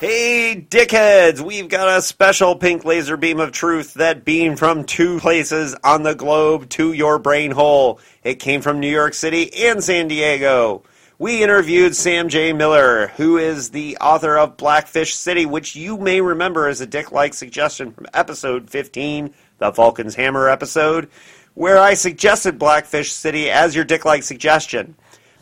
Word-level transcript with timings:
Hey, 0.00 0.66
dickheads! 0.66 1.42
We've 1.42 1.68
got 1.68 1.98
a 1.98 2.00
special 2.00 2.56
pink 2.56 2.86
laser 2.86 3.18
beam 3.18 3.38
of 3.38 3.52
truth 3.52 3.92
that 3.94 4.24
beamed 4.24 4.58
from 4.58 4.84
two 4.84 5.20
places 5.20 5.76
on 5.84 6.04
the 6.04 6.14
globe 6.14 6.70
to 6.70 6.94
your 6.94 7.18
brain 7.18 7.50
hole. 7.50 8.00
It 8.24 8.36
came 8.36 8.62
from 8.62 8.80
New 8.80 8.88
York 8.88 9.12
City 9.12 9.52
and 9.66 9.84
San 9.84 10.08
Diego. 10.08 10.84
We 11.18 11.42
interviewed 11.42 11.94
Sam 11.94 12.30
J. 12.30 12.54
Miller, 12.54 13.08
who 13.08 13.36
is 13.36 13.72
the 13.72 13.98
author 13.98 14.38
of 14.38 14.56
Blackfish 14.56 15.14
City, 15.14 15.44
which 15.44 15.76
you 15.76 15.98
may 15.98 16.22
remember 16.22 16.66
as 16.66 16.80
a 16.80 16.86
dick 16.86 17.12
like 17.12 17.34
suggestion 17.34 17.92
from 17.92 18.06
episode 18.14 18.70
15, 18.70 19.34
the 19.58 19.70
Vulcan's 19.70 20.14
Hammer 20.14 20.48
episode, 20.48 21.10
where 21.52 21.76
I 21.76 21.92
suggested 21.92 22.58
Blackfish 22.58 23.12
City 23.12 23.50
as 23.50 23.76
your 23.76 23.84
dick 23.84 24.06
like 24.06 24.22
suggestion. 24.22 24.94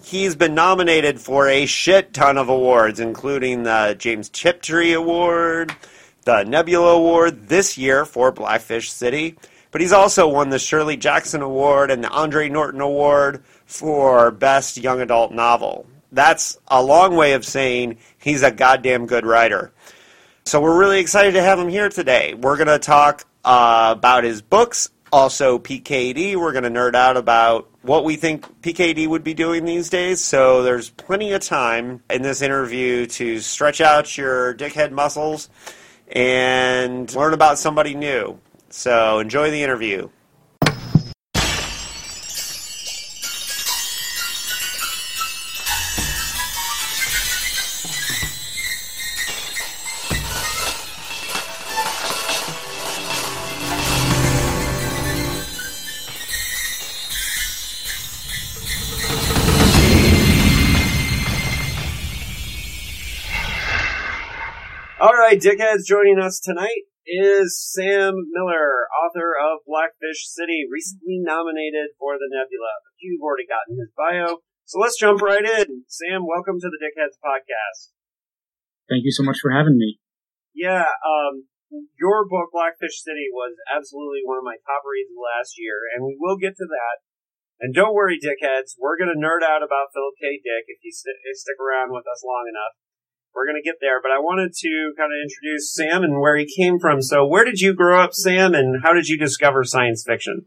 He's 0.09 0.35
been 0.35 0.55
nominated 0.55 1.21
for 1.21 1.49
a 1.49 1.67
shit 1.67 2.15
ton 2.15 2.39
of 2.39 2.49
awards, 2.49 2.99
including 2.99 3.65
the 3.65 3.95
James 3.99 4.31
Tiptree 4.31 4.95
Award, 4.95 5.77
the 6.25 6.45
Nebula 6.45 6.95
Award 6.95 7.49
this 7.49 7.77
year 7.77 8.07
for 8.07 8.33
Blackfish 8.33 8.91
City. 8.91 9.37
But 9.71 9.83
he's 9.83 9.93
also 9.93 10.27
won 10.27 10.49
the 10.49 10.59
Shirley 10.59 10.97
Jackson 10.97 11.43
Award 11.43 11.91
and 11.91 12.03
the 12.03 12.09
Andre 12.09 12.49
Norton 12.49 12.81
Award 12.81 13.45
for 13.67 14.31
Best 14.31 14.79
Young 14.79 15.03
Adult 15.03 15.33
Novel. 15.33 15.87
That's 16.11 16.57
a 16.69 16.83
long 16.83 17.15
way 17.15 17.35
of 17.35 17.45
saying 17.45 17.99
he's 18.17 18.43
a 18.43 18.51
goddamn 18.51 19.05
good 19.05 19.27
writer. 19.27 19.73
So 20.47 20.63
we're 20.63 20.79
really 20.79 21.01
excited 21.01 21.35
to 21.35 21.43
have 21.43 21.59
him 21.59 21.69
here 21.69 21.91
today. 21.91 22.33
We're 22.33 22.57
going 22.57 22.69
to 22.69 22.79
talk 22.79 23.27
uh, 23.45 23.95
about 23.95 24.25
his 24.25 24.41
books, 24.41 24.89
also 25.13 25.59
PKD. 25.59 26.37
We're 26.37 26.53
going 26.53 26.65
to 26.65 26.71
nerd 26.71 26.95
out 26.95 27.17
about 27.17 27.69
what 27.83 28.05
we 28.05 28.17
think 28.17 28.63
PKD 28.63 29.07
would 29.09 29.25
be 29.25 29.35
doing 29.35 29.65
these 29.65 29.91
days. 29.91 30.23
So 30.23 30.63
there's 30.63 30.91
plenty 30.91 31.33
of 31.33 31.41
time 31.41 32.03
in 32.11 32.23
this 32.23 32.43
interview 32.43 33.07
to 33.07 33.41
stretch 33.41 33.81
out 33.81 34.17
your 34.17 34.55
dickhead 34.55 34.91
muscles 34.91 35.49
and 36.11 37.15
learn 37.15 37.35
about 37.35 37.59
somebody 37.59 37.95
new. 37.95 38.39
So 38.71 39.19
enjoy 39.19 39.51
the 39.51 39.63
interview. 39.63 40.09
Right, 65.29 65.45
dickheads, 65.45 65.85
joining 65.85 66.17
us 66.17 66.41
tonight 66.41 66.89
is 67.05 67.53
Sam 67.61 68.17
Miller, 68.33 68.89
author 68.97 69.37
of 69.37 69.61
Blackfish 69.69 70.25
City, 70.25 70.65
recently 70.65 71.21
nominated 71.21 71.93
for 72.01 72.17
the 72.17 72.33
Nebula. 72.33 72.81
You've 72.97 73.21
already 73.21 73.45
gotten 73.45 73.77
his 73.77 73.93
bio, 73.93 74.41
so 74.65 74.81
let's 74.81 74.97
jump 74.97 75.21
right 75.21 75.45
in. 75.45 75.85
Sam, 75.85 76.25
welcome 76.25 76.57
to 76.65 76.73
the 76.73 76.81
Dickheads 76.81 77.21
podcast. 77.21 77.93
Thank 78.89 79.05
you 79.05 79.13
so 79.13 79.21
much 79.21 79.37
for 79.45 79.53
having 79.53 79.77
me. 79.77 80.01
Yeah, 80.57 80.89
um, 81.05 81.45
your 82.01 82.25
book 82.25 82.49
Blackfish 82.49 82.97
City 83.05 83.29
was 83.29 83.53
absolutely 83.69 84.25
one 84.25 84.41
of 84.41 84.49
my 84.49 84.57
top 84.65 84.81
reads 84.89 85.13
of 85.13 85.21
last 85.21 85.61
year, 85.61 85.77
and 85.93 86.09
we 86.09 86.17
will 86.17 86.41
get 86.41 86.57
to 86.57 86.65
that. 86.65 87.05
And 87.61 87.77
don't 87.77 87.93
worry, 87.93 88.17
dickheads, 88.17 88.81
we're 88.81 88.97
going 88.97 89.13
to 89.13 89.21
nerd 89.21 89.45
out 89.45 89.61
about 89.61 89.93
Philip 89.93 90.17
K. 90.17 90.41
Dick 90.41 90.73
if 90.73 90.81
you 90.81 90.89
st- 90.89 91.21
stick 91.37 91.61
around 91.61 91.93
with 91.93 92.09
us 92.09 92.25
long 92.25 92.49
enough 92.49 92.81
we're 93.35 93.47
going 93.47 93.61
to 93.63 93.69
get 93.69 93.77
there, 93.81 94.01
but 94.03 94.11
I 94.11 94.19
wanted 94.19 94.53
to 94.53 94.93
kind 94.97 95.13
of 95.13 95.19
introduce 95.23 95.75
Sam 95.75 96.03
and 96.03 96.21
where 96.21 96.37
he 96.37 96.47
came 96.47 96.79
from. 96.79 97.03
So, 97.03 97.27
where 97.27 97.45
did 97.45 97.61
you 97.61 97.75
grow 97.75 98.03
up, 98.03 98.15
Sam, 98.15 98.55
and 98.55 98.83
how 98.83 98.93
did 98.93 99.09
you 99.09 99.19
discover 99.19 99.65
science 99.65 100.05
fiction? 100.07 100.47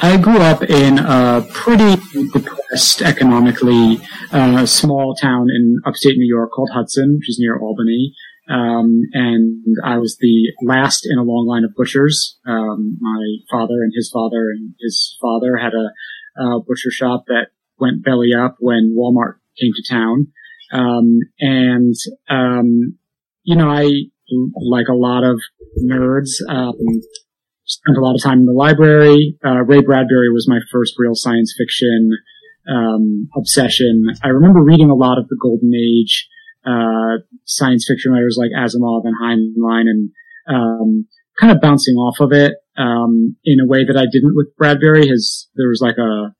I 0.00 0.16
grew 0.16 0.38
up 0.38 0.62
in 0.62 0.98
a 0.98 1.46
pretty 1.52 2.00
depressed 2.32 3.02
economically 3.02 4.00
uh, 4.32 4.66
small 4.66 5.14
town 5.14 5.48
in 5.48 5.76
upstate 5.86 6.16
New 6.16 6.28
York 6.28 6.50
called 6.50 6.70
Hudson, 6.74 7.16
which 7.18 7.28
is 7.28 7.38
near 7.38 7.58
Albany. 7.58 8.14
Um, 8.48 9.02
and 9.12 9.64
I 9.84 9.98
was 9.98 10.16
the 10.18 10.52
last 10.62 11.06
in 11.08 11.18
a 11.18 11.22
long 11.22 11.46
line 11.46 11.64
of 11.64 11.74
butchers. 11.76 12.38
Um, 12.46 12.98
my 13.00 13.36
father 13.50 13.82
and 13.82 13.92
his 13.94 14.10
father 14.12 14.50
and 14.50 14.74
his 14.80 15.16
father 15.22 15.56
had 15.56 15.72
a, 15.72 16.42
a 16.42 16.60
butcher 16.60 16.90
shop 16.90 17.24
that 17.28 17.48
went 17.78 18.04
belly 18.04 18.30
up 18.36 18.56
when 18.58 18.96
Walmart 18.98 19.36
came 19.60 19.72
to 19.74 19.94
town. 19.94 20.32
Um, 20.72 21.18
and, 21.38 21.94
um, 22.30 22.98
you 23.44 23.56
know, 23.56 23.68
I, 23.68 23.90
like 24.56 24.88
a 24.88 24.94
lot 24.94 25.24
of 25.24 25.40
nerds, 25.84 26.30
um, 26.48 26.74
spent 27.64 27.96
a 27.96 28.00
lot 28.00 28.14
of 28.14 28.22
time 28.22 28.40
in 28.40 28.46
the 28.46 28.52
library. 28.52 29.38
Uh, 29.44 29.62
Ray 29.64 29.80
Bradbury 29.80 30.30
was 30.32 30.48
my 30.48 30.60
first 30.72 30.94
real 30.98 31.14
science 31.14 31.54
fiction, 31.56 32.10
um, 32.68 33.28
obsession. 33.36 34.06
I 34.22 34.28
remember 34.28 34.62
reading 34.62 34.90
a 34.90 34.94
lot 34.94 35.18
of 35.18 35.28
the 35.28 35.36
Golden 35.40 35.72
Age, 35.74 36.28
uh, 36.64 37.22
science 37.44 37.86
fiction 37.88 38.12
writers 38.12 38.38
like 38.38 38.50
Asimov 38.56 39.02
and 39.04 39.14
Heinlein 39.22 39.82
and, 39.82 40.10
um, 40.48 41.06
kind 41.38 41.52
of 41.52 41.60
bouncing 41.60 41.94
off 41.94 42.20
of 42.20 42.32
it, 42.32 42.54
um, 42.76 43.36
in 43.44 43.60
a 43.60 43.66
way 43.66 43.84
that 43.84 43.96
I 43.96 44.06
didn't 44.10 44.34
with 44.34 44.56
Bradbury. 44.56 45.08
His, 45.08 45.48
there 45.56 45.68
was 45.68 45.80
like 45.80 45.96
a, 45.98 46.34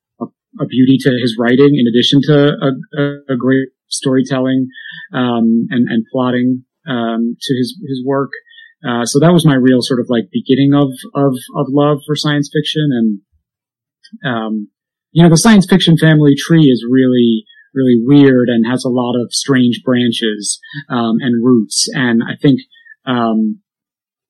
a, 0.60 0.66
beauty 0.66 0.98
to 1.00 1.10
his 1.20 1.36
writing 1.38 1.74
in 1.74 1.86
addition 1.88 2.20
to 2.24 2.52
a, 2.60 3.00
a, 3.00 3.34
a 3.34 3.36
great 3.36 3.68
storytelling 3.92 4.68
um, 5.12 5.66
and, 5.70 5.88
and 5.88 6.04
plotting 6.12 6.64
um, 6.88 7.36
to 7.40 7.54
his 7.56 7.78
his 7.88 8.02
work. 8.04 8.30
Uh, 8.86 9.04
so 9.04 9.20
that 9.20 9.32
was 9.32 9.46
my 9.46 9.54
real 9.54 9.80
sort 9.80 10.00
of 10.00 10.06
like 10.08 10.24
beginning 10.32 10.72
of 10.74 10.90
of 11.14 11.34
of 11.54 11.66
love 11.68 11.98
for 12.06 12.16
science 12.16 12.50
fiction, 12.52 12.88
and 12.90 13.20
um, 14.24 14.68
you 15.12 15.22
know 15.22 15.28
the 15.28 15.36
science 15.36 15.66
fiction 15.66 15.96
family 15.96 16.34
tree 16.36 16.64
is 16.64 16.84
really 16.88 17.44
really 17.74 18.02
weird 18.04 18.48
and 18.48 18.66
has 18.66 18.84
a 18.84 18.90
lot 18.90 19.14
of 19.18 19.32
strange 19.32 19.80
branches 19.84 20.60
um, 20.90 21.16
and 21.20 21.44
roots, 21.44 21.88
and 21.92 22.22
I 22.22 22.36
think 22.40 22.60
um, 23.06 23.60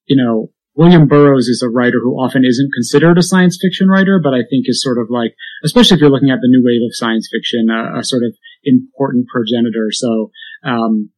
you 0.06 0.22
know 0.22 0.51
William 0.75 1.06
Burroughs 1.06 1.49
is 1.49 1.62
a 1.62 1.69
writer 1.69 1.99
who 2.03 2.15
often 2.15 2.45
isn't 2.45 2.72
considered 2.72 3.19
a 3.19 3.22
science 3.22 3.59
fiction 3.61 3.89
writer, 3.89 4.21
but 4.22 4.33
I 4.33 4.41
think 4.49 4.65
is 4.67 4.83
sort 4.83 4.99
of 4.99 5.09
like, 5.11 5.34
especially 5.65 5.97
if 5.97 6.01
you're 6.01 6.11
looking 6.11 6.31
at 6.31 6.41
the 6.41 6.49
new 6.49 6.62
wave 6.65 6.81
of 6.87 6.97
science 6.97 7.28
fiction, 7.31 7.69
uh, 7.69 7.99
a 7.99 8.05
sort 8.05 8.22
of 8.25 8.33
important 8.65 9.27
progenitor. 9.28 9.91
So, 9.91 10.31
um, 10.65 11.11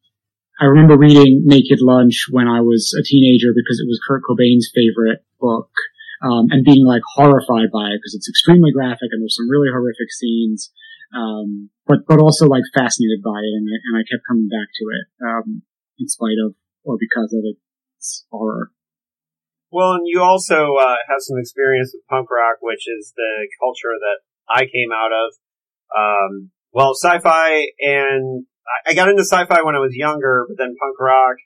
I 0.60 0.66
remember 0.66 0.96
reading 0.96 1.42
Naked 1.44 1.80
Lunch 1.82 2.26
when 2.30 2.46
I 2.46 2.60
was 2.60 2.94
a 2.94 3.02
teenager 3.02 3.50
because 3.54 3.80
it 3.82 3.90
was 3.90 4.00
Kurt 4.06 4.22
Cobain's 4.22 4.70
favorite 4.70 5.26
book, 5.40 5.70
um, 6.22 6.46
and 6.50 6.64
being 6.64 6.86
like 6.86 7.02
horrified 7.14 7.74
by 7.74 7.90
it 7.90 7.98
because 7.98 8.14
it's 8.14 8.28
extremely 8.28 8.70
graphic 8.70 9.10
and 9.10 9.20
there's 9.20 9.36
some 9.36 9.50
really 9.50 9.68
horrific 9.72 10.12
scenes. 10.14 10.70
Um, 11.14 11.70
but, 11.86 12.06
but 12.06 12.18
also 12.18 12.46
like 12.46 12.62
fascinated 12.74 13.22
by 13.22 13.38
it 13.38 13.54
and 13.54 13.66
I, 13.70 13.78
and 13.78 13.94
I 13.98 14.02
kept 14.02 14.26
coming 14.26 14.48
back 14.48 14.66
to 14.66 14.84
it, 14.90 15.04
um, 15.22 15.62
in 15.98 16.08
spite 16.08 16.38
of 16.42 16.54
or 16.84 16.96
because 16.98 17.32
of 17.32 17.42
its 17.44 18.26
horror. 18.30 18.70
Well, 19.74 19.98
and 19.98 20.06
you 20.06 20.22
also 20.22 20.78
uh, 20.78 21.02
have 21.10 21.18
some 21.18 21.38
experience 21.38 21.90
with 21.92 22.06
punk 22.06 22.30
rock, 22.30 22.62
which 22.62 22.86
is 22.86 23.12
the 23.16 23.48
culture 23.58 23.98
that 23.98 24.22
I 24.46 24.70
came 24.70 24.94
out 24.94 25.10
of. 25.10 25.34
Um, 25.90 26.53
well, 26.74 26.94
sci-fi 26.94 27.66
and 27.78 28.46
I 28.86 28.94
got 28.94 29.08
into 29.08 29.22
sci-fi 29.22 29.62
when 29.62 29.76
I 29.76 29.78
was 29.78 29.94
younger, 29.94 30.44
but 30.48 30.58
then 30.58 30.74
punk 30.80 30.98
rock 31.00 31.36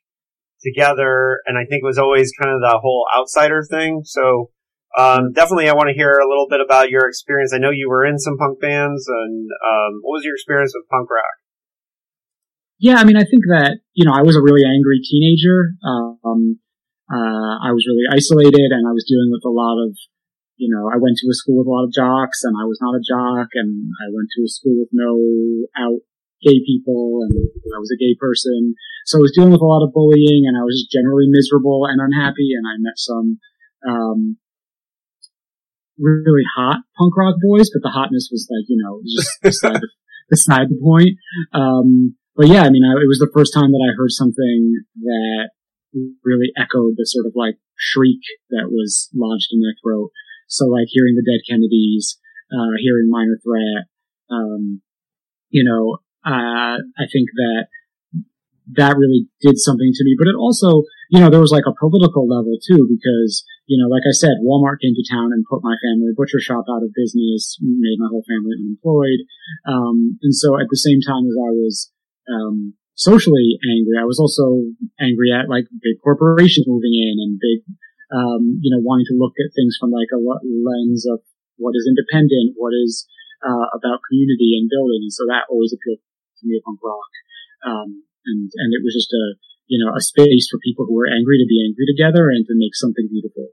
together, 0.63 1.41
and 1.47 1.57
I 1.57 1.63
think 1.69 1.83
it 1.85 1.87
was 1.87 1.99
always 1.99 2.33
kind 2.41 2.55
of 2.55 2.61
the 2.61 2.79
whole 2.81 3.07
outsider 3.15 3.63
thing. 3.69 4.03
So 4.05 4.51
um, 4.97 5.33
definitely, 5.33 5.69
I 5.69 5.75
want 5.75 5.89
to 5.89 5.95
hear 5.95 6.13
a 6.13 6.29
little 6.29 6.47
bit 6.49 6.61
about 6.65 6.91
your 6.91 7.07
experience. 7.07 7.53
I 7.55 7.59
know 7.59 7.71
you 7.71 7.89
were 7.89 8.07
in 8.07 8.19
some 8.19 8.39
punk 8.39 8.61
bands, 8.61 9.07
and 9.07 9.47
um, 9.63 10.01
what 10.03 10.19
was 10.19 10.25
your 10.25 10.35
experience 10.35 10.73
with 10.75 10.89
punk 10.89 11.11
rock? 11.11 11.37
Yeah, 12.81 12.97
I 12.97 13.05
mean, 13.05 13.17
I 13.17 13.27
think 13.27 13.45
that 13.51 13.79
you 13.93 14.07
know 14.07 14.15
I 14.15 14.23
was 14.23 14.35
a 14.35 14.43
really 14.43 14.65
angry 14.65 15.03
teenager. 15.05 15.75
Um, 15.85 16.59
uh, 17.11 17.55
I 17.63 17.71
was 17.77 17.85
really 17.87 18.07
isolated, 18.11 18.73
and 18.73 18.89
I 18.89 18.93
was 18.97 19.05
dealing 19.07 19.29
with 19.31 19.45
a 19.45 19.53
lot 19.53 19.77
of 19.77 19.93
you 20.59 20.69
know, 20.69 20.91
I 20.91 20.99
went 20.99 21.17
to 21.23 21.31
a 21.31 21.39
school 21.39 21.63
with 21.63 21.71
a 21.71 21.75
lot 21.75 21.87
of 21.87 21.95
jocks 21.95 22.43
and 22.43 22.59
I 22.59 22.67
was 22.67 22.83
not 22.83 22.99
a 22.99 23.03
jock 23.03 23.55
and 23.55 23.91
I 24.03 24.11
went 24.11 24.29
to 24.35 24.43
a 24.43 24.51
school 24.51 24.75
with 24.83 24.91
no 24.93 25.15
out 25.79 26.03
gay 26.43 26.59
people 26.67 27.23
and 27.27 27.33
I 27.35 27.79
was 27.79 27.95
a 27.95 27.99
gay 27.99 28.19
person. 28.19 28.75
So 29.07 29.19
I 29.19 29.25
was 29.25 29.33
dealing 29.35 29.55
with 29.55 29.63
a 29.63 29.71
lot 29.71 29.87
of 29.87 29.95
bullying 29.95 30.51
and 30.51 30.59
I 30.59 30.67
was 30.67 30.83
just 30.83 30.91
generally 30.91 31.31
miserable 31.31 31.87
and 31.87 32.03
unhappy 32.03 32.55
and 32.59 32.67
I 32.67 32.75
met 32.79 32.99
some, 32.99 33.39
um, 33.87 34.37
really 35.99 36.47
hot 36.55 36.83
punk 36.99 37.17
rock 37.17 37.37
boys, 37.43 37.71
but 37.75 37.83
the 37.83 37.91
hotness 37.91 38.29
was 38.31 38.47
like, 38.51 38.67
you 38.69 38.79
know, 38.83 39.03
just 39.03 39.31
beside, 39.43 39.75
the, 39.83 39.89
beside 40.31 40.69
the 40.71 40.79
point. 40.83 41.19
Um, 41.55 42.19
but 42.37 42.47
yeah, 42.47 42.63
I 42.63 42.71
mean, 42.71 42.87
I, 42.87 42.99
it 43.03 43.11
was 43.11 43.19
the 43.19 43.31
first 43.35 43.55
time 43.55 43.71
that 43.71 43.83
I 43.83 43.99
heard 43.99 44.11
something 44.11 44.79
that 45.03 45.51
really 46.23 46.53
echoed 46.57 46.95
the 46.97 47.07
sort 47.07 47.27
of 47.27 47.33
like 47.35 47.59
shriek 47.77 48.21
that 48.51 48.71
was 48.71 49.11
lodged 49.15 49.49
in 49.51 49.61
my 49.61 49.73
throat. 49.83 50.11
So 50.49 50.67
like 50.67 50.89
hearing 50.89 51.15
the 51.15 51.25
Dead 51.25 51.45
Kennedys, 51.49 52.19
uh, 52.51 52.75
hearing 52.81 53.09
Minor 53.09 53.39
Threat, 53.45 53.87
um, 54.31 54.81
you 55.51 55.65
know, 55.65 56.01
uh, 56.25 56.81
I 56.81 57.05
think 57.13 57.29
that 57.37 57.69
that 58.77 58.97
really 59.01 59.29
did 59.41 59.57
something 59.57 59.93
to 59.95 60.05
me. 60.05 60.17
But 60.19 60.29
it 60.29 60.37
also, 60.37 60.85
you 61.09 61.21
know, 61.21 61.31
there 61.31 61.41
was 61.41 61.53
like 61.53 61.65
a 61.65 61.79
political 61.81 62.29
level 62.29 62.61
too, 62.61 62.85
because, 62.85 63.45
you 63.65 63.81
know, 63.81 63.89
like 63.89 64.05
I 64.05 64.13
said, 64.13 64.45
Walmart 64.45 64.81
came 64.85 64.93
to 64.93 65.09
town 65.09 65.33
and 65.33 65.49
put 65.49 65.65
my 65.65 65.77
family 65.81 66.13
butcher 66.13 66.41
shop 66.41 66.69
out 66.69 66.85
of 66.85 66.93
business, 66.93 67.57
made 67.61 67.97
my 67.97 68.13
whole 68.13 68.25
family 68.29 68.61
unemployed. 68.61 69.25
Um, 69.65 70.21
and 70.21 70.35
so 70.35 70.61
at 70.61 70.69
the 70.69 70.77
same 70.77 71.01
time 71.01 71.25
as 71.25 71.37
I 71.37 71.53
was, 71.57 71.93
um, 72.29 72.75
socially 72.99 73.57
angry, 73.63 73.97
I 73.97 74.05
was 74.05 74.19
also 74.19 74.75
angry 75.01 75.33
at 75.33 75.49
like 75.49 75.65
big 75.81 76.03
corporations 76.03 76.67
moving 76.69 76.93
in 76.93 77.17
and 77.23 77.41
big, 77.41 77.65
um, 78.09 78.61
you 78.65 78.73
know, 78.73 78.81
wanting 78.81 79.09
to 79.13 79.21
look 79.21 79.37
at 79.37 79.53
things 79.53 79.77
from 79.77 79.93
like 79.93 80.09
a 80.13 80.21
lens 80.21 81.05
of 81.05 81.21
what 81.57 81.77
is 81.77 81.85
independent, 81.85 82.57
what 82.57 82.73
is, 82.73 83.05
uh, 83.45 83.69
about 83.75 84.01
community 84.09 84.57
and 84.57 84.71
building. 84.71 85.05
And 85.05 85.13
so 85.13 85.27
that 85.29 85.51
always 85.51 85.75
appealed 85.75 86.01
to 86.01 86.45
me 86.47 86.61
punk 86.65 86.81
rock. 86.83 87.13
Um, 87.67 88.05
and, 88.25 88.49
and 88.49 88.71
it 88.73 88.83
was 88.83 88.95
just 88.95 89.13
a, 89.13 89.37
you 89.67 89.77
know, 89.77 89.93
a 89.93 90.01
space 90.01 90.49
for 90.51 90.59
people 90.65 90.87
who 90.87 90.97
were 90.97 91.11
angry 91.11 91.39
to 91.39 91.49
be 91.49 91.61
angry 91.61 91.85
together 91.85 92.31
and 92.31 92.47
to 92.47 92.55
make 92.57 92.75
something 92.75 93.09
beautiful. 93.11 93.53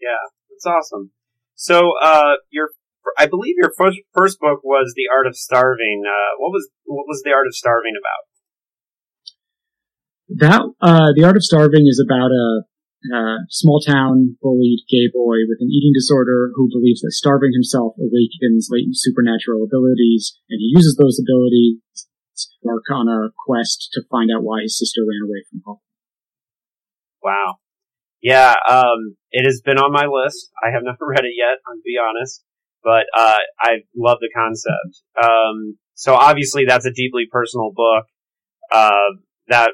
Yeah, 0.00 0.24
that's 0.48 0.66
awesome. 0.66 1.12
So, 1.54 1.92
uh, 2.00 2.40
your, 2.50 2.70
I 3.18 3.26
believe 3.26 3.54
your 3.58 3.72
first, 3.76 3.98
first 4.14 4.40
book 4.40 4.64
was 4.64 4.92
The 4.96 5.08
Art 5.12 5.26
of 5.26 5.36
Starving. 5.36 6.04
Uh, 6.06 6.36
what 6.38 6.50
was, 6.50 6.68
what 6.84 7.06
was 7.06 7.22
The 7.24 7.32
Art 7.32 7.46
of 7.46 7.54
Starving 7.54 7.94
about? 7.98 8.22
That, 10.28 10.62
uh, 10.80 11.12
The 11.14 11.24
Art 11.24 11.36
of 11.36 11.44
Starving 11.44 11.86
is 11.86 12.02
about 12.04 12.30
a, 12.30 12.62
small 13.50 13.80
town 13.80 14.36
bullied 14.40 14.84
gay 14.90 15.08
boy 15.12 15.46
with 15.48 15.60
an 15.60 15.70
eating 15.70 15.92
disorder 15.94 16.50
who 16.54 16.68
believes 16.70 17.00
that 17.00 17.12
starving 17.12 17.52
himself 17.52 17.94
awakens 17.98 18.68
latent 18.70 18.96
supernatural 18.96 19.64
abilities, 19.64 20.38
and 20.48 20.58
he 20.58 20.72
uses 20.74 20.96
those 20.96 21.20
abilities 21.20 21.80
to 22.36 22.46
work 22.62 22.84
on 22.92 23.08
a 23.08 23.30
quest 23.46 23.88
to 23.92 24.02
find 24.10 24.30
out 24.30 24.44
why 24.44 24.62
his 24.62 24.78
sister 24.78 25.00
ran 25.02 25.28
away 25.28 25.42
from 25.50 25.62
home. 25.64 25.80
Wow. 27.22 27.56
Yeah, 28.22 28.54
um, 28.68 29.16
it 29.30 29.44
has 29.44 29.60
been 29.64 29.78
on 29.78 29.92
my 29.92 30.06
list. 30.06 30.50
I 30.62 30.70
have 30.72 30.82
never 30.84 31.06
read 31.06 31.24
it 31.24 31.34
yet, 31.36 31.58
I'll 31.66 31.80
be 31.84 31.96
honest, 31.98 32.42
but 32.82 33.06
uh, 33.16 33.38
I 33.60 33.84
love 33.96 34.18
the 34.20 34.30
concept. 34.34 35.02
Um, 35.22 35.78
so 35.94 36.14
obviously, 36.14 36.64
that's 36.66 36.86
a 36.86 36.92
deeply 36.92 37.24
personal 37.30 37.72
book. 37.74 38.04
Uh, 38.70 39.16
that 39.48 39.70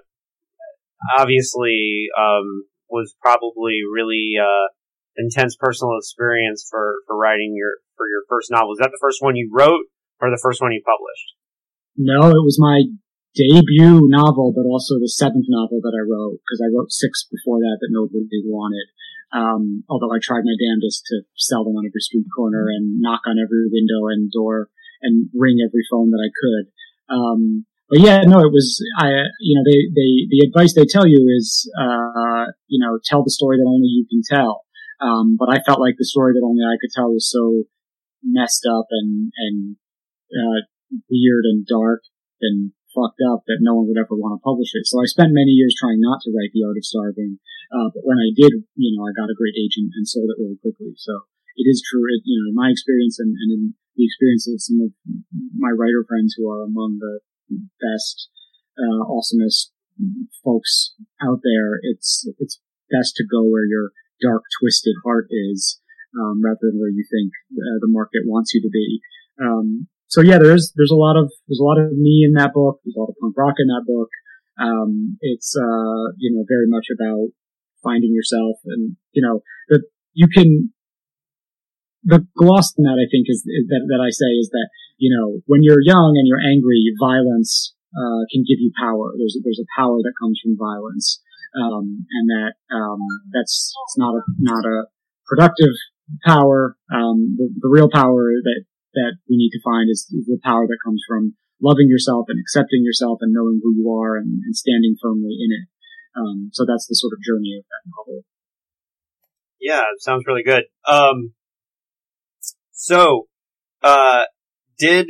obviously 1.19 2.07
um, 2.19 2.65
was 2.93 3.17
probably 3.21 3.81
really 3.89 4.37
uh, 4.37 4.69
intense 5.17 5.57
personal 5.57 5.97
experience 5.97 6.67
for 6.69 7.01
for 7.07 7.17
writing 7.17 7.57
your 7.57 7.81
for 7.97 8.07
your 8.07 8.23
first 8.29 8.51
novel. 8.51 8.73
Is 8.73 8.79
that 8.79 8.93
the 8.93 9.03
first 9.03 9.23
one 9.23 9.37
you 9.37 9.49
wrote, 9.51 9.89
or 10.21 10.31
the 10.31 10.41
first 10.43 10.61
one 10.61 10.73
you 10.73 10.83
published? 10.85 11.29
No, 11.97 12.29
it 12.29 12.45
was 12.45 12.61
my 12.61 12.85
debut 13.35 14.05
novel, 14.09 14.53
but 14.53 14.69
also 14.69 15.01
the 15.01 15.09
seventh 15.09 15.49
novel 15.49 15.81
that 15.81 15.97
I 15.97 16.05
wrote 16.05 16.41
because 16.45 16.61
I 16.61 16.73
wrote 16.73 16.93
six 16.93 17.25
before 17.33 17.61
that 17.61 17.81
that 17.81 17.93
nobody 17.93 18.45
wanted. 18.45 18.87
Um, 19.33 19.85
although 19.89 20.13
I 20.13 20.21
tried 20.21 20.45
my 20.45 20.57
damnedest 20.61 21.09
to 21.09 21.25
sell 21.41 21.65
them 21.65 21.77
on 21.81 21.89
every 21.89 22.05
street 22.05 22.29
corner 22.37 22.69
and 22.69 23.01
knock 23.01 23.25
on 23.25 23.41
every 23.41 23.65
window 23.73 24.13
and 24.13 24.29
door 24.29 24.69
and 25.01 25.33
ring 25.33 25.57
every 25.65 25.89
phone 25.89 26.13
that 26.13 26.21
I 26.21 26.31
could. 26.37 26.65
Um, 27.09 27.65
but 27.93 28.01
yeah, 28.01 28.25
no, 28.25 28.41
it 28.41 28.49
was, 28.49 28.81
I, 28.97 29.29
you 29.37 29.53
know, 29.53 29.65
they, 29.69 29.93
they, 29.93 30.11
the 30.33 30.49
advice 30.49 30.73
they 30.73 30.89
tell 30.89 31.05
you 31.05 31.29
is, 31.29 31.69
uh, 31.77 32.49
you 32.65 32.81
know, 32.81 32.97
tell 33.05 33.21
the 33.21 33.37
story 33.37 33.61
that 33.61 33.69
only 33.69 33.93
you 33.93 34.09
can 34.09 34.25
tell. 34.25 34.65
Um, 34.97 35.37
but 35.37 35.53
I 35.53 35.61
felt 35.61 35.77
like 35.77 36.01
the 36.01 36.09
story 36.09 36.33
that 36.33 36.41
only 36.41 36.65
I 36.65 36.81
could 36.81 36.89
tell 36.89 37.13
was 37.13 37.29
so 37.29 37.69
messed 38.25 38.65
up 38.65 38.89
and, 38.89 39.29
and, 39.37 39.77
uh, 40.33 40.65
weird 41.13 41.45
and 41.45 41.69
dark 41.69 42.01
and 42.41 42.73
fucked 42.97 43.21
up 43.29 43.45
that 43.45 43.61
no 43.61 43.77
one 43.77 43.93
would 43.93 44.01
ever 44.01 44.17
want 44.17 44.41
to 44.41 44.45
publish 44.45 44.73
it. 44.73 44.89
So 44.89 44.97
I 44.97 45.05
spent 45.05 45.37
many 45.37 45.53
years 45.53 45.77
trying 45.77 46.01
not 46.01 46.25
to 46.25 46.33
write 46.33 46.57
The 46.57 46.65
Art 46.65 46.81
of 46.81 46.89
Starving. 46.89 47.45
Uh, 47.69 47.93
but 47.93 48.09
when 48.09 48.17
I 48.17 48.33
did, 48.33 48.57
you 48.73 48.91
know, 48.97 49.05
I 49.05 49.13
got 49.13 49.29
a 49.29 49.37
great 49.37 49.57
agent 49.61 49.93
and 49.97 50.09
sold 50.09 50.33
it 50.33 50.41
really 50.41 50.61
quickly. 50.65 50.97
So 50.97 51.29
it 51.61 51.69
is 51.69 51.85
true. 51.85 52.09
It, 52.09 52.25
you 52.25 52.41
know, 52.41 52.53
in 52.53 52.57
my 52.57 52.73
experience 52.73 53.21
and, 53.21 53.37
and 53.37 53.53
in 53.53 53.63
the 53.97 54.05
experience 54.09 54.49
of 54.49 54.65
some 54.65 54.81
of 54.81 54.97
my 55.57 55.73
writer 55.73 56.05
friends 56.09 56.33
who 56.37 56.49
are 56.49 56.65
among 56.65 56.97
the 56.97 57.21
best, 57.81 58.29
uh, 58.79 59.05
awesomest 59.07 59.71
folks 60.45 60.95
out 61.23 61.41
there, 61.43 61.79
it's, 61.83 62.29
it's 62.39 62.61
best 62.91 63.15
to 63.17 63.25
go 63.25 63.45
where 63.45 63.67
your 63.67 63.93
dark, 64.21 64.43
twisted 64.61 64.95
heart 65.05 65.27
is, 65.31 65.81
um, 66.19 66.43
rather 66.45 66.61
than 66.63 66.79
where 66.79 66.91
you 66.91 67.05
think 67.09 67.33
uh, 67.57 67.79
the 67.81 67.91
market 67.91 68.23
wants 68.25 68.55
you 68.55 68.61
to 68.63 68.71
be. 68.71 69.01
Um, 69.41 69.89
so 70.13 70.21
yeah, 70.21 70.37
there's 70.37 70.73
there's 70.77 70.93
a 70.93 71.01
lot 71.01 71.17
of 71.17 71.33
there's 71.49 71.61
a 71.61 71.65
lot 71.65 71.81
of 71.81 71.97
me 71.97 72.21
in 72.29 72.37
that 72.37 72.53
book. 72.53 72.81
There's 72.85 72.97
a 72.97 73.01
lot 73.01 73.09
of 73.09 73.17
punk 73.17 73.35
rock 73.37 73.57
in 73.57 73.69
that 73.73 73.89
book. 73.89 74.13
Um, 74.61 75.17
it's 75.21 75.57
uh, 75.57 76.13
you 76.21 76.37
know 76.37 76.45
very 76.47 76.69
much 76.69 76.93
about 76.93 77.33
finding 77.83 78.13
yourself, 78.13 78.61
and 78.67 78.97
you 79.13 79.25
know 79.25 79.41
that 79.69 79.83
you 80.13 80.29
can. 80.29 80.73
The 82.05 82.27
gloss 82.37 82.75
in 82.77 82.83
that 82.83 82.99
I 82.99 83.07
think 83.09 83.31
is, 83.31 83.47
is 83.47 83.71
that 83.71 83.87
that 83.89 84.03
I 84.03 84.11
say 84.11 84.35
is 84.37 84.51
that 84.51 84.69
you 85.03 85.11
know 85.11 85.43
when 85.51 85.67
you're 85.67 85.83
young 85.83 86.15
and 86.15 86.31
you're 86.31 86.39
angry, 86.39 86.79
violence 87.03 87.75
uh, 87.91 88.23
can 88.31 88.47
give 88.47 88.63
you 88.63 88.71
power. 88.79 89.11
There's 89.19 89.35
there's 89.43 89.59
a 89.59 89.73
power 89.75 89.99
that 89.99 90.15
comes 90.23 90.39
from 90.39 90.55
violence, 90.55 91.19
um, 91.59 92.07
and 92.07 92.25
that 92.31 92.53
um, 92.71 93.03
that's 93.35 93.75
it's 93.75 93.99
not 93.99 94.15
a 94.15 94.23
not 94.39 94.63
a 94.63 94.87
productive 95.27 95.75
power. 96.23 96.79
Um, 96.95 97.35
the, 97.35 97.51
the 97.51 97.69
real 97.69 97.91
power 97.91 98.31
that 98.47 98.63
that 98.95 99.19
we 99.29 99.37
need 99.37 99.51
to 99.51 99.65
find 99.67 99.91
is, 99.91 100.07
is 100.15 100.31
the 100.31 100.39
power 100.45 100.71
that 100.71 100.85
comes 100.85 101.03
from 101.09 101.35
loving 101.59 101.89
yourself 101.89 102.27
and 102.29 102.39
accepting 102.39 102.83
yourself 102.85 103.19
and 103.23 103.33
knowing 103.33 103.61
who 103.63 103.75
you 103.75 103.91
are 103.91 104.17
and, 104.17 104.43
and 104.45 104.55
standing 104.55 104.95
firmly 105.01 105.35
in 105.43 105.51
it. 105.51 105.67
Um, 106.15 106.51
so 106.53 106.67
that's 106.69 106.87
the 106.87 106.95
sort 106.95 107.15
of 107.15 107.25
journey 107.25 107.57
of 107.59 107.65
that 107.65 107.91
novel. 107.91 108.23
Yeah, 109.59 109.83
sounds 109.99 110.25
really 110.27 110.43
good. 110.43 110.65
Um, 110.87 111.33
so, 112.73 113.29
uh, 113.83 114.25
did, 114.79 115.09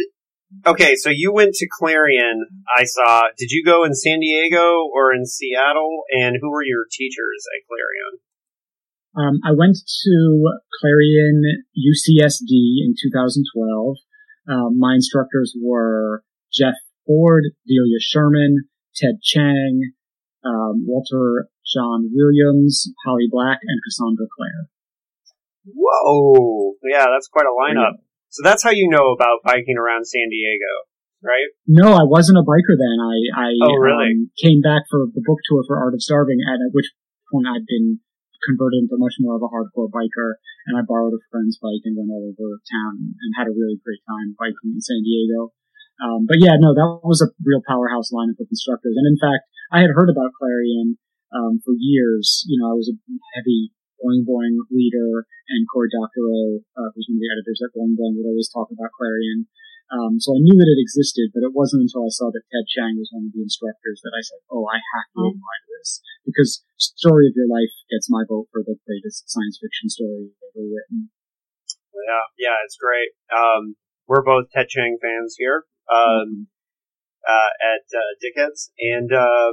okay, 0.66 0.94
so 0.96 1.10
you 1.10 1.32
went 1.32 1.54
to 1.54 1.68
Clarion, 1.70 2.46
I 2.76 2.84
saw. 2.84 3.22
Did 3.36 3.50
you 3.50 3.64
go 3.64 3.84
in 3.84 3.94
San 3.94 4.20
Diego 4.20 4.88
or 4.92 5.12
in 5.12 5.26
Seattle? 5.26 6.02
And 6.10 6.36
who 6.40 6.50
were 6.50 6.64
your 6.64 6.84
teachers 6.90 7.44
at 7.54 7.66
Clarion? 7.68 8.20
Um, 9.14 9.40
I 9.44 9.52
went 9.52 9.76
to 9.76 10.60
Clarion 10.80 11.42
UCSD 11.76 12.80
in 12.84 12.94
2012. 13.00 13.96
Uh, 14.48 14.70
my 14.76 14.94
instructors 14.94 15.54
were 15.60 16.24
Jeff 16.52 16.74
Ford, 17.06 17.44
Delia 17.66 18.00
Sherman, 18.00 18.68
Ted 18.96 19.20
Chiang, 19.22 19.92
um, 20.44 20.84
Walter 20.86 21.48
John 21.72 22.10
Williams, 22.12 22.90
Holly 23.04 23.28
Black, 23.30 23.58
and 23.62 23.80
Cassandra 23.84 24.26
Clare. 24.36 24.68
Whoa! 25.64 26.74
Yeah, 26.82 27.06
that's 27.12 27.28
quite 27.28 27.46
a 27.46 27.54
lineup. 27.54 28.02
So 28.32 28.40
that's 28.40 28.64
how 28.64 28.72
you 28.72 28.88
know 28.88 29.12
about 29.12 29.44
biking 29.44 29.76
around 29.76 30.08
San 30.08 30.32
Diego, 30.32 30.72
right? 31.20 31.52
No, 31.68 31.92
I 31.92 32.08
wasn't 32.08 32.40
a 32.40 32.48
biker 32.48 32.80
then. 32.80 32.96
I, 32.96 33.16
I 33.36 33.50
oh, 33.60 33.76
really? 33.76 34.08
um, 34.08 34.32
came 34.40 34.64
back 34.64 34.88
for 34.88 35.04
the 35.12 35.20
book 35.20 35.36
tour 35.44 35.60
for 35.68 35.76
Art 35.76 35.92
of 35.92 36.00
Starving, 36.00 36.40
at 36.40 36.56
which 36.72 36.88
point 37.28 37.44
I'd 37.44 37.68
been 37.68 38.00
converted 38.48 38.88
into 38.88 38.96
much 38.96 39.20
more 39.20 39.36
of 39.36 39.44
a 39.44 39.52
hardcore 39.52 39.92
biker, 39.92 40.40
and 40.66 40.80
I 40.80 40.82
borrowed 40.82 41.12
a 41.12 41.22
friend's 41.28 41.60
bike 41.60 41.84
and 41.84 41.92
went 41.92 42.08
all 42.08 42.32
over 42.32 42.56
town 42.64 43.14
and 43.20 43.36
had 43.36 43.52
a 43.52 43.54
really 43.54 43.76
great 43.84 44.00
time 44.08 44.32
biking 44.40 44.74
in 44.74 44.82
San 44.82 45.04
Diego. 45.04 45.52
Um, 46.00 46.24
but 46.24 46.40
yeah, 46.40 46.56
no, 46.56 46.72
that 46.72 47.04
was 47.04 47.20
a 47.20 47.30
real 47.44 47.62
powerhouse 47.68 48.10
lineup 48.10 48.40
of 48.40 48.50
instructors. 48.50 48.96
And 48.96 49.06
in 49.06 49.20
fact, 49.20 49.44
I 49.70 49.84
had 49.84 49.94
heard 49.94 50.10
about 50.10 50.34
Clarion 50.40 50.98
um, 51.36 51.60
for 51.62 51.76
years. 51.76 52.42
You 52.48 52.58
know, 52.58 52.72
I 52.72 52.76
was 52.80 52.90
a 52.90 52.96
heavy 53.36 53.76
Boing 54.02 54.26
Boing 54.26 54.58
leader 54.68 55.24
and 55.48 55.62
Cory 55.70 55.88
Doctorow, 55.94 56.60
uh, 56.74 56.90
who's 56.92 57.06
one 57.06 57.16
of 57.16 57.22
the 57.22 57.32
editors 57.32 57.62
at 57.62 57.70
Boing 57.72 57.94
Boing, 57.94 58.18
would 58.18 58.26
always 58.26 58.50
talk 58.50 58.68
about 58.74 58.90
Clarion. 58.98 59.46
Um, 59.92 60.18
so 60.18 60.32
I 60.32 60.40
knew 60.40 60.56
that 60.56 60.72
it 60.72 60.80
existed, 60.80 61.30
but 61.36 61.44
it 61.44 61.52
wasn't 61.52 61.84
until 61.84 62.08
I 62.08 62.12
saw 62.12 62.32
that 62.32 62.48
Ted 62.48 62.64
Chiang 62.66 62.96
was 62.96 63.12
one 63.12 63.28
of 63.28 63.32
the 63.36 63.44
instructors 63.44 64.00
that 64.00 64.16
I 64.16 64.24
said, 64.24 64.40
"Oh, 64.48 64.64
I 64.64 64.80
have 64.80 65.08
to 65.12 65.20
mm. 65.20 65.36
apply 65.36 65.56
to 65.62 65.68
this," 65.78 66.00
because 66.24 66.64
"Story 66.80 67.28
of 67.28 67.36
Your 67.36 67.46
Life" 67.46 67.76
gets 67.92 68.08
my 68.08 68.24
vote 68.24 68.48
for 68.50 68.64
the 68.64 68.80
greatest 68.88 69.28
science 69.28 69.60
fiction 69.60 69.92
story 69.92 70.32
ever 70.32 70.64
written. 70.64 71.12
Yeah, 71.92 72.24
yeah, 72.40 72.56
it's 72.64 72.80
great. 72.80 73.12
Um, 73.28 73.76
we're 74.08 74.24
both 74.24 74.48
Ted 74.50 74.68
Chiang 74.72 74.96
fans 74.96 75.36
here 75.36 75.68
um, 75.92 76.48
mm-hmm. 76.48 77.28
uh, 77.28 77.52
at 77.60 77.84
uh, 77.92 78.12
Dickheads, 78.16 78.72
and 78.80 79.12
uh, 79.12 79.52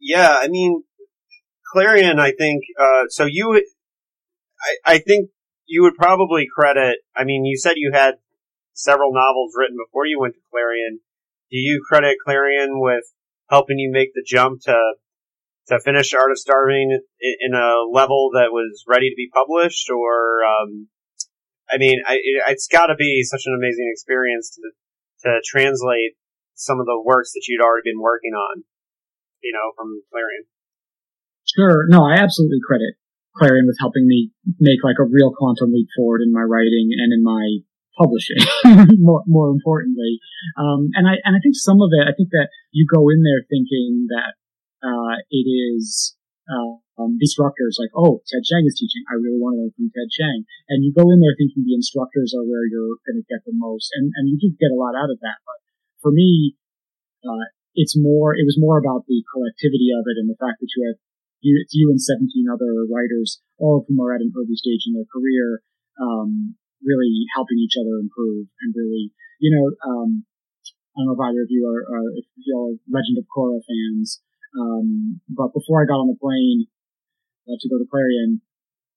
yeah, 0.00 0.34
I 0.40 0.48
mean, 0.48 0.82
Clarion. 1.72 2.18
I 2.18 2.32
think 2.32 2.64
uh, 2.78 3.04
so. 3.08 3.24
You, 3.24 3.62
I, 4.60 4.94
I 4.94 4.98
think 4.98 5.30
you 5.66 5.82
would 5.82 5.96
probably 5.96 6.46
credit. 6.52 6.98
I 7.16 7.24
mean, 7.24 7.44
you 7.44 7.56
said 7.56 7.74
you 7.76 7.92
had 7.92 8.14
several 8.74 9.12
novels 9.12 9.52
written 9.56 9.76
before 9.76 10.06
you 10.06 10.18
went 10.20 10.34
to 10.34 10.40
Clarion. 10.50 11.00
Do 11.50 11.58
you 11.58 11.82
credit 11.88 12.16
Clarion 12.24 12.80
with 12.80 13.04
helping 13.48 13.78
you 13.78 13.90
make 13.92 14.14
the 14.14 14.24
jump 14.26 14.62
to 14.62 14.78
to 15.68 15.80
finish 15.80 16.12
Art 16.14 16.32
of 16.32 16.38
Starving 16.38 16.98
in 17.20 17.54
a 17.54 17.84
level 17.90 18.30
that 18.34 18.50
was 18.50 18.84
ready 18.88 19.10
to 19.10 19.16
be 19.16 19.30
published, 19.32 19.88
or 19.90 20.42
um, 20.44 20.88
I 21.70 21.78
mean, 21.78 22.00
I, 22.06 22.14
it, 22.14 22.42
has 22.46 22.66
got 22.70 22.86
to 22.86 22.96
be 22.96 23.22
such 23.22 23.42
an 23.46 23.54
amazing 23.54 23.88
experience 23.92 24.50
to 24.56 25.28
to 25.28 25.40
translate 25.44 26.16
some 26.54 26.80
of 26.80 26.86
the 26.86 27.00
works 27.04 27.32
that 27.32 27.44
you'd 27.46 27.62
already 27.62 27.90
been 27.92 28.00
working 28.00 28.32
on. 28.32 28.64
you 29.42 29.52
know, 29.52 29.72
from 29.76 30.02
Clarion. 30.10 30.44
Sure. 31.56 31.86
No, 31.88 32.06
I 32.06 32.14
absolutely 32.14 32.60
credit 32.66 32.94
Clarion 33.36 33.66
with 33.66 33.78
helping 33.78 34.06
me 34.06 34.30
make 34.58 34.82
like 34.82 34.98
a 34.98 35.06
real 35.06 35.32
quantum 35.32 35.72
leap 35.72 35.88
forward 35.96 36.22
in 36.22 36.32
my 36.32 36.42
writing 36.42 36.90
and 36.98 37.12
in 37.12 37.22
my 37.22 37.62
publishing. 37.96 38.42
more, 38.98 39.22
more 39.26 39.50
importantly, 39.50 40.18
um, 40.58 40.90
and 40.94 41.06
I 41.06 41.18
and 41.22 41.36
I 41.36 41.40
think 41.42 41.54
some 41.54 41.80
of 41.80 41.90
it. 41.94 42.06
I 42.06 42.14
think 42.14 42.30
that 42.30 42.48
you 42.72 42.86
go 42.86 43.08
in 43.08 43.22
there 43.22 43.42
thinking 43.46 44.08
that 44.10 44.32
uh, 44.82 45.22
it 45.30 45.46
is 45.46 46.16
uh, 46.50 46.80
um, 46.98 47.16
instructors 47.20 47.78
like, 47.78 47.92
oh, 47.94 48.20
Ted 48.26 48.42
Chiang 48.44 48.66
is 48.66 48.76
teaching. 48.76 49.06
I 49.08 49.16
really 49.16 49.40
want 49.40 49.56
to 49.56 49.60
learn 49.64 49.74
from 49.76 49.92
Ted 49.94 50.10
Chiang. 50.10 50.44
And 50.68 50.84
you 50.84 50.92
go 50.92 51.08
in 51.08 51.20
there 51.20 51.36
thinking 51.38 51.64
the 51.64 51.78
instructors 51.78 52.34
are 52.36 52.44
where 52.44 52.66
you're 52.66 53.00
going 53.08 53.20
to 53.20 53.30
get 53.30 53.46
the 53.46 53.54
most, 53.54 53.88
and 53.94 54.10
and 54.18 54.28
you 54.28 54.36
do 54.36 54.50
get 54.58 54.74
a 54.74 54.80
lot 54.80 54.98
out 54.98 55.12
of 55.12 55.20
that. 55.22 55.38
But 55.46 55.58
for 56.02 56.10
me, 56.10 56.58
uh, 57.22 57.46
it's 57.78 57.94
more. 57.94 58.34
It 58.34 58.44
was 58.44 58.58
more 58.58 58.76
about 58.76 59.06
the 59.06 59.22
collectivity 59.30 59.94
of 59.94 60.04
it 60.10 60.18
and 60.18 60.28
the 60.28 60.40
fact 60.40 60.58
that 60.60 60.72
you 60.74 60.90
have 60.90 60.98
you, 61.40 61.56
it's 61.60 61.74
you 61.74 61.88
and 61.88 62.00
17 62.00 62.46
other 62.48 62.84
writers, 62.88 63.40
all 63.58 63.80
of 63.80 63.84
whom 63.88 64.00
are 64.00 64.14
at 64.14 64.20
an 64.20 64.32
early 64.36 64.56
stage 64.56 64.84
in 64.86 64.94
their 64.94 65.08
career, 65.08 65.64
um, 66.00 66.56
really 66.84 67.28
helping 67.34 67.60
each 67.60 67.76
other 67.76 68.00
improve 68.00 68.48
and 68.64 68.72
really, 68.76 69.12
you 69.40 69.52
know, 69.52 69.66
um, 69.84 70.24
I 70.96 71.00
don't 71.00 71.12
know 71.12 71.16
if 71.16 71.24
either 71.24 71.44
of 71.44 71.52
you 71.52 71.64
are, 71.64 71.82
uh, 71.86 72.10
if 72.18 72.26
you 72.36 72.52
are 72.56 72.76
Legend 72.88 73.16
of 73.20 73.28
Korra 73.28 73.60
fans, 73.64 74.20
um, 74.58 75.20
but 75.30 75.54
before 75.54 75.80
I 75.80 75.88
got 75.88 76.02
on 76.02 76.10
the 76.10 76.18
plane 76.18 76.66
uh, 77.46 77.56
to 77.56 77.68
go 77.70 77.78
to 77.78 77.86
Clarion, 77.88 78.42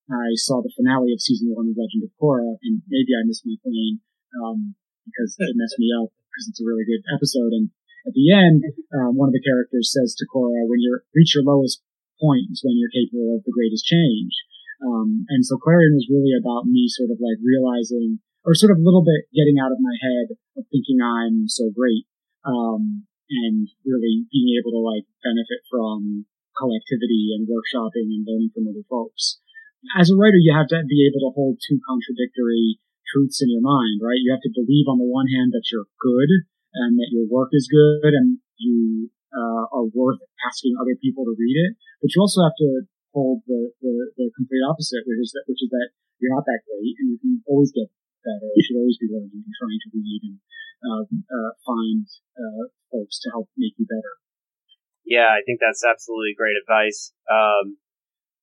I 0.09 0.35
saw 0.35 0.59
the 0.59 0.73
finale 0.75 1.13
of 1.13 1.21
season 1.23 1.53
one 1.55 1.69
of 1.69 1.79
Legend 1.79 2.03
of 2.03 2.11
Korra, 2.19 2.59
and 2.59 2.83
maybe 2.89 3.15
I 3.15 3.23
missed 3.23 3.47
my 3.47 3.55
plane 3.63 4.03
um, 4.35 4.75
because 5.05 5.37
it 5.39 5.55
messed 5.55 5.79
me 5.79 5.93
up 5.95 6.11
because 6.27 6.49
it's 6.49 6.59
a 6.59 6.67
really 6.67 6.83
good 6.83 7.05
episode. 7.13 7.53
And 7.55 7.71
at 8.03 8.11
the 8.11 8.33
end, 8.33 8.67
um, 8.91 9.15
one 9.15 9.29
of 9.29 9.35
the 9.37 9.45
characters 9.45 9.93
says 9.93 10.11
to 10.17 10.27
Korra, 10.27 10.67
"When 10.67 10.81
you 10.81 10.99
reach 11.15 11.35
your 11.35 11.45
lowest 11.45 11.79
point 12.23 12.47
is 12.55 12.63
when 12.63 12.79
you're 12.79 12.95
capable 12.95 13.35
of 13.35 13.43
the 13.43 13.51
greatest 13.51 13.83
change. 13.83 14.31
Um, 14.79 15.27
and 15.27 15.43
so 15.43 15.59
Clarion 15.59 15.99
was 15.99 16.07
really 16.07 16.31
about 16.39 16.67
me 16.71 16.87
sort 16.87 17.11
of 17.11 17.19
like 17.19 17.39
realizing, 17.43 18.23
or 18.47 18.55
sort 18.55 18.71
of 18.71 18.79
a 18.79 18.87
little 18.87 19.03
bit 19.03 19.27
getting 19.35 19.59
out 19.59 19.75
of 19.75 19.83
my 19.83 19.95
head 19.99 20.39
of 20.55 20.63
thinking 20.71 21.03
I'm 21.03 21.51
so 21.51 21.67
great, 21.75 22.07
um, 22.47 23.03
and 23.27 23.67
really 23.83 24.27
being 24.31 24.55
able 24.55 24.71
to 24.75 24.83
like 24.83 25.07
benefit 25.23 25.63
from 25.67 26.27
collectivity 26.55 27.35
and 27.35 27.47
workshopping 27.47 28.11
and 28.11 28.23
learning 28.27 28.51
from 28.55 28.71
other 28.71 28.85
folks. 28.87 29.39
As 29.99 30.07
a 30.07 30.15
writer, 30.15 30.39
you 30.39 30.55
have 30.55 30.71
to 30.71 30.79
be 30.87 31.03
able 31.03 31.27
to 31.27 31.35
hold 31.35 31.59
two 31.59 31.79
contradictory 31.83 32.79
truths 33.11 33.43
in 33.43 33.51
your 33.51 33.63
mind, 33.63 33.99
right? 33.99 34.21
You 34.21 34.31
have 34.31 34.43
to 34.47 34.55
believe 34.55 34.87
on 34.87 34.99
the 34.99 35.09
one 35.09 35.27
hand 35.27 35.51
that 35.51 35.67
you're 35.71 35.91
good 35.99 36.47
and 36.73 36.97
that 36.97 37.11
your 37.11 37.27
work 37.27 37.51
is 37.51 37.67
good 37.67 38.15
and 38.15 38.39
you 38.57 39.11
uh, 39.33 39.63
are 39.73 39.89
worth 39.91 40.21
asking 40.45 40.77
other 40.77 40.95
people 41.01 41.25
to 41.25 41.33
read 41.33 41.57
it. 41.57 41.71
But 41.99 42.13
you 42.13 42.21
also 42.21 42.45
have 42.45 42.57
to 42.61 42.69
hold 43.13 43.41
the, 43.45 43.73
the, 43.81 43.93
the 44.17 44.27
complete 44.37 44.63
opposite, 44.65 45.05
which 45.05 45.21
is 45.21 45.33
that 45.33 45.45
which 45.49 45.61
is 45.61 45.69
that 45.73 45.89
you're 46.21 46.33
not 46.33 46.45
that 46.45 46.61
great, 46.65 46.95
and 47.01 47.07
you 47.13 47.17
can 47.19 47.41
always 47.49 47.73
get 47.73 47.89
better. 48.23 48.47
You 48.55 48.63
should 48.63 48.79
always 48.79 48.97
be 48.97 49.11
learning 49.11 49.43
and 49.43 49.55
trying 49.59 49.81
to 49.83 49.89
read 49.93 50.21
and 50.23 50.37
uh, 50.83 51.03
uh, 51.09 51.51
find 51.65 52.05
uh, 52.37 52.63
folks 52.91 53.19
to 53.23 53.27
help 53.31 53.49
make 53.57 53.75
you 53.77 53.85
better. 53.85 54.13
Yeah, 55.03 55.27
I 55.27 55.43
think 55.43 55.59
that's 55.59 55.83
absolutely 55.83 56.31
great 56.37 56.55
advice. 56.55 57.11
Um, 57.27 57.77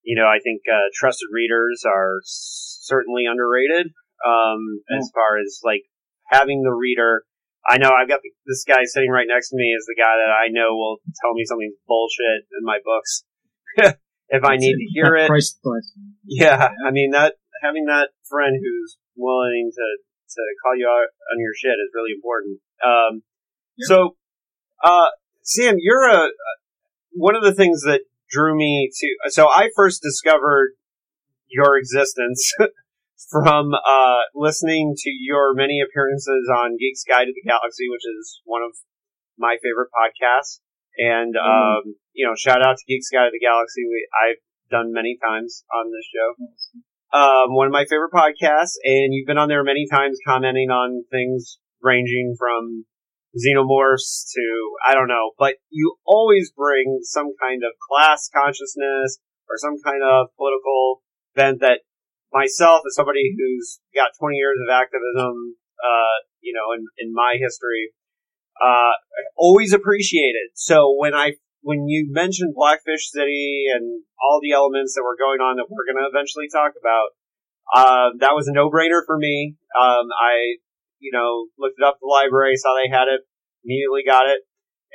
you 0.03 0.17
know, 0.17 0.29
I 0.29 0.41
think 0.41 0.63
uh, 0.69 0.89
trusted 0.93 1.29
readers 1.33 1.85
are 1.85 2.21
certainly 2.25 3.25
underrated 3.25 3.93
um, 4.25 4.61
as 4.97 5.11
far 5.13 5.41
as 5.41 5.61
like 5.65 5.85
having 6.29 6.63
the 6.63 6.73
reader 6.73 7.25
I 7.69 7.79
know 7.79 7.91
I've 7.91 8.09
got 8.09 8.21
this 8.47 8.65
guy 8.67 8.85
sitting 8.85 9.11
right 9.11 9.27
next 9.29 9.51
to 9.51 9.57
me 9.57 9.75
is 9.77 9.85
the 9.87 9.97
guy 9.99 10.17
that 10.17 10.33
I 10.33 10.49
know 10.49 10.75
will 10.75 10.99
tell 11.21 11.35
me 11.35 11.45
something's 11.45 11.77
bullshit 11.87 12.49
in 12.59 12.65
my 12.65 12.79
books 12.85 13.25
if 14.29 14.45
I 14.45 14.57
need 14.57 14.77
to 14.77 14.87
hear 14.93 15.17
it. 15.17 15.29
Yeah, 16.25 16.71
I 16.87 16.91
mean 16.91 17.11
that 17.11 17.35
having 17.63 17.87
that 17.87 18.11
friend 18.29 18.57
who's 18.57 18.97
willing 19.17 19.71
to 19.75 19.87
to 20.31 20.43
call 20.63 20.77
you 20.77 20.87
out 20.89 21.11
on 21.33 21.39
your 21.39 21.53
shit 21.55 21.77
is 21.77 21.91
really 21.95 22.13
important. 22.15 22.61
Um, 22.85 23.23
yeah. 23.77 23.87
So, 23.89 24.17
uh, 24.83 25.09
Sam, 25.43 25.77
you're 25.79 26.09
a 26.09 26.29
one 27.13 27.35
of 27.35 27.43
the 27.43 27.55
things 27.55 27.83
that 27.83 28.01
drew 28.31 28.57
me 28.57 28.91
to. 28.93 29.31
So 29.31 29.49
I 29.49 29.71
first 29.77 30.03
discovered 30.03 30.75
your 31.49 31.77
existence 31.77 32.53
from 33.29 33.75
uh, 33.75 34.23
listening 34.35 34.95
to 34.97 35.11
your 35.11 35.53
many 35.55 35.81
appearances 35.85 36.49
on 36.49 36.79
Geek's 36.81 37.05
Guide 37.05 37.27
to 37.27 37.35
the 37.35 37.45
Galaxy, 37.45 37.91
which 37.91 38.07
is 38.07 38.41
one 38.45 38.63
of 38.63 38.73
my 39.37 39.57
favorite 39.63 39.91
podcasts. 39.93 40.61
And 40.97 41.35
mm. 41.35 41.45
um, 41.45 41.95
you 42.13 42.27
know, 42.27 42.35
shout 42.37 42.63
out 42.63 42.77
to 42.77 42.85
Geek's 42.89 43.11
Guide 43.13 43.29
to 43.29 43.33
the 43.33 43.45
Galaxy. 43.45 43.83
We 43.85 44.09
I've 44.15 44.41
done 44.71 44.93
many 44.93 45.19
times 45.21 45.65
on 45.75 45.91
this 45.91 46.07
show. 46.09 46.31
Um, 47.13 47.55
one 47.55 47.67
of 47.67 47.73
my 47.73 47.85
favorite 47.91 48.13
podcasts, 48.15 48.79
and 48.85 49.13
you've 49.13 49.27
been 49.27 49.39
on 49.39 49.49
there 49.49 49.65
many 49.65 49.87
times 49.91 50.19
commenting 50.27 50.71
on 50.71 51.05
things 51.11 51.59
ranging 51.83 52.37
from 52.39 52.87
xenomorphs 53.35 54.31
to 54.35 54.45
I 54.87 54.95
don't 54.95 55.09
know, 55.09 55.33
but 55.39 55.55
you 55.71 55.97
always 56.07 56.53
bring 56.57 57.01
some 57.03 57.33
kind 57.41 57.63
of 57.65 57.73
class 57.79 58.29
consciousness 58.33 59.19
or 59.49 59.57
some 59.57 59.77
kind 59.85 60.03
of 60.03 60.29
political 60.37 61.03
bent 61.35 61.61
that 61.61 61.81
myself 62.33 62.83
as 62.87 62.95
somebody 62.95 63.35
who's 63.37 63.81
got 63.95 64.11
20 64.19 64.37
years 64.37 64.59
of 64.67 64.73
activism, 64.73 65.57
uh, 65.83 66.17
you 66.41 66.53
know, 66.55 66.73
in, 66.73 66.87
in 66.99 67.13
my 67.13 67.37
history, 67.41 67.93
uh, 68.63 68.95
always 69.37 69.73
appreciated. 69.73 70.55
So 70.55 70.95
when 70.97 71.15
I, 71.15 71.35
when 71.63 71.89
you 71.89 72.09
mentioned 72.11 72.55
Blackfish 72.55 73.11
City 73.11 73.67
and 73.73 74.03
all 74.21 74.41
the 74.43 74.53
elements 74.53 74.95
that 74.95 75.05
were 75.05 75.17
going 75.19 75.41
on 75.41 75.57
that 75.57 75.67
we're 75.69 75.87
going 75.87 76.03
to 76.03 76.09
eventually 76.09 76.47
talk 76.53 76.73
about, 76.79 77.13
uh, 77.75 78.11
that 78.19 78.35
was 78.35 78.49
a 78.49 78.53
no-brainer 78.53 79.03
for 79.07 79.17
me. 79.19 79.57
Um, 79.79 80.09
I, 80.11 80.59
you 80.99 81.13
know, 81.13 81.47
looked 81.59 81.79
it 81.79 81.85
up 81.85 81.95
at 81.95 82.01
the 82.01 82.09
library, 82.09 82.57
saw 82.57 82.75
they 82.75 82.91
had 82.91 83.09
it, 83.09 83.23
immediately 83.65 84.03
got 84.05 84.27
it. 84.27 84.41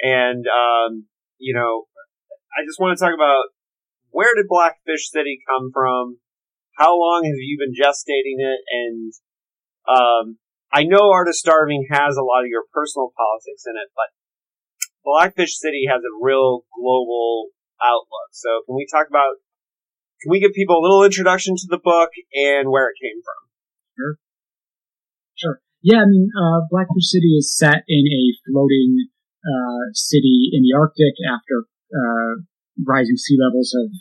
And, 0.02 0.46
um, 0.48 1.06
you 1.38 1.54
know, 1.56 1.86
I 2.56 2.66
just 2.66 2.80
want 2.80 2.98
to 2.98 3.04
talk 3.04 3.14
about 3.14 3.46
where 4.10 4.34
did 4.36 4.48
Blackfish 4.48 5.10
City 5.12 5.40
come 5.48 5.72
from? 5.74 6.20
How 6.76 7.00
long 7.00 7.24
have 7.24 7.40
you 7.40 7.58
been 7.60 7.76
gestating 7.76 8.40
it? 8.40 8.62
And 8.72 9.14
um, 9.88 10.38
I 10.72 10.84
know 10.84 11.12
Art 11.12 11.28
of 11.28 11.36
Starving 11.36 11.88
has 11.90 12.18
a 12.18 12.24
lot 12.24 12.44
of 12.44 12.52
your 12.52 12.64
personal 12.74 13.12
politics 13.16 13.64
in 13.66 13.76
it, 13.80 13.90
but 13.96 14.12
Blackfish 15.04 15.58
City 15.58 15.88
has 15.90 16.04
a 16.04 16.18
real 16.20 16.66
global 16.76 17.56
outlook. 17.82 18.30
So 18.32 18.62
can 18.66 18.76
we 18.76 18.88
talk 18.92 19.08
about? 19.10 19.40
Can 20.22 20.32
we 20.32 20.40
give 20.40 20.52
people 20.56 20.80
a 20.80 20.84
little 20.84 21.04
introduction 21.04 21.56
to 21.56 21.68
the 21.70 21.80
book 21.80 22.10
and 22.34 22.72
where 22.72 22.90
it 22.90 23.00
came 23.00 23.22
from? 23.24 23.42
Sure. 23.96 24.14
Sure. 25.36 25.58
Yeah, 25.84 26.02
I 26.02 26.08
mean, 26.08 26.32
uh, 26.34 26.66
Blackfish 26.72 27.12
City 27.12 27.38
is 27.38 27.56
set 27.56 27.84
in 27.88 28.04
a 28.10 28.24
floating 28.48 29.08
uh, 29.46 29.94
city 29.94 30.50
in 30.52 30.64
the 30.64 30.74
Arctic 30.76 31.14
after 31.22 31.70
uh, 31.94 32.42
rising 32.84 33.18
sea 33.18 33.38
levels 33.38 33.76
have 33.78 33.94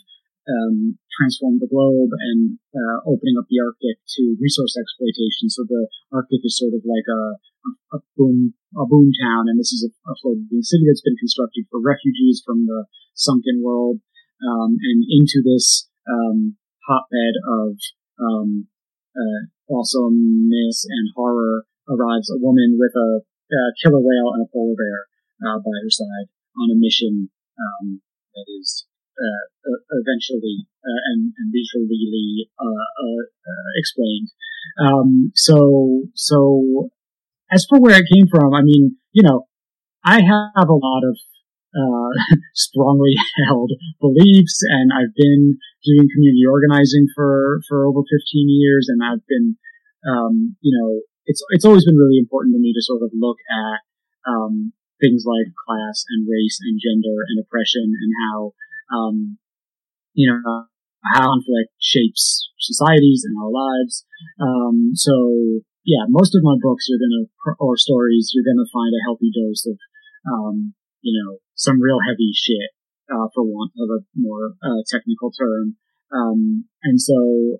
um, 0.45 0.97
transform 1.17 1.57
the 1.57 1.69
globe 1.69 2.11
and 2.13 2.59
uh, 2.73 2.97
opening 3.09 3.35
up 3.39 3.49
the 3.49 3.61
Arctic 3.61 3.97
to 4.17 4.37
resource 4.37 4.77
exploitation. 4.77 5.49
So 5.49 5.65
the 5.65 5.87
Arctic 6.13 6.43
is 6.43 6.57
sort 6.57 6.73
of 6.77 6.85
like 6.85 7.07
a, 7.09 7.21
a, 7.65 7.69
a 7.97 7.99
boom 8.17 8.53
a 8.75 8.85
boom 8.85 9.09
town, 9.23 9.47
and 9.47 9.57
this 9.57 9.71
is 9.71 9.87
a, 9.87 9.91
a, 10.11 10.13
floating 10.21 10.47
city 10.61 10.83
that's 10.85 11.05
been 11.05 11.15
constructed 11.15 11.65
for 11.71 11.79
refugees 11.79 12.43
from 12.45 12.67
the 12.67 12.85
sunken 13.15 13.63
world. 13.63 14.01
Um, 14.43 14.75
and 14.83 14.99
into 15.07 15.39
this 15.39 15.87
um, 16.11 16.59
hotbed 16.85 17.39
of 17.47 17.79
um, 18.19 18.67
uh, 19.15 19.41
awesomeness 19.71 20.85
and 20.89 21.09
horror 21.15 21.65
arrives 21.87 22.29
a 22.29 22.37
woman 22.37 22.77
with 22.77 22.91
a, 22.93 23.23
a 23.23 23.61
killer 23.81 24.03
whale 24.03 24.35
and 24.35 24.43
a 24.43 24.51
polar 24.51 24.75
bear 24.75 25.07
uh, 25.47 25.59
by 25.59 25.71
her 25.81 25.89
side 25.89 26.27
on 26.59 26.71
a 26.71 26.77
mission 26.77 27.29
um, 27.55 28.01
that 28.35 28.45
is 28.59 28.85
eventually 29.17 30.67
uh, 30.83 31.01
and, 31.11 31.33
and 31.37 31.53
visually 31.53 32.49
explained. 33.77 34.29
Um, 34.79 35.31
so 35.35 36.03
so 36.15 36.89
as 37.51 37.65
for 37.69 37.79
where 37.79 37.97
it 37.99 38.09
came 38.11 38.27
from, 38.27 38.53
I 38.53 38.61
mean, 38.61 38.97
you 39.11 39.23
know, 39.23 39.47
I 40.03 40.21
have 40.21 40.69
a 40.69 40.73
lot 40.73 41.03
of 41.05 41.17
uh, 41.75 42.11
strongly 42.53 43.13
held 43.47 43.71
beliefs, 43.99 44.61
and 44.63 44.91
I've 44.93 45.13
been 45.15 45.57
doing 45.83 46.07
community 46.13 46.45
organizing 46.49 47.07
for 47.15 47.61
for 47.67 47.85
over 47.85 48.01
15 48.01 48.09
years, 48.47 48.87
and 48.89 49.01
I've 49.03 49.25
been, 49.27 49.57
um, 50.07 50.55
you 50.61 50.73
know, 50.77 51.01
it's 51.25 51.43
it's 51.51 51.65
always 51.65 51.85
been 51.85 51.97
really 51.97 52.19
important 52.19 52.55
to 52.55 52.61
me 52.61 52.73
to 52.73 52.81
sort 52.81 53.03
of 53.03 53.11
look 53.13 53.37
at 53.49 53.79
um, 54.29 54.73
things 55.01 55.23
like 55.25 55.53
class 55.67 56.05
and 56.09 56.27
race 56.29 56.57
and 56.61 56.79
gender 56.79 57.25
and 57.27 57.43
oppression 57.43 57.91
and 57.91 58.11
how 58.29 58.53
um, 58.91 59.37
you 60.13 60.29
know, 60.29 60.65
how 61.13 61.21
conflict 61.21 61.71
shapes 61.79 62.49
societies 62.59 63.23
and 63.25 63.35
our 63.37 63.51
lives. 63.51 64.05
Um, 64.41 64.91
so 64.95 65.13
yeah, 65.85 66.09
most 66.09 66.33
of 66.33 66.41
my 66.41 66.55
books 66.61 66.87
you're 66.89 66.97
gonna, 66.97 67.29
or 67.59 67.77
stories, 67.77 68.31
you're 68.33 68.47
gonna 68.47 68.69
find 68.73 68.91
a 68.93 69.05
healthy 69.05 69.29
dose 69.29 69.65
of, 69.67 69.77
um, 70.25 70.73
you 71.01 71.13
know, 71.13 71.37
some 71.55 71.81
real 71.81 71.99
heavy 72.09 72.31
shit. 72.33 72.73
uh, 73.11 73.27
for 73.33 73.43
want 73.43 73.71
of 73.77 73.89
a 73.89 73.99
more 74.15 74.53
uh, 74.63 74.81
technical 74.89 75.31
term. 75.31 75.75
Um, 76.11 76.65
and 76.83 76.99
so, 76.99 77.59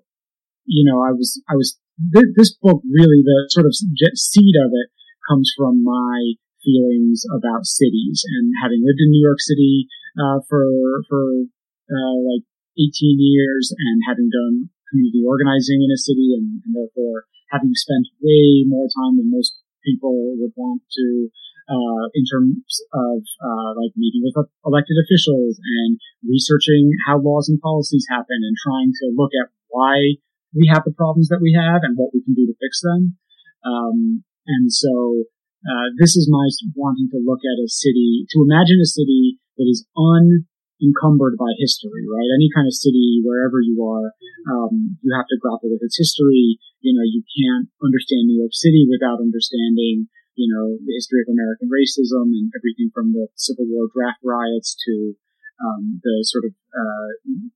you 0.66 0.84
know, 0.86 1.02
I 1.02 1.12
was, 1.12 1.42
I 1.48 1.54
was, 1.54 1.78
th- 2.14 2.34
this 2.36 2.54
book 2.54 2.82
really, 2.84 3.22
the 3.22 3.46
sort 3.50 3.66
of 3.66 3.74
seed 3.74 4.54
of 4.58 4.70
it 4.72 4.88
comes 5.28 5.52
from 5.56 5.84
my 5.84 6.34
feelings 6.66 7.22
about 7.30 7.62
cities 7.62 8.26
and 8.26 8.50
having 8.58 8.82
lived 8.82 8.98
in 8.98 9.14
New 9.14 9.22
York 9.22 9.38
City, 9.38 9.86
uh, 10.18 10.42
for, 10.50 10.66
for, 11.06 11.46
uh, 11.86 12.18
like 12.26 12.42
18 12.74 13.16
years 13.22 13.70
and 13.70 14.02
having 14.10 14.26
done 14.26 14.68
community 14.90 15.22
organizing 15.22 15.86
in 15.86 15.90
a 15.94 16.00
city 16.00 16.34
and, 16.34 16.62
and 16.66 16.74
therefore 16.74 17.30
having 17.50 17.70
spent 17.78 18.10
way 18.18 18.66
more 18.66 18.90
time 18.90 19.16
than 19.16 19.30
most 19.30 19.54
people 19.86 20.34
would 20.36 20.52
want 20.58 20.82
to 20.90 21.30
uh, 21.70 22.06
in 22.14 22.22
terms 22.26 22.62
of 22.94 23.22
uh, 23.42 23.70
like 23.74 23.94
meeting 23.96 24.22
with 24.22 24.34
elected 24.66 24.96
officials 25.02 25.58
and 25.58 25.98
researching 26.22 26.90
how 27.06 27.18
laws 27.18 27.48
and 27.48 27.60
policies 27.60 28.06
happen 28.10 28.38
and 28.42 28.54
trying 28.58 28.92
to 28.94 29.14
look 29.14 29.30
at 29.34 29.50
why 29.68 30.18
we 30.54 30.70
have 30.70 30.82
the 30.86 30.94
problems 30.94 31.28
that 31.28 31.42
we 31.42 31.54
have 31.54 31.82
and 31.82 31.98
what 31.98 32.14
we 32.14 32.22
can 32.22 32.34
do 32.34 32.46
to 32.46 32.54
fix 32.62 32.80
them. 32.82 33.18
Um, 33.66 34.22
and 34.46 34.72
so 34.72 35.26
uh, 35.66 35.88
this 35.98 36.14
is 36.14 36.30
my 36.30 36.46
wanting 36.78 37.10
to 37.10 37.20
look 37.20 37.42
at 37.42 37.58
a 37.58 37.68
city, 37.68 38.24
to 38.30 38.46
imagine 38.46 38.78
a 38.78 38.88
city 38.88 39.42
that 39.58 39.66
is 39.66 39.84
unencumbered 39.98 41.34
by 41.36 41.50
history, 41.58 42.06
right? 42.06 42.30
Any 42.38 42.48
kind 42.54 42.70
of 42.70 42.74
city, 42.74 43.20
wherever 43.26 43.58
you 43.58 43.82
are, 43.82 44.14
um, 44.46 44.96
you 45.02 45.10
have 45.12 45.26
to 45.26 45.40
grapple 45.42 45.74
with 45.74 45.82
its 45.82 45.98
history. 45.98 46.58
You 46.80 46.94
know, 46.94 47.02
you 47.02 47.26
can't 47.26 47.66
understand 47.82 48.30
New 48.30 48.38
York 48.38 48.54
City 48.54 48.86
without 48.86 49.18
understanding 49.18 50.06
you 50.36 50.52
know, 50.52 50.76
the 50.84 50.92
history 50.92 51.24
of 51.24 51.32
American 51.32 51.72
racism 51.72 52.28
and 52.36 52.52
everything 52.52 52.92
from 52.92 53.16
the 53.16 53.26
Civil 53.34 53.64
War 53.72 53.88
draft 53.88 54.20
riots 54.20 54.76
to 54.84 55.16
um, 55.64 55.98
the 56.04 56.20
sort 56.28 56.44
of 56.44 56.52
uh, 56.52 57.10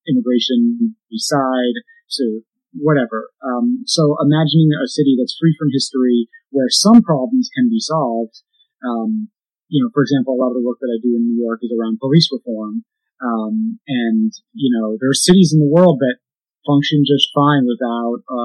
immigration 0.08 0.96
side 1.12 1.76
to 2.16 2.40
whatever. 2.74 3.30
Um, 3.42 3.82
so 3.86 4.16
imagining 4.22 4.70
a 4.74 4.86
city 4.86 5.16
that's 5.18 5.36
free 5.38 5.54
from 5.58 5.74
history 5.74 6.28
where 6.50 6.70
some 6.70 7.02
problems 7.02 7.50
can 7.54 7.68
be 7.68 7.80
solved. 7.80 8.42
Um, 8.84 9.28
you 9.70 9.82
know, 9.82 9.90
for 9.94 10.02
example, 10.02 10.34
a 10.34 10.40
lot 10.40 10.50
of 10.50 10.58
the 10.58 10.66
work 10.66 10.78
that 10.82 10.90
I 10.90 10.98
do 10.98 11.14
in 11.14 11.26
New 11.26 11.38
York 11.38 11.62
is 11.62 11.70
around 11.70 12.02
police 12.02 12.30
reform. 12.30 12.82
Um, 13.22 13.78
and, 13.86 14.32
you 14.54 14.70
know, 14.74 14.96
there 14.98 15.10
are 15.10 15.26
cities 15.26 15.52
in 15.54 15.60
the 15.60 15.70
world 15.70 16.00
that 16.00 16.18
function 16.66 17.06
just 17.06 17.30
fine 17.34 17.64
without 17.68 18.24
a 18.26 18.44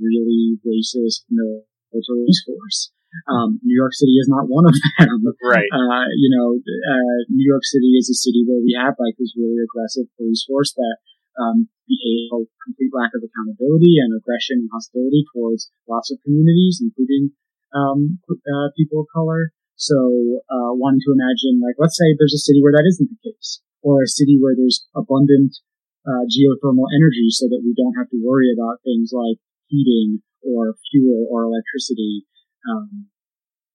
really 0.00 0.58
racist 0.64 1.28
military 1.28 1.66
police 1.92 2.42
force. 2.46 2.92
Um, 3.28 3.60
New 3.60 3.76
York 3.76 3.92
City 3.92 4.16
is 4.16 4.28
not 4.28 4.48
one 4.48 4.64
of 4.64 4.72
them. 4.72 5.20
Right. 5.42 5.68
Uh, 5.68 6.08
you 6.16 6.32
know, 6.32 6.56
uh, 6.56 7.18
New 7.28 7.44
York 7.44 7.64
City 7.64 7.92
is 8.00 8.08
a 8.08 8.16
city 8.16 8.40
where 8.46 8.62
we 8.64 8.72
have 8.72 8.96
like 8.96 9.20
this 9.20 9.36
really 9.36 9.60
aggressive 9.60 10.08
police 10.16 10.44
force 10.48 10.72
that 10.72 10.96
um, 11.36 11.68
a 11.98 12.40
complete 12.64 12.92
lack 12.94 13.12
of 13.12 13.20
accountability 13.20 14.00
and 14.00 14.16
aggression 14.16 14.64
and 14.64 14.70
hostility 14.72 15.24
towards 15.34 15.68
lots 15.84 16.10
of 16.10 16.22
communities, 16.24 16.80
including 16.80 17.32
um, 17.76 18.18
uh, 18.28 18.68
people 18.76 19.04
of 19.04 19.08
color. 19.12 19.52
So, 19.76 19.98
uh, 20.46 20.72
wanting 20.78 21.02
to 21.04 21.12
imagine, 21.16 21.58
like, 21.58 21.74
let's 21.80 21.98
say 21.98 22.14
there's 22.14 22.36
a 22.36 22.44
city 22.44 22.62
where 22.62 22.76
that 22.76 22.86
isn't 22.86 23.10
the 23.10 23.20
case, 23.24 23.60
or 23.82 24.04
a 24.04 24.10
city 24.10 24.38
where 24.38 24.54
there's 24.54 24.86
abundant 24.94 25.58
uh, 26.06 26.24
geothermal 26.30 26.86
energy, 26.92 27.32
so 27.34 27.48
that 27.50 27.64
we 27.64 27.74
don't 27.74 27.96
have 27.98 28.10
to 28.14 28.22
worry 28.22 28.52
about 28.52 28.84
things 28.84 29.10
like 29.10 29.42
heating 29.66 30.22
or 30.44 30.74
fuel 30.90 31.26
or 31.30 31.44
electricity 31.48 32.26
um, 32.68 33.08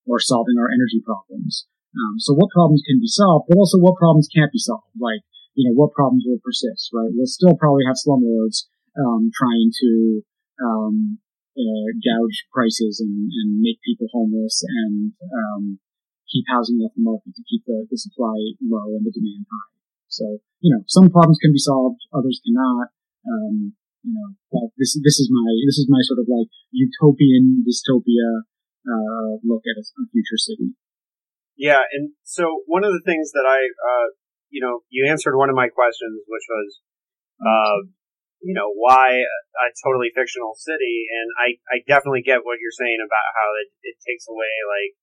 or 0.05 0.19
solving 0.19 0.55
our 0.59 0.71
energy 0.71 1.01
problems. 1.03 1.67
Um, 1.97 2.19
so 2.19 2.33
what 2.35 2.53
problems 2.53 2.83
can 2.85 2.99
be 2.99 3.07
solved, 3.09 3.47
but 3.49 3.57
also 3.57 3.79
what 3.79 3.97
problems 3.97 4.29
can't 4.31 4.51
be 4.51 4.59
solved? 4.59 4.93
Like, 4.99 5.25
you 5.57 5.65
know, 5.65 5.73
what 5.73 5.97
problems 5.97 6.23
will 6.29 6.37
persist, 6.45 6.93
right? 6.93 7.09
We'll 7.09 7.25
still 7.25 7.57
probably 7.57 7.83
have 7.89 7.97
slumlords, 7.97 8.69
um, 8.93 9.33
trying 9.33 9.73
to, 9.73 9.91
um, 10.61 11.17
uh, 11.57 11.89
gouge 11.97 12.45
prices 12.53 13.01
and, 13.01 13.33
and 13.33 13.57
make 13.57 13.81
people 13.81 14.05
homeless 14.13 14.61
and, 14.61 15.17
um, 15.33 15.81
keep 16.29 16.45
housing 16.45 16.77
off 16.85 16.93
the 16.93 17.01
market 17.01 17.33
to 17.33 17.43
keep 17.49 17.65
the, 17.65 17.89
the 17.89 17.97
supply 17.97 18.37
low 18.61 18.93
and 18.93 19.01
the 19.01 19.09
demand 19.09 19.49
high. 19.49 19.73
So, 20.07 20.37
you 20.61 20.69
know, 20.69 20.85
some 20.85 21.09
problems 21.09 21.41
can 21.41 21.51
be 21.51 21.59
solved, 21.59 22.05
others 22.13 22.39
cannot. 22.45 22.93
Um, 23.25 23.73
you 24.05 24.13
know, 24.13 24.69
this, 24.77 24.93
this 25.01 25.17
is 25.17 25.27
my, 25.33 25.49
this 25.65 25.81
is 25.81 25.87
my 25.89 25.99
sort 26.05 26.21
of 26.21 26.29
like 26.29 26.47
utopian 26.71 27.65
dystopia 27.65 28.45
uh, 28.87 29.41
look 29.43 29.63
at 29.67 29.75
a, 29.75 29.83
a, 29.83 30.03
future 30.11 30.39
city. 30.39 30.71
Yeah, 31.57 31.83
and 31.91 32.13
so 32.23 32.63
one 32.67 32.85
of 32.85 32.93
the 32.93 33.03
things 33.03 33.31
that 33.33 33.43
I, 33.43 33.67
uh, 33.67 34.07
you 34.49 34.61
know, 34.63 34.81
you 34.89 35.07
answered 35.09 35.35
one 35.35 35.49
of 35.49 35.55
my 35.55 35.67
questions, 35.67 36.23
which 36.27 36.47
was, 36.47 36.69
uh, 37.41 37.77
you 38.41 38.53
know, 38.53 38.71
why 38.73 39.21
a, 39.21 39.65
totally 39.83 40.11
fictional 40.15 40.53
city, 40.55 41.07
and 41.09 41.27
I, 41.35 41.47
I 41.69 41.75
definitely 41.87 42.23
get 42.23 42.45
what 42.45 42.61
you're 42.61 42.75
saying 42.75 43.01
about 43.01 43.27
how 43.35 43.49
it, 43.61 43.69
it 43.83 43.95
takes 44.07 44.25
away 44.29 44.53
like 44.67 44.93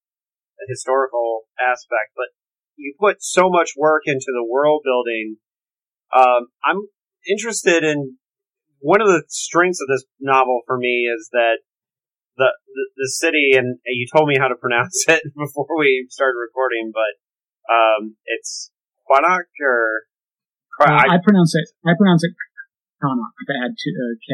the 0.58 0.66
historical 0.68 1.44
aspect, 1.60 2.14
but 2.16 2.30
you 2.76 2.94
put 2.98 3.22
so 3.22 3.50
much 3.50 3.74
work 3.76 4.02
into 4.06 4.30
the 4.32 4.46
world 4.46 4.82
building. 4.84 5.36
Um, 6.14 6.48
I'm 6.64 6.88
interested 7.28 7.84
in 7.84 8.18
one 8.78 9.00
of 9.00 9.08
the 9.08 9.24
strengths 9.28 9.80
of 9.80 9.88
this 9.88 10.04
novel 10.20 10.60
for 10.66 10.78
me 10.78 11.08
is 11.08 11.28
that 11.32 11.58
the, 12.36 12.50
the, 12.66 12.84
the 12.96 13.08
city, 13.08 13.52
and 13.54 13.78
you 13.86 14.06
told 14.14 14.28
me 14.28 14.36
how 14.38 14.48
to 14.48 14.56
pronounce 14.56 15.04
it 15.08 15.22
before 15.36 15.66
we 15.78 16.06
started 16.10 16.38
recording, 16.38 16.92
but 16.92 17.72
um, 17.72 18.16
it's 18.26 18.70
Qaanaaq 19.10 19.46
or 19.60 20.02
uh, 20.80 20.90
I, 20.90 21.14
I, 21.14 21.18
pronounce 21.22 21.54
it. 21.54 21.68
I 21.86 21.92
pronounce 21.96 22.24
it 22.24 22.32
Qaanaaq. 23.02 23.32
If 23.42 23.48
it 23.48 23.58
had 23.60 23.72
two, 23.78 23.92
uh, 23.94 24.14
K. 24.18 24.30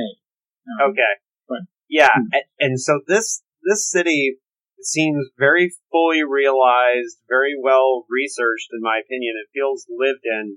Um, 0.84 0.90
okay. 0.90 1.12
But 1.48 1.60
yeah, 1.88 2.08
hmm. 2.14 2.28
and, 2.32 2.44
and 2.60 2.80
so 2.80 3.00
this 3.06 3.42
this 3.62 3.90
city 3.90 4.38
seems 4.82 5.28
very 5.38 5.72
fully 5.90 6.22
realized, 6.24 7.18
very 7.28 7.54
well 7.60 8.06
researched, 8.08 8.68
in 8.72 8.80
my 8.80 9.00
opinion. 9.04 9.34
It 9.36 9.50
feels 9.52 9.86
lived 9.90 10.24
in, 10.24 10.56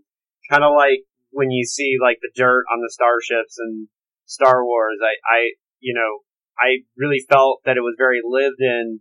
kind 0.49 0.63
of 0.63 0.73
like 0.75 1.03
when 1.31 1.51
you 1.51 1.65
see 1.65 1.97
like 2.01 2.19
the 2.21 2.31
dirt 2.35 2.63
on 2.71 2.79
the 2.79 2.91
starships 2.91 3.57
and 3.57 3.87
Star 4.25 4.63
Wars. 4.63 4.99
I, 5.01 5.15
I, 5.27 5.39
you 5.79 5.93
know, 5.93 6.21
I 6.57 6.85
really 6.97 7.25
felt 7.27 7.61
that 7.65 7.77
it 7.77 7.81
was 7.81 7.95
very 7.97 8.21
lived 8.23 8.59
in. 8.61 8.99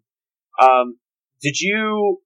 Um, 0.60 0.98
did 1.40 1.60
you 1.60 2.18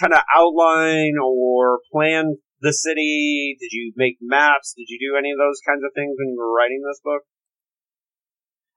kind 0.00 0.12
of 0.12 0.22
outline 0.34 1.14
or 1.22 1.80
plan 1.92 2.36
the 2.60 2.72
city? 2.72 3.56
Did 3.60 3.72
you 3.72 3.92
make 3.96 4.18
maps? 4.20 4.74
Did 4.76 4.88
you 4.88 4.98
do 4.98 5.16
any 5.16 5.30
of 5.30 5.38
those 5.38 5.60
kinds 5.66 5.82
of 5.84 5.92
things 5.94 6.16
when 6.18 6.32
you 6.32 6.38
were 6.38 6.52
writing 6.52 6.82
this 6.82 7.00
book? 7.02 7.22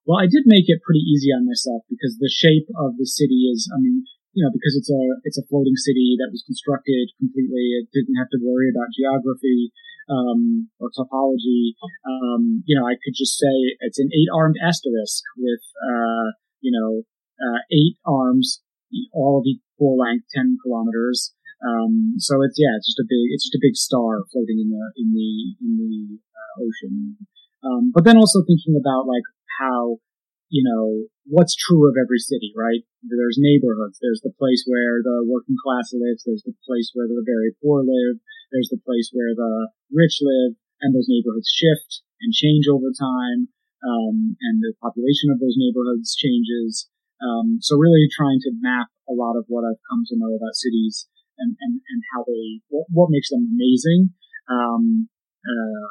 Well, 0.08 0.24
I 0.24 0.28
did 0.32 0.48
make 0.48 0.72
it 0.72 0.80
pretty 0.88 1.04
easy 1.04 1.36
on 1.36 1.44
myself 1.44 1.84
because 1.92 2.16
the 2.16 2.32
shape 2.32 2.72
of 2.80 2.96
the 2.96 3.06
city 3.06 3.52
is, 3.52 3.68
I 3.68 3.78
mean, 3.84 4.08
you 4.32 4.46
know, 4.46 4.54
because 4.54 4.78
it's 4.80 4.88
a 4.88 5.04
it's 5.28 5.42
a 5.42 5.48
floating 5.52 5.76
city 5.76 6.16
that 6.22 6.32
was 6.32 6.46
constructed 6.48 7.12
completely. 7.20 7.76
It 7.82 7.92
didn't 7.92 8.16
have 8.22 8.32
to 8.32 8.40
worry 8.40 8.72
about 8.72 8.94
geography 8.94 9.74
um, 10.08 10.70
or 10.80 10.94
topology. 10.96 11.76
Um, 12.06 12.64
you 12.64 12.78
know, 12.78 12.86
I 12.86 12.96
could 13.02 13.18
just 13.18 13.36
say 13.36 13.76
it's 13.82 14.00
an 14.00 14.08
eight-armed 14.14 14.56
asterisk 14.62 15.26
with 15.36 15.66
uh, 15.82 16.38
you 16.62 16.72
know 16.72 17.04
uh, 17.42 17.60
eight 17.74 17.98
arms, 18.06 18.62
all 19.14 19.40
of 19.40 19.46
equal 19.46 19.98
length, 19.98 20.28
ten 20.34 20.58
kilometers. 20.64 21.34
Um, 21.58 22.16
so 22.18 22.42
it's 22.46 22.58
yeah, 22.58 22.78
it's 22.78 22.88
just 22.88 23.02
a 23.02 23.08
big 23.08 23.34
it's 23.34 23.46
just 23.50 23.58
a 23.58 23.64
big 23.64 23.76
star 23.76 24.24
floating 24.32 24.62
in 24.62 24.70
the 24.70 24.84
in 24.98 25.08
the 25.14 25.30
in 25.62 25.72
the 25.78 25.96
uh, 26.22 26.54
ocean. 26.62 27.18
Um, 27.66 27.92
but 27.94 28.04
then 28.06 28.18
also 28.18 28.46
thinking 28.46 28.78
about 28.78 29.08
like 29.08 29.26
how 29.60 29.98
you 30.50 30.64
know, 30.64 31.12
what's 31.28 31.56
true 31.56 31.88
of 31.88 32.00
every 32.00 32.20
city, 32.20 32.56
right? 32.56 32.84
There's 33.04 33.40
neighborhoods. 33.40 34.00
There's 34.00 34.24
the 34.24 34.36
place 34.40 34.64
where 34.64 35.04
the 35.04 35.28
working 35.28 35.60
class 35.60 35.92
lives. 35.92 36.24
There's 36.24 36.44
the 36.48 36.56
place 36.64 36.92
where 36.96 37.08
the 37.08 37.24
very 37.24 37.52
poor 37.60 37.84
live. 37.84 38.24
There's 38.52 38.72
the 38.72 38.80
place 38.80 39.12
where 39.12 39.36
the 39.36 39.72
rich 39.92 40.24
live. 40.24 40.56
And 40.80 40.96
those 40.96 41.10
neighborhoods 41.10 41.52
shift 41.52 42.06
and 42.22 42.32
change 42.32 42.70
over 42.72 42.94
time. 42.96 43.52
Um, 43.84 44.40
and 44.40 44.64
the 44.64 44.74
population 44.80 45.30
of 45.32 45.40
those 45.40 45.60
neighborhoods 45.60 46.16
changes. 46.16 46.88
Um, 47.22 47.58
so 47.62 47.78
really 47.78 48.08
trying 48.14 48.40
to 48.46 48.52
map 48.62 48.88
a 49.10 49.14
lot 49.14 49.36
of 49.36 49.46
what 49.48 49.66
I've 49.66 49.82
come 49.90 50.06
to 50.08 50.20
know 50.20 50.36
about 50.36 50.54
cities 50.54 51.08
and, 51.38 51.56
and, 51.60 51.82
and 51.82 52.02
how 52.14 52.24
they, 52.26 52.62
what, 52.70 52.86
what 52.90 53.10
makes 53.10 53.30
them 53.30 53.48
amazing. 53.50 54.14
Um, 54.48 55.10
uh, 55.44 55.88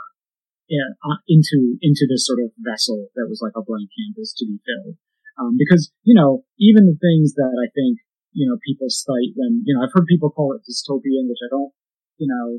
uh, 0.67 1.19
into 1.31 1.79
into 1.79 2.07
this 2.11 2.27
sort 2.27 2.43
of 2.43 2.51
vessel 2.59 3.07
that 3.15 3.31
was 3.31 3.39
like 3.39 3.55
a 3.55 3.62
blank 3.62 3.87
canvas 3.95 4.35
to 4.35 4.45
be 4.47 4.59
filled. 4.67 4.99
Um, 5.39 5.55
because 5.55 5.93
you 6.03 6.15
know, 6.15 6.43
even 6.59 6.91
the 6.91 6.99
things 6.99 7.35
that 7.39 7.53
I 7.55 7.71
think 7.71 8.03
you 8.33 8.49
know 8.49 8.59
people 8.67 8.91
cite 8.91 9.37
when 9.37 9.62
you 9.65 9.75
know 9.75 9.87
I've 9.87 9.95
heard 9.95 10.11
people 10.11 10.31
call 10.31 10.59
it 10.59 10.67
dystopian, 10.67 11.31
which 11.31 11.43
I 11.45 11.51
don't 11.55 11.73
you 12.19 12.27
know 12.27 12.59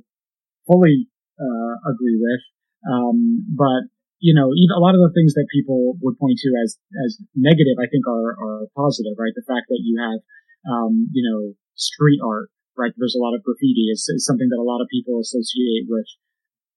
fully 0.67 1.09
uh, 1.35 1.75
agree 1.91 2.15
with. 2.15 2.43
Um, 2.87 3.43
but 3.51 3.91
you 4.19 4.33
know, 4.33 4.49
even 4.53 4.73
a 4.73 4.81
lot 4.81 4.97
of 4.97 5.01
the 5.01 5.13
things 5.13 5.33
that 5.37 5.47
people 5.53 5.97
would 6.01 6.17
point 6.17 6.37
to 6.41 6.49
as 6.63 6.77
as 7.05 7.21
negative, 7.35 7.77
I 7.77 7.87
think 7.89 8.05
are 8.07 8.33
are 8.37 8.61
positive, 8.75 9.15
right? 9.17 9.35
The 9.35 9.45
fact 9.45 9.69
that 9.69 9.81
you 9.81 9.97
have 10.01 10.19
um, 10.67 11.09
you 11.13 11.23
know 11.23 11.53
street 11.75 12.19
art 12.25 12.49
right? 12.77 12.93
There's 12.95 13.17
a 13.17 13.23
lot 13.25 13.33
of 13.33 13.41
graffiti. 13.41 13.89
is, 13.89 14.05
it's 14.07 14.23
something 14.23 14.47
that 14.53 14.61
a 14.61 14.63
lot 14.63 14.79
of 14.79 14.87
people 14.93 15.19
associate 15.19 15.89
with 15.89 16.05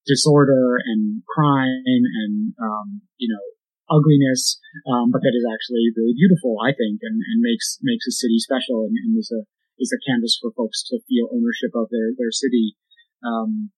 disorder 0.09 0.81
and 0.81 1.23
crime 1.29 1.85
and, 1.85 2.57
um, 2.57 3.05
you 3.21 3.29
know, 3.29 3.45
ugliness, 3.93 4.57
um, 4.89 5.13
but 5.13 5.21
that 5.21 5.37
is 5.37 5.45
actually 5.45 5.93
really 5.93 6.17
beautiful, 6.17 6.57
I 6.65 6.73
think, 6.73 7.05
and, 7.05 7.21
and 7.21 7.39
makes, 7.45 7.77
makes 7.85 8.09
a 8.09 8.17
city 8.17 8.41
special 8.41 8.89
and, 8.89 8.97
and 8.97 9.19
is 9.19 9.29
a, 9.29 9.45
is 9.79 9.93
a 9.93 10.01
canvas 10.09 10.39
for 10.41 10.51
folks 10.57 10.83
to 10.89 11.03
feel 11.05 11.29
ownership 11.29 11.77
of 11.77 11.93
their, 11.93 12.17
their 12.17 12.33
city. 12.33 12.79
Um, 13.21 13.71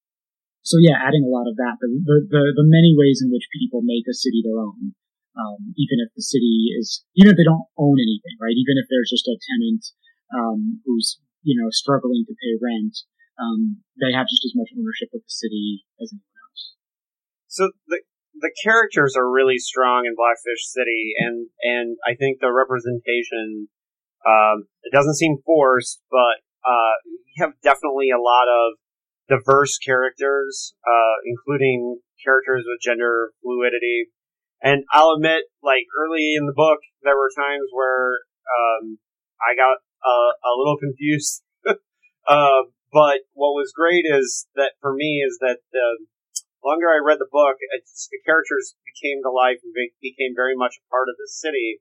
so 0.62 0.78
yeah, 0.78 0.94
adding 0.94 1.26
a 1.26 1.30
lot 1.30 1.50
of 1.50 1.58
that, 1.58 1.82
the, 1.82 1.90
the, 1.90 2.42
the, 2.54 2.66
many 2.70 2.94
ways 2.94 3.18
in 3.18 3.34
which 3.34 3.50
people 3.50 3.82
make 3.82 4.06
a 4.06 4.14
city 4.14 4.46
their 4.46 4.62
own, 4.62 4.94
um, 5.34 5.74
even 5.74 5.98
if 5.98 6.14
the 6.14 6.22
city 6.22 6.70
is, 6.78 7.02
even 7.18 7.34
if 7.34 7.36
they 7.36 7.46
don't 7.46 7.66
own 7.74 7.98
anything, 7.98 8.38
right? 8.38 8.54
Even 8.54 8.78
if 8.78 8.86
there's 8.86 9.10
just 9.10 9.26
a 9.26 9.34
tenant, 9.34 9.82
um, 10.30 10.78
who's, 10.86 11.18
you 11.42 11.58
know, 11.58 11.66
struggling 11.74 12.22
to 12.30 12.34
pay 12.38 12.54
rent, 12.62 12.94
um, 13.42 13.82
they 13.98 14.14
have 14.14 14.30
just 14.30 14.46
as 14.46 14.54
much 14.54 14.70
ownership 14.78 15.10
of 15.10 15.26
the 15.26 15.34
city 15.34 15.82
as 15.98 16.14
anyone 16.14 16.38
else. 16.46 16.62
So 17.50 17.62
the, 17.90 17.98
the 18.38 18.54
characters 18.62 19.18
are 19.18 19.26
really 19.26 19.58
strong 19.58 20.06
in 20.06 20.14
Blackfish 20.14 20.62
City, 20.70 21.18
and, 21.18 21.50
and 21.66 21.98
I 22.06 22.14
think 22.14 22.38
the 22.38 22.54
representation, 22.54 23.66
um, 24.22 24.70
it 24.86 24.94
doesn't 24.94 25.18
seem 25.18 25.42
forced, 25.42 25.98
but, 26.06 26.38
uh, 26.62 26.94
you 27.34 27.42
have 27.42 27.58
definitely 27.66 28.14
a 28.14 28.22
lot 28.22 28.46
of 28.46 28.78
diverse 29.28 29.78
characters, 29.78 30.74
uh, 30.86 31.16
including 31.24 32.00
characters 32.24 32.64
with 32.66 32.80
gender 32.80 33.30
fluidity. 33.42 34.06
And 34.62 34.84
I'll 34.92 35.12
admit, 35.16 35.44
like 35.62 35.86
early 35.98 36.34
in 36.36 36.46
the 36.46 36.54
book, 36.54 36.78
there 37.02 37.16
were 37.16 37.30
times 37.36 37.68
where 37.72 38.20
um, 38.46 38.98
I 39.42 39.54
got 39.56 39.78
uh, 40.06 40.32
a 40.46 40.52
little 40.56 40.78
confused. 40.82 41.42
uh, 41.66 42.62
but 42.92 43.24
what 43.32 43.56
was 43.56 43.72
great 43.74 44.04
is 44.06 44.46
that 44.54 44.72
for 44.80 44.94
me 44.94 45.24
is 45.26 45.38
that 45.40 45.58
the 45.72 46.06
longer 46.64 46.86
I 46.86 47.02
read 47.02 47.18
the 47.18 47.30
book, 47.30 47.56
the 47.58 48.20
characters 48.24 48.74
became 48.86 49.22
to 49.22 49.30
life 49.30 49.58
and 49.62 49.74
became 50.00 50.34
very 50.36 50.54
much 50.54 50.78
a 50.78 50.88
part 50.90 51.08
of 51.08 51.16
the 51.18 51.28
city. 51.28 51.80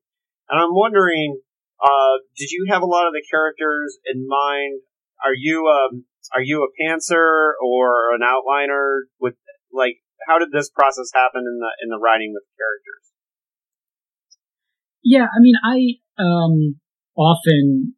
And 0.50 0.60
I'm 0.60 0.74
wondering, 0.74 1.42
uh, 1.84 2.24
did 2.38 2.50
you 2.52 2.68
have 2.70 2.82
a 2.82 2.90
lot 2.90 3.08
of 3.08 3.14
the 3.14 3.26
characters 3.30 3.98
in 4.06 4.26
mind? 4.28 4.82
Are 5.24 5.36
you 5.36 5.68
um, 5.68 6.06
are 6.34 6.42
you 6.42 6.64
a 6.64 6.72
pantser 6.78 7.54
or 7.62 8.14
an 8.14 8.22
outliner? 8.22 9.10
With 9.20 9.36
like, 9.74 9.98
how 10.28 10.40
did 10.40 10.52
this 10.52 10.70
process 10.70 11.10
happen 11.14 11.42
in 11.42 11.58
the 11.60 11.72
in 11.84 11.90
the 11.90 12.00
writing 12.00 12.32
with 12.34 12.44
characters? 12.58 13.12
Yeah, 15.04 15.26
I 15.26 15.40
mean, 15.42 15.58
I 15.66 15.78
um, 16.22 16.78
often 17.18 17.96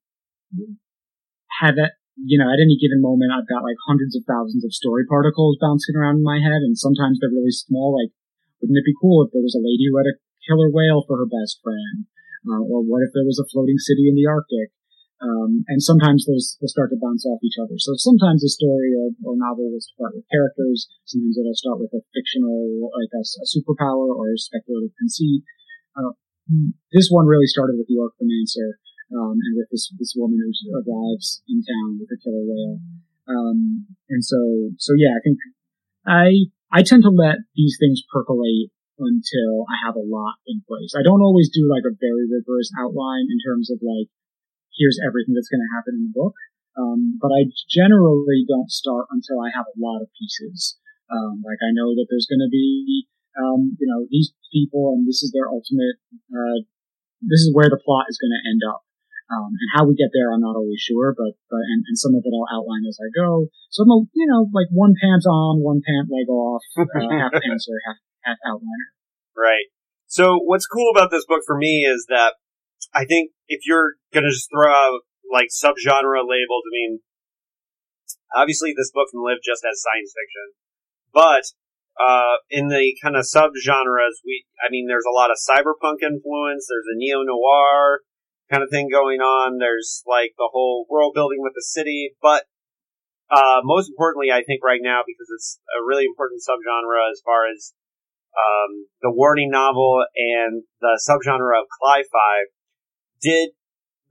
have 1.59 1.75
it. 1.77 1.91
You 2.13 2.37
know, 2.37 2.47
at 2.47 2.61
any 2.61 2.77
given 2.77 3.01
moment, 3.01 3.33
I've 3.33 3.49
got 3.49 3.65
like 3.65 3.79
hundreds 3.89 4.13
of 4.15 4.23
thousands 4.29 4.63
of 4.63 4.71
story 4.71 5.03
particles 5.09 5.57
bouncing 5.59 5.97
around 5.97 6.21
in 6.21 6.25
my 6.25 6.37
head, 6.37 6.61
and 6.61 6.77
sometimes 6.77 7.19
they're 7.19 7.33
really 7.33 7.51
small. 7.51 7.97
Like, 7.97 8.13
wouldn't 8.61 8.77
it 8.77 8.85
be 8.85 8.95
cool 9.01 9.25
if 9.25 9.33
there 9.33 9.43
was 9.43 9.57
a 9.57 9.65
lady 9.65 9.89
who 9.89 9.97
had 9.97 10.07
a 10.07 10.19
killer 10.45 10.69
whale 10.69 11.03
for 11.03 11.17
her 11.17 11.27
best 11.27 11.59
friend? 11.59 12.05
Uh, 12.45 12.63
or 12.69 12.83
what 12.85 13.01
if 13.01 13.11
there 13.15 13.25
was 13.25 13.39
a 13.41 13.49
floating 13.49 13.81
city 13.81 14.07
in 14.07 14.15
the 14.15 14.29
Arctic? 14.29 14.71
Um, 15.23 15.63
and 15.71 15.79
sometimes 15.79 16.27
those 16.27 16.59
will 16.59 16.67
start 16.67 16.91
to 16.91 16.99
bounce 16.99 17.23
off 17.23 17.39
each 17.39 17.55
other. 17.55 17.79
So 17.79 17.95
sometimes 17.95 18.43
a 18.43 18.51
story 18.51 18.91
or, 18.91 19.15
or 19.23 19.39
novel 19.39 19.71
will 19.71 19.79
start 19.79 20.11
with 20.19 20.27
characters. 20.27 20.91
Sometimes 21.07 21.39
it'll 21.39 21.55
start 21.55 21.79
with 21.79 21.95
a 21.95 22.03
fictional, 22.11 22.91
like 22.91 23.13
a, 23.15 23.23
a 23.23 23.47
superpower 23.47 24.11
or 24.11 24.35
a 24.35 24.37
speculative 24.37 24.91
conceit. 24.99 25.47
Uh, 25.95 26.11
this 26.91 27.07
one 27.07 27.23
really 27.23 27.47
started 27.47 27.79
with 27.79 27.87
the 27.87 27.95
Orcamancer, 27.95 28.75
um, 29.15 29.39
and 29.39 29.55
with 29.55 29.71
this, 29.71 29.87
this 29.95 30.11
woman 30.19 30.43
who 30.43 30.51
arrives 30.75 31.39
in 31.47 31.63
town 31.63 32.03
with 32.03 32.11
a 32.11 32.19
killer 32.19 32.43
whale. 32.43 32.83
Um, 33.23 33.87
and 34.11 34.19
so, 34.19 34.75
so 34.75 34.91
yeah, 34.99 35.15
I 35.15 35.21
think 35.23 35.39
I, 36.03 36.51
I 36.67 36.83
tend 36.83 37.07
to 37.07 37.15
let 37.15 37.39
these 37.55 37.79
things 37.79 38.03
percolate 38.11 38.75
until 38.99 39.63
I 39.71 39.87
have 39.87 39.95
a 39.95 40.03
lot 40.03 40.35
in 40.51 40.67
place. 40.67 40.91
I 40.99 41.03
don't 41.07 41.23
always 41.23 41.47
do 41.47 41.63
like 41.71 41.87
a 41.87 41.95
very 41.95 42.27
rigorous 42.27 42.75
outline 42.75 43.31
in 43.31 43.39
terms 43.39 43.71
of 43.71 43.79
like, 43.79 44.11
here's 44.77 44.99
everything 45.01 45.33
that's 45.37 45.49
going 45.49 45.63
to 45.63 45.73
happen 45.75 45.97
in 45.97 46.09
the 46.09 46.15
book. 46.15 46.35
Um, 46.73 47.21
but 47.21 47.29
I 47.29 47.53
generally 47.69 48.45
don't 48.49 48.69
start 48.69 49.05
until 49.13 49.37
I 49.41 49.53
have 49.53 49.69
a 49.69 49.77
lot 49.77 50.01
of 50.01 50.09
pieces. 50.17 50.77
Um, 51.09 51.45
like 51.45 51.61
I 51.61 51.69
know 51.69 51.93
that 51.93 52.09
there's 52.09 52.25
going 52.25 52.41
to 52.41 52.49
be, 52.49 53.05
um, 53.37 53.77
you 53.77 53.85
know, 53.85 54.09
these 54.09 54.33
people 54.49 54.97
and 54.97 55.05
this 55.05 55.21
is 55.21 55.29
their 55.29 55.45
ultimate, 55.45 56.01
uh, 56.33 56.65
this 57.21 57.45
is 57.45 57.53
where 57.53 57.69
the 57.69 57.77
plot 57.77 58.09
is 58.09 58.17
going 58.17 58.33
to 58.33 58.45
end 58.49 58.65
up. 58.65 58.81
Um, 59.31 59.49
and 59.55 59.69
how 59.73 59.85
we 59.85 59.95
get 59.95 60.11
there, 60.13 60.33
I'm 60.33 60.43
not 60.43 60.57
always 60.57 60.81
sure, 60.81 61.13
but, 61.15 61.33
but, 61.49 61.63
and, 61.63 61.81
and 61.87 61.97
some 61.97 62.13
of 62.13 62.21
it 62.25 62.33
I'll 62.33 62.59
outline 62.59 62.85
as 62.89 62.99
I 62.99 63.09
go. 63.13 63.47
So 63.69 63.85
I'm 63.85 63.93
a, 63.93 63.99
you 64.13 64.27
know, 64.27 64.49
like 64.51 64.67
one 64.69 64.93
pant 64.99 65.25
on, 65.25 65.61
one 65.63 65.81
pant 65.81 66.09
leg 66.09 66.27
off, 66.27 66.61
uh, 66.77 66.83
half 67.21 67.33
pantser, 67.33 67.77
half, 67.85 67.97
half 68.25 68.39
outliner. 68.45 68.93
Right. 69.37 69.69
So 70.07 70.37
what's 70.43 70.67
cool 70.67 70.91
about 70.93 71.09
this 71.09 71.25
book 71.25 71.41
for 71.47 71.57
me 71.57 71.85
is 71.85 72.05
that 72.09 72.35
I 72.93 73.05
think 73.05 73.31
if 73.47 73.65
you're 73.65 73.95
gonna 74.13 74.29
just 74.29 74.49
throw 74.53 74.71
out 74.71 75.01
like 75.31 75.49
subgenre 75.49 76.21
labels, 76.21 76.63
I 76.65 76.71
mean, 76.71 76.99
obviously 78.35 78.73
this 78.75 78.91
book 78.93 79.09
can 79.11 79.23
live 79.23 79.39
just 79.43 79.65
as 79.65 79.81
science 79.81 80.13
fiction, 80.13 80.47
but 81.13 81.43
uh, 81.99 82.41
in 82.49 82.69
the 82.69 82.95
kind 83.01 83.15
of 83.15 83.25
subgenres, 83.25 84.17
we, 84.25 84.45
I 84.57 84.69
mean, 84.69 84.87
there's 84.87 85.05
a 85.05 85.13
lot 85.13 85.29
of 85.29 85.37
cyberpunk 85.37 86.01
influence. 86.01 86.65
There's 86.65 86.89
a 86.89 86.97
neo 86.97 87.21
noir 87.21 88.01
kind 88.49 88.63
of 88.63 88.69
thing 88.69 88.89
going 88.89 89.21
on. 89.21 89.59
There's 89.59 90.03
like 90.07 90.33
the 90.37 90.49
whole 90.51 90.85
world 90.89 91.13
building 91.13 91.39
with 91.41 91.53
the 91.53 91.61
city, 91.61 92.15
but 92.21 92.43
uh, 93.29 93.61
most 93.63 93.89
importantly, 93.89 94.31
I 94.31 94.43
think 94.43 94.63
right 94.63 94.81
now 94.81 95.01
because 95.05 95.29
it's 95.33 95.59
a 95.73 95.85
really 95.85 96.05
important 96.05 96.41
subgenre 96.41 97.11
as 97.11 97.21
far 97.23 97.49
as 97.49 97.73
um, 98.33 98.87
the 99.01 99.11
warning 99.13 99.49
novel 99.49 100.05
and 100.17 100.63
the 100.81 100.99
subgenre 101.01 101.57
of 101.57 101.65
cli-fi 101.69 102.49
did 103.23 103.51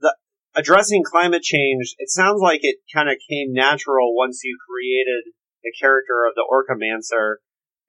the 0.01 0.15
addressing 0.55 1.03
climate 1.05 1.43
change? 1.43 1.95
It 1.99 2.09
sounds 2.09 2.41
like 2.41 2.61
it 2.63 2.77
kind 2.93 3.09
of 3.09 3.17
came 3.29 3.53
natural 3.53 4.15
once 4.15 4.41
you 4.43 4.57
created 4.67 5.33
the 5.63 5.71
character 5.79 6.25
of 6.27 6.33
the 6.35 6.43
Orcamancer, 6.43 7.37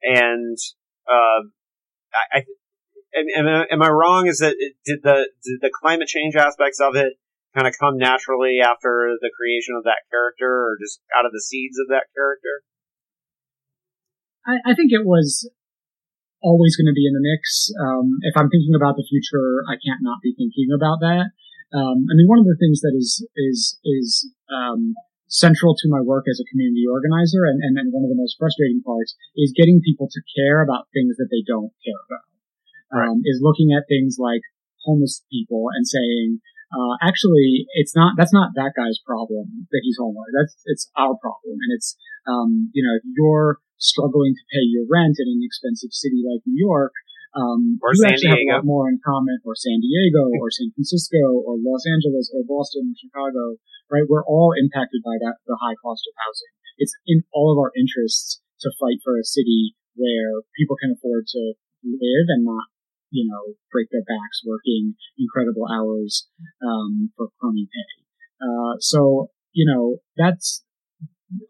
and 0.01 0.57
uh, 1.09 1.49
I, 2.13 2.39
I 2.39 2.43
am, 3.17 3.47
am, 3.47 3.65
am, 3.71 3.81
I 3.81 3.89
wrong? 3.89 4.27
Is 4.27 4.39
that 4.39 4.55
did 4.85 4.99
the 5.03 5.29
did 5.43 5.59
the 5.61 5.71
climate 5.73 6.07
change 6.07 6.35
aspects 6.35 6.79
of 6.79 6.95
it 6.95 7.13
kind 7.53 7.67
of 7.67 7.73
come 7.79 7.97
naturally 7.97 8.59
after 8.63 9.15
the 9.19 9.31
creation 9.35 9.75
of 9.77 9.83
that 9.83 10.03
character, 10.11 10.47
or 10.47 10.77
just 10.79 11.01
out 11.17 11.25
of 11.25 11.31
the 11.31 11.41
seeds 11.41 11.77
of 11.79 11.87
that 11.89 12.05
character? 12.15 12.63
I, 14.45 14.71
I 14.71 14.75
think 14.75 14.91
it 14.91 15.05
was 15.05 15.49
always 16.45 16.77
going 16.77 16.85
to 16.85 16.93
be 16.93 17.09
in 17.09 17.17
the 17.17 17.25
mix. 17.25 17.73
Um, 17.81 18.21
if 18.21 18.37
I'm 18.37 18.53
thinking 18.53 18.77
about 18.77 18.95
the 18.95 19.07
future, 19.09 19.65
I 19.65 19.81
can't 19.81 20.05
not 20.05 20.21
be 20.21 20.37
thinking 20.37 20.69
about 20.69 21.01
that. 21.01 21.33
Um, 21.73 22.05
I 22.05 22.13
mean, 22.13 22.29
one 22.29 22.37
of 22.37 22.45
the 22.45 22.59
things 22.61 22.85
that 22.85 22.93
is 22.93 23.25
is 23.33 23.81
is 23.81 24.29
um, 24.53 24.93
central 25.25 25.73
to 25.73 25.89
my 25.89 25.99
work 26.05 26.29
as 26.29 26.37
a 26.37 26.47
community 26.53 26.85
organizer, 26.85 27.49
and, 27.49 27.57
and, 27.65 27.73
and 27.81 27.89
one 27.89 28.05
of 28.05 28.13
the 28.13 28.21
most 28.21 28.37
frustrating 28.37 28.85
parts 28.85 29.17
is 29.35 29.57
getting 29.57 29.81
people 29.81 30.07
to 30.07 30.21
care 30.37 30.61
about 30.61 30.87
things 30.93 31.17
that 31.17 31.33
they 31.33 31.41
don't 31.41 31.73
care 31.81 32.01
about. 32.05 32.29
Right. 32.93 33.09
Um, 33.09 33.25
is 33.25 33.41
looking 33.41 33.73
at 33.73 33.89
things 33.89 34.21
like 34.21 34.45
homeless 34.85 35.25
people 35.33 35.73
and 35.73 35.83
saying, 35.89 36.39
uh, 36.69 36.95
actually, 37.01 37.65
it's 37.73 37.95
not 37.97 38.13
that's 38.17 38.33
not 38.33 38.53
that 38.55 38.77
guy's 38.77 39.01
problem 39.01 39.67
that 39.73 39.81
he's 39.83 39.97
homeless. 39.99 40.29
That's 40.37 40.55
it's 40.65 40.85
our 40.95 41.17
problem, 41.17 41.57
and 41.57 41.71
it's 41.73 41.97
um, 42.29 42.69
you 42.73 42.85
know 42.85 42.93
if 42.97 43.03
you're 43.17 43.57
struggling 43.77 44.33
to 44.35 44.43
pay 44.51 44.63
your 44.65 44.85
rent 44.87 45.19
in 45.19 45.27
an 45.27 45.41
expensive 45.43 45.91
city 45.91 46.23
like 46.23 46.43
New 46.45 46.57
York, 46.59 46.93
um, 47.35 47.79
or 47.83 47.91
you 47.91 48.03
San 48.03 48.11
actually 48.15 48.31
Diego. 48.31 48.59
have 48.59 48.63
a 48.63 48.63
lot 48.63 48.67
more 48.67 48.87
in 48.87 48.99
common, 49.03 49.39
or 49.43 49.55
San 49.55 49.79
Diego, 49.83 50.31
or 50.41 50.51
San 50.51 50.71
Francisco, 50.75 51.43
or 51.43 51.59
Los 51.59 51.83
Angeles, 51.87 52.31
or 52.33 52.47
Boston, 52.47 52.91
or 52.91 52.97
Chicago, 52.97 53.59
right? 53.91 54.07
We're 54.07 54.25
all 54.25 54.55
impacted 54.55 55.03
by 55.03 55.19
that, 55.19 55.43
the 55.45 55.59
high 55.59 55.75
cost 55.79 56.07
of 56.07 56.15
housing. 56.19 56.51
It's 56.79 56.95
in 57.07 57.23
all 57.31 57.55
of 57.55 57.59
our 57.59 57.71
interests 57.75 58.41
to 58.63 58.71
fight 58.79 58.99
for 59.03 59.19
a 59.19 59.23
city 59.23 59.75
where 59.95 60.43
people 60.59 60.75
can 60.75 60.91
afford 60.91 61.27
to 61.27 61.55
live 61.83 62.27
and 62.27 62.43
not, 62.43 62.67
you 63.11 63.27
know, 63.27 63.55
break 63.71 63.87
their 63.91 64.03
backs 64.03 64.43
working 64.43 64.95
incredible 65.15 65.67
hours, 65.71 66.27
um, 66.59 67.11
for 67.15 67.29
crummy 67.39 67.67
pay. 67.71 68.03
Uh, 68.43 68.75
so, 68.79 69.31
you 69.53 69.63
know, 69.63 69.99
that's, 70.17 70.64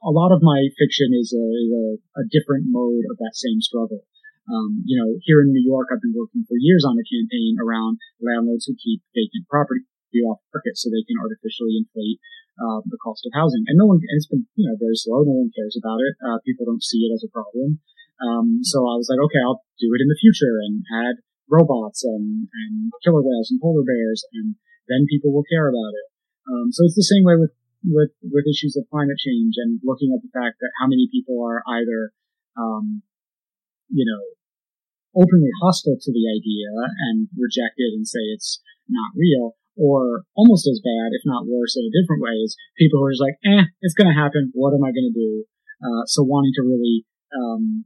a 0.03 0.11
lot 0.11 0.31
of 0.33 0.45
my 0.45 0.69
fiction 0.77 1.13
is 1.13 1.33
a, 1.35 1.45
is 1.61 1.71
a, 1.71 1.87
a 2.21 2.23
different 2.31 2.69
mode 2.69 3.05
of 3.09 3.17
that 3.17 3.35
same 3.35 3.59
struggle. 3.61 4.05
Um, 4.45 4.85
you 4.85 4.93
know, 4.93 5.17
here 5.25 5.41
in 5.41 5.49
New 5.49 5.65
York, 5.65 5.89
I've 5.89 6.05
been 6.05 6.13
working 6.13 6.45
for 6.45 6.53
years 6.61 6.85
on 6.85 7.01
a 7.01 7.05
campaign 7.05 7.57
around 7.57 7.97
landlords 8.21 8.69
who 8.69 8.77
keep 8.77 9.01
vacant 9.17 9.49
property 9.49 9.85
off 10.29 10.39
market 10.53 10.77
so 10.77 10.93
they 10.93 11.03
can 11.03 11.17
artificially 11.17 11.81
inflate 11.81 12.21
uh, 12.61 12.79
the 12.85 13.01
cost 13.01 13.25
of 13.25 13.33
housing. 13.33 13.65
And 13.67 13.75
no 13.75 13.89
one, 13.89 13.99
and 13.99 14.15
it's 14.15 14.29
been, 14.29 14.45
you 14.53 14.69
know, 14.69 14.77
very 14.77 14.95
slow. 14.95 15.25
No 15.25 15.43
one 15.43 15.51
cares 15.51 15.75
about 15.75 15.99
it. 15.99 16.13
Uh, 16.21 16.37
people 16.45 16.69
don't 16.69 16.85
see 16.85 17.03
it 17.03 17.11
as 17.11 17.25
a 17.25 17.33
problem. 17.33 17.81
Um, 18.21 18.63
so 18.63 18.79
I 18.85 18.95
was 18.95 19.09
like, 19.11 19.19
okay, 19.19 19.41
I'll 19.43 19.65
do 19.81 19.91
it 19.91 19.99
in 19.99 20.07
the 20.07 20.21
future 20.21 20.61
and 20.63 20.85
add 21.03 21.19
robots 21.51 22.05
and, 22.05 22.47
and 22.47 22.93
killer 23.03 23.21
whales 23.21 23.51
and 23.51 23.59
polar 23.59 23.83
bears, 23.83 24.23
and 24.33 24.55
then 24.87 25.09
people 25.09 25.33
will 25.33 25.45
care 25.51 25.67
about 25.67 25.93
it. 25.93 26.07
Um, 26.47 26.71
so 26.71 26.85
it's 26.85 26.95
the 26.95 27.11
same 27.11 27.25
way 27.25 27.35
with 27.35 27.51
with 27.85 28.11
with 28.21 28.49
issues 28.49 28.75
of 28.75 28.89
climate 28.89 29.21
change 29.21 29.55
and 29.61 29.79
looking 29.85 30.11
at 30.11 30.21
the 30.25 30.33
fact 30.33 30.57
that 30.59 30.73
how 30.81 30.87
many 30.89 31.07
people 31.11 31.37
are 31.41 31.61
either, 31.79 32.11
um, 32.57 33.05
you 33.89 34.05
know, 34.05 34.21
openly 35.15 35.53
hostile 35.61 35.95
to 35.95 36.11
the 36.11 36.25
idea 36.27 36.69
and 37.09 37.29
reject 37.37 37.77
it 37.77 37.93
and 37.95 38.07
say 38.07 38.21
it's 38.33 38.59
not 38.89 39.15
real, 39.15 39.55
or 39.77 40.27
almost 40.35 40.67
as 40.67 40.83
bad, 40.83 41.15
if 41.15 41.23
not 41.25 41.47
worse, 41.47 41.75
in 41.79 41.87
a 41.87 41.95
different 41.95 42.21
way, 42.21 42.35
is 42.43 42.57
people 42.77 42.99
who 42.99 43.07
are 43.07 43.15
just 43.15 43.23
like, 43.23 43.39
eh, 43.47 43.71
it's 43.81 43.95
going 43.95 44.11
to 44.11 44.17
happen. 44.17 44.51
What 44.53 44.75
am 44.75 44.83
I 44.83 44.91
going 44.91 45.09
to 45.09 45.15
do? 45.15 45.45
Uh, 45.79 46.03
so 46.05 46.23
wanting 46.23 46.53
to 46.55 46.63
really 46.63 47.05
um, 47.35 47.85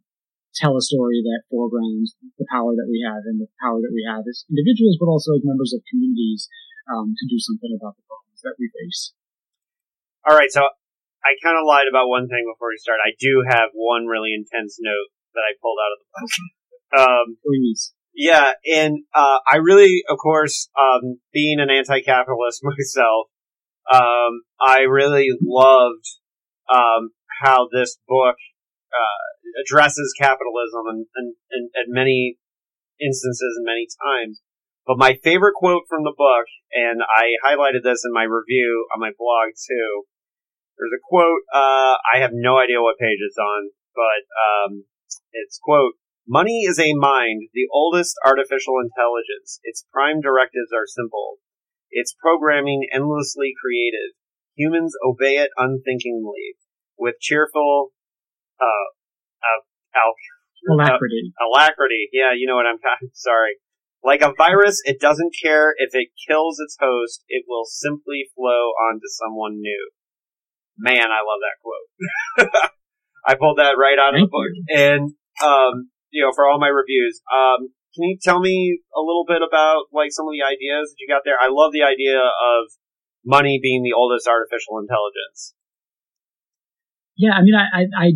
tell 0.55 0.77
a 0.77 0.81
story 0.81 1.21
that 1.21 1.45
foregrounds 1.49 2.17
the 2.37 2.49
power 2.49 2.73
that 2.73 2.89
we 2.89 3.01
have 3.05 3.23
and 3.25 3.41
the 3.41 3.49
power 3.61 3.81
that 3.81 3.93
we 3.93 4.05
have 4.05 4.25
as 4.25 4.45
individuals, 4.49 4.97
but 4.99 5.09
also 5.09 5.37
as 5.37 5.45
members 5.45 5.73
of 5.73 5.85
communities 5.89 6.49
um, 6.89 7.13
to 7.17 7.25
do 7.29 7.37
something 7.37 7.73
about 7.73 7.95
the 7.97 8.05
problems 8.09 8.41
that 8.41 8.57
we 8.57 8.69
face. 8.73 9.13
All 10.29 10.37
right, 10.37 10.51
so 10.51 10.61
I 10.61 11.33
kind 11.41 11.57
of 11.57 11.65
lied 11.65 11.89
about 11.89 12.05
one 12.05 12.29
thing 12.29 12.45
before 12.45 12.69
we 12.69 12.77
start. 12.77 13.01
I 13.01 13.17
do 13.17 13.41
have 13.49 13.73
one 13.73 14.05
really 14.05 14.29
intense 14.29 14.77
note 14.79 15.09
that 15.33 15.41
I 15.41 15.57
pulled 15.57 15.81
out 15.81 15.89
of 15.89 15.99
the 15.99 16.07
book. 16.13 16.33
Um, 16.89 17.37
Please. 17.41 17.93
Yeah, 18.13 18.53
and 18.65 19.05
uh, 19.11 19.39
I 19.49 19.57
really, 19.57 20.03
of 20.07 20.19
course, 20.21 20.69
um, 20.79 21.17
being 21.33 21.59
an 21.59 21.71
anti-capitalist 21.71 22.61
myself, 22.63 23.33
um, 23.91 24.45
I 24.61 24.81
really 24.87 25.29
loved 25.41 26.05
um, 26.71 27.09
how 27.41 27.67
this 27.73 27.97
book 28.07 28.35
uh, 28.93 29.25
addresses 29.65 30.13
capitalism 30.15 30.85
in, 30.91 31.05
in, 31.17 31.69
in, 31.73 31.85
many 31.87 32.37
instances 33.01 33.57
and 33.57 33.65
many 33.65 33.87
times. 34.05 34.41
But 34.85 34.99
my 34.99 35.17
favorite 35.23 35.55
quote 35.55 35.83
from 35.89 36.03
the 36.03 36.13
book, 36.15 36.45
and 36.71 37.01
I 37.01 37.33
highlighted 37.41 37.81
this 37.83 38.03
in 38.05 38.13
my 38.13 38.23
review 38.29 38.85
on 38.93 38.99
my 38.99 39.09
blog 39.17 39.53
too. 39.57 40.05
There's 40.79 40.95
a 40.95 41.03
quote. 41.03 41.43
Uh, 41.51 41.99
I 41.99 42.23
have 42.23 42.31
no 42.31 42.55
idea 42.57 42.79
what 42.79 42.95
page 42.95 43.19
it's 43.19 43.37
on, 43.37 43.75
but 43.91 44.23
um, 44.31 44.87
it's 45.35 45.59
quote 45.61 45.99
Money 46.25 46.63
is 46.63 46.79
a 46.79 46.93
mind, 46.93 47.49
the 47.53 47.67
oldest 47.73 48.15
artificial 48.25 48.79
intelligence. 48.79 49.59
Its 49.63 49.83
prime 49.91 50.21
directives 50.21 50.71
are 50.71 50.87
simple. 50.87 51.43
Its 51.91 52.15
programming 52.15 52.87
endlessly 52.93 53.51
creative. 53.59 54.15
Humans 54.55 54.93
obey 55.03 55.37
it 55.37 55.49
unthinkingly, 55.57 56.55
with 56.97 57.15
cheerful, 57.19 57.91
uh, 58.61 58.87
uh, 59.43 59.61
al- 59.99 60.75
alacrity. 60.75 61.33
Uh, 61.35 61.45
alacrity. 61.49 62.09
Yeah, 62.13 62.31
you 62.37 62.47
know 62.47 62.55
what 62.55 62.67
I'm. 62.67 62.79
Talking 62.79 63.09
sorry. 63.13 63.57
Like 64.03 64.21
a 64.21 64.31
virus, 64.37 64.81
it 64.85 65.01
doesn't 65.01 65.35
care 65.43 65.73
if 65.75 65.91
it 65.91 66.09
kills 66.27 66.57
its 66.59 66.77
host. 66.79 67.23
It 67.27 67.43
will 67.49 67.65
simply 67.65 68.29
flow 68.35 68.71
onto 68.87 69.07
someone 69.07 69.59
new. 69.59 69.91
Man, 70.79 71.11
I 71.11 71.21
love 71.27 71.41
that 71.43 71.57
quote. 71.59 71.87
I 73.27 73.35
pulled 73.35 73.59
that 73.59 73.75
right 73.75 73.99
out 73.99 74.15
of 74.15 74.23
the 74.23 74.31
book, 74.31 74.53
and 74.71 75.11
um, 75.43 75.91
you 76.09 76.23
know, 76.23 76.31
for 76.31 76.47
all 76.47 76.59
my 76.59 76.71
reviews. 76.71 77.19
Um, 77.27 77.75
can 77.97 78.05
you 78.05 78.17
tell 78.21 78.39
me 78.39 78.79
a 78.95 79.01
little 79.01 79.25
bit 79.27 79.41
about 79.43 79.89
like 79.91 80.13
some 80.15 80.29
of 80.29 80.33
the 80.33 80.45
ideas 80.45 80.93
that 80.93 80.99
you 81.01 81.09
got 81.09 81.25
there? 81.25 81.35
I 81.35 81.51
love 81.51 81.73
the 81.73 81.83
idea 81.83 82.21
of 82.21 82.71
money 83.25 83.59
being 83.61 83.83
the 83.83 83.97
oldest 83.97 84.29
artificial 84.29 84.79
intelligence. 84.79 85.57
Yeah, 87.19 87.35
I 87.35 87.43
mean, 87.43 87.57
I, 87.57 87.67
I, 87.67 87.83
I 87.91 88.07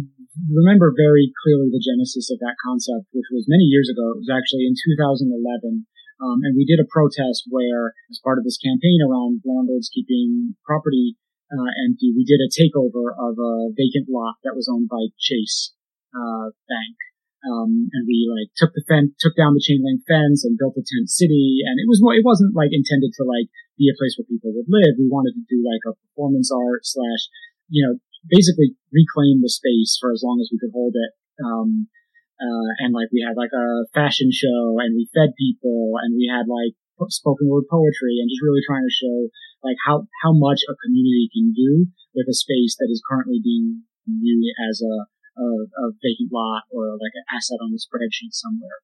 remember 0.48 0.96
very 0.96 1.28
clearly 1.44 1.68
the 1.68 1.84
genesis 1.84 2.32
of 2.32 2.40
that 2.40 2.56
concept, 2.64 3.12
which 3.12 3.28
was 3.34 3.52
many 3.52 3.68
years 3.68 3.92
ago. 3.92 4.16
It 4.16 4.24
was 4.24 4.32
actually 4.32 4.64
in 4.64 4.80
2011. 4.80 5.84
Um, 6.24 6.40
and 6.48 6.56
we 6.56 6.64
did 6.64 6.80
a 6.80 6.88
protest 6.88 7.52
where, 7.52 7.92
as 8.08 8.24
part 8.24 8.40
of 8.40 8.48
this 8.48 8.56
campaign 8.56 9.04
around 9.04 9.44
landlords 9.44 9.92
keeping 9.92 10.56
property 10.64 11.20
uh, 11.54 11.72
empty, 11.86 12.10
we 12.10 12.26
did 12.26 12.42
a 12.42 12.50
takeover 12.50 13.14
of 13.14 13.38
a 13.38 13.70
vacant 13.78 14.10
lot 14.10 14.42
that 14.42 14.58
was 14.58 14.66
owned 14.66 14.90
by 14.90 15.14
Chase 15.22 15.74
uh, 16.10 16.50
Bank. 16.66 16.98
Um, 17.44 17.92
and 17.92 18.08
we 18.08 18.24
like 18.26 18.56
took 18.56 18.72
the 18.72 18.88
fence, 18.88 19.14
took 19.20 19.36
down 19.36 19.54
the 19.54 19.62
chain 19.62 19.84
link 19.84 20.02
fence 20.08 20.48
and 20.48 20.58
built 20.58 20.80
a 20.80 20.84
tent 20.84 21.12
city. 21.12 21.62
And 21.68 21.76
it 21.76 21.92
was, 21.92 22.00
it 22.16 22.24
wasn't 22.24 22.56
like 22.56 22.72
intended 22.72 23.12
to 23.20 23.28
like 23.28 23.52
be 23.76 23.92
a 23.92 24.00
place 24.00 24.16
where 24.16 24.26
people 24.26 24.56
would 24.56 24.72
live. 24.72 24.96
We 24.96 25.12
wanted 25.12 25.36
to 25.36 25.44
do 25.52 25.60
like 25.60 25.84
a 25.84 25.98
performance 26.08 26.50
art 26.50 26.88
slash, 26.88 27.28
you 27.68 27.84
know, 27.84 28.00
basically 28.32 28.80
reclaim 28.96 29.44
the 29.44 29.52
space 29.52 30.00
for 30.00 30.16
as 30.16 30.24
long 30.24 30.40
as 30.40 30.48
we 30.50 30.58
could 30.58 30.72
hold 30.72 30.96
it. 30.96 31.12
Um, 31.44 31.92
uh, 32.40 32.70
and 32.80 32.96
like 32.96 33.12
we 33.12 33.20
had 33.20 33.36
like 33.36 33.52
a 33.52 33.86
fashion 33.92 34.32
show 34.32 34.80
and 34.80 34.96
we 34.96 35.12
fed 35.12 35.36
people 35.36 36.00
and 36.00 36.16
we 36.16 36.32
had 36.32 36.48
like 36.48 36.80
spoken 37.12 37.52
word 37.52 37.68
poetry 37.68 38.24
and 38.24 38.32
just 38.32 38.44
really 38.44 38.64
trying 38.64 38.88
to 38.88 38.94
show 38.94 39.28
like 39.64 39.80
how, 39.88 40.06
how 40.22 40.36
much 40.36 40.62
a 40.68 40.76
community 40.84 41.32
can 41.32 41.56
do 41.56 41.88
with 42.14 42.28
a 42.28 42.36
space 42.36 42.76
that 42.78 42.92
is 42.92 43.02
currently 43.08 43.40
being 43.42 43.88
viewed 44.06 44.52
as 44.70 44.84
a, 44.84 44.96
a, 45.40 45.48
a 45.66 45.86
vacant 46.04 46.30
lot 46.30 46.68
or 46.70 47.00
like 47.00 47.16
an 47.16 47.26
asset 47.32 47.64
on 47.64 47.72
the 47.72 47.82
spreadsheet 47.82 48.36
somewhere. 48.36 48.84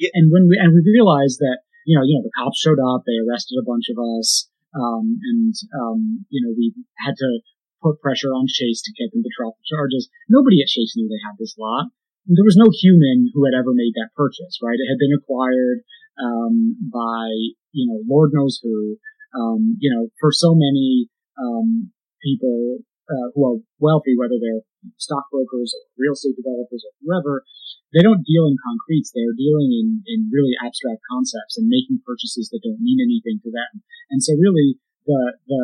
Yeah. 0.00 0.10
And 0.16 0.32
when 0.32 0.50
we, 0.50 0.58
and 0.58 0.74
we 0.74 0.82
realized 0.82 1.38
that, 1.38 1.62
you 1.86 1.94
know, 1.94 2.02
you 2.02 2.16
know, 2.16 2.24
the 2.24 2.34
cops 2.34 2.58
showed 2.58 2.80
up, 2.80 3.04
they 3.04 3.20
arrested 3.20 3.60
a 3.60 3.68
bunch 3.68 3.92
of 3.92 4.00
us, 4.00 4.48
um, 4.74 5.20
and, 5.22 5.54
um, 5.78 6.26
you 6.32 6.42
know, 6.42 6.50
we 6.56 6.74
had 6.98 7.14
to 7.14 7.28
put 7.78 8.00
pressure 8.00 8.32
on 8.32 8.48
Chase 8.48 8.80
to 8.82 8.96
get 8.96 9.12
them 9.12 9.22
to 9.22 9.30
drop 9.36 9.54
the 9.54 9.68
charges. 9.68 10.08
Nobody 10.26 10.64
at 10.64 10.72
Chase 10.72 10.96
knew 10.96 11.06
they 11.06 11.20
had 11.22 11.36
this 11.38 11.54
lot. 11.60 11.92
There 12.24 12.48
was 12.48 12.56
no 12.56 12.72
human 12.72 13.28
who 13.30 13.44
had 13.44 13.52
ever 13.52 13.76
made 13.76 13.92
that 14.00 14.16
purchase, 14.16 14.58
right? 14.64 14.80
It 14.80 14.88
had 14.88 14.98
been 14.98 15.12
acquired, 15.12 15.84
um, 16.16 16.80
by, 16.88 17.28
you 17.76 17.84
know, 17.84 18.00
Lord 18.08 18.32
knows 18.32 18.58
who, 18.64 18.96
um, 19.34 19.76
you 19.78 19.90
know, 19.90 20.08
for 20.20 20.30
so 20.32 20.54
many, 20.54 21.10
um, 21.38 21.90
people, 22.22 22.78
uh, 23.10 23.28
who 23.34 23.44
are 23.44 23.58
wealthy, 23.78 24.16
whether 24.16 24.40
they're 24.40 24.64
stockbrokers 24.96 25.76
or 25.76 25.82
real 26.00 26.16
estate 26.16 26.36
developers 26.36 26.84
or 26.84 26.92
whoever, 27.04 27.44
they 27.92 28.02
don't 28.02 28.24
deal 28.24 28.48
in 28.48 28.56
concretes. 28.58 29.12
They're 29.12 29.36
dealing 29.36 29.70
in, 29.70 29.88
in 30.08 30.32
really 30.32 30.56
abstract 30.58 31.04
concepts 31.12 31.60
and 31.60 31.70
making 31.70 32.02
purchases 32.02 32.50
that 32.50 32.64
don't 32.64 32.82
mean 32.82 32.98
anything 33.00 33.38
to 33.44 33.50
them. 33.52 33.84
And 34.10 34.24
so 34.24 34.34
really 34.34 34.80
the, 35.06 35.20
the, 35.46 35.62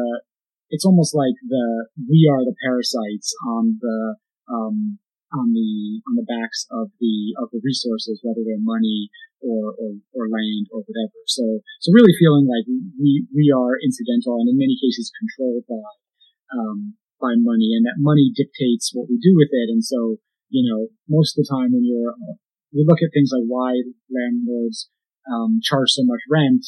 it's 0.71 0.87
almost 0.87 1.17
like 1.17 1.35
the, 1.43 1.91
we 1.97 2.31
are 2.31 2.45
the 2.45 2.57
parasites 2.63 3.35
on 3.49 3.81
the, 3.81 3.99
um, 4.47 5.01
on 5.33 5.51
the, 5.55 6.03
on 6.07 6.15
the 6.19 6.27
backs 6.27 6.67
of 6.71 6.91
the, 7.01 7.35
of 7.41 7.51
the 7.51 7.61
resources, 7.63 8.21
whether 8.23 8.43
they're 8.45 8.63
money 8.63 9.11
or, 9.41 9.73
or, 9.77 9.91
or 10.13 10.25
land 10.29 10.69
or 10.73 10.85
whatever. 10.85 11.19
So, 11.27 11.65
so 11.81 11.89
really 11.93 12.15
feeling 12.17 12.47
like 12.47 12.69
we, 12.97 13.25
we 13.33 13.49
are 13.53 13.81
incidental 13.81 14.41
and 14.41 14.49
in 14.49 14.61
many 14.61 14.77
cases 14.77 15.13
controlled 15.17 15.65
by, 15.69 15.89
um, 16.53 16.97
by 17.21 17.37
money 17.37 17.77
and 17.77 17.85
that 17.85 18.01
money 18.01 18.33
dictates 18.33 18.93
what 18.93 19.09
we 19.09 19.21
do 19.21 19.37
with 19.37 19.53
it. 19.53 19.69
And 19.73 19.85
so, 19.85 20.21
you 20.49 20.65
know, 20.65 20.89
most 21.09 21.37
of 21.37 21.45
the 21.45 21.51
time 21.51 21.73
when 21.73 21.85
you're, 21.85 22.13
uh, 22.13 22.37
we 22.73 22.87
look 22.87 23.03
at 23.03 23.13
things 23.13 23.33
like 23.35 23.49
why 23.49 23.81
landlords, 24.09 24.89
um, 25.29 25.61
charge 25.63 25.93
so 25.93 26.03
much 26.05 26.23
rent. 26.31 26.65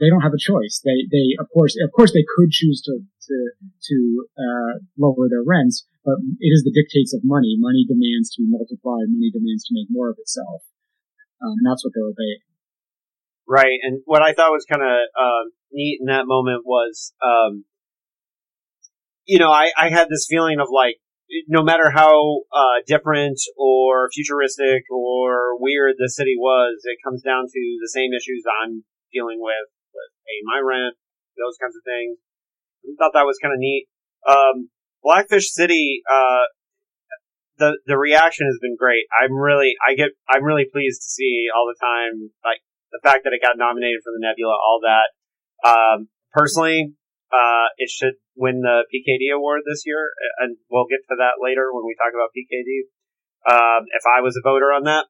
They 0.00 0.08
don't 0.08 0.24
have 0.24 0.32
a 0.32 0.40
choice. 0.40 0.80
They, 0.80 1.04
they, 1.12 1.36
of 1.36 1.52
course, 1.52 1.76
of 1.76 1.92
course 1.92 2.16
they 2.16 2.24
could 2.24 2.48
choose 2.48 2.80
to, 2.88 3.04
to, 3.04 3.36
to, 3.60 3.96
uh, 4.32 4.72
lower 4.96 5.28
their 5.28 5.44
rents, 5.44 5.84
but 6.00 6.16
it 6.40 6.48
is 6.48 6.64
the 6.64 6.72
dictates 6.72 7.12
of 7.12 7.20
money. 7.20 7.60
Money 7.60 7.84
demands 7.84 8.32
to 8.32 8.40
be 8.40 8.48
multiplied. 8.48 9.12
Money 9.12 9.28
demands 9.28 9.68
to 9.68 9.76
make 9.76 9.92
more 9.92 10.08
of 10.08 10.16
itself. 10.16 10.64
Um, 11.42 11.56
and 11.58 11.66
that's 11.66 11.84
what 11.84 11.92
they 11.94 12.00
were 12.00 12.12
obeying. 12.12 12.40
Right. 13.48 13.78
And 13.82 14.02
what 14.04 14.22
I 14.22 14.32
thought 14.32 14.52
was 14.52 14.66
kind 14.68 14.82
of, 14.82 14.88
uh, 15.18 15.50
neat 15.72 15.98
in 16.00 16.06
that 16.06 16.26
moment 16.26 16.62
was, 16.64 17.12
um, 17.24 17.64
you 19.24 19.38
know, 19.38 19.50
I, 19.50 19.70
I 19.78 19.88
had 19.90 20.08
this 20.08 20.26
feeling 20.28 20.60
of 20.60 20.68
like, 20.72 20.96
no 21.46 21.62
matter 21.62 21.90
how 21.90 22.42
uh, 22.52 22.82
different 22.86 23.38
or 23.56 24.10
futuristic 24.12 24.82
or 24.90 25.54
weird 25.60 25.94
the 25.98 26.10
city 26.10 26.34
was, 26.36 26.82
it 26.82 26.98
comes 27.04 27.22
down 27.22 27.44
to 27.46 27.62
the 27.80 27.88
same 27.88 28.10
issues 28.12 28.42
I'm 28.50 28.82
dealing 29.12 29.38
with, 29.38 29.70
with 29.94 30.10
paying 30.26 30.42
my 30.44 30.58
rent, 30.58 30.98
those 31.38 31.56
kinds 31.62 31.76
of 31.76 31.82
things. 31.86 32.18
I 32.82 32.98
thought 32.98 33.14
that 33.14 33.26
was 33.26 33.38
kind 33.38 33.54
of 33.54 33.60
neat. 33.60 33.86
Um, 34.26 34.70
Blackfish 35.02 35.52
City, 35.52 36.02
uh, 36.10 36.50
the 37.60 37.78
the 37.86 38.00
reaction 38.00 38.48
has 38.48 38.58
been 38.60 38.74
great. 38.74 39.04
I'm 39.12 39.36
really, 39.36 39.76
I 39.86 39.94
get, 39.94 40.16
I'm 40.32 40.42
really 40.42 40.66
pleased 40.66 41.04
to 41.04 41.10
see 41.12 41.46
all 41.52 41.68
the 41.68 41.76
time, 41.76 42.32
like 42.42 42.64
the 42.90 43.04
fact 43.04 43.22
that 43.28 43.36
it 43.36 43.44
got 43.44 43.60
nominated 43.60 44.00
for 44.02 44.10
the 44.10 44.24
Nebula, 44.24 44.56
all 44.56 44.80
that. 44.82 45.12
Um, 45.60 46.08
personally, 46.32 46.96
uh, 47.30 47.68
it 47.76 47.92
should 47.92 48.16
win 48.34 48.64
the 48.64 48.88
PKD 48.88 49.30
award 49.30 49.62
this 49.68 49.84
year, 49.84 50.10
and 50.40 50.56
we'll 50.72 50.88
get 50.90 51.04
to 51.12 51.16
that 51.20 51.38
later 51.38 51.70
when 51.70 51.84
we 51.84 51.94
talk 51.94 52.16
about 52.16 52.34
PKD. 52.34 52.88
Um, 53.44 53.86
if 53.92 54.02
I 54.08 54.20
was 54.20 54.34
a 54.36 54.42
voter 54.42 54.72
on 54.72 54.84
that, 54.84 55.06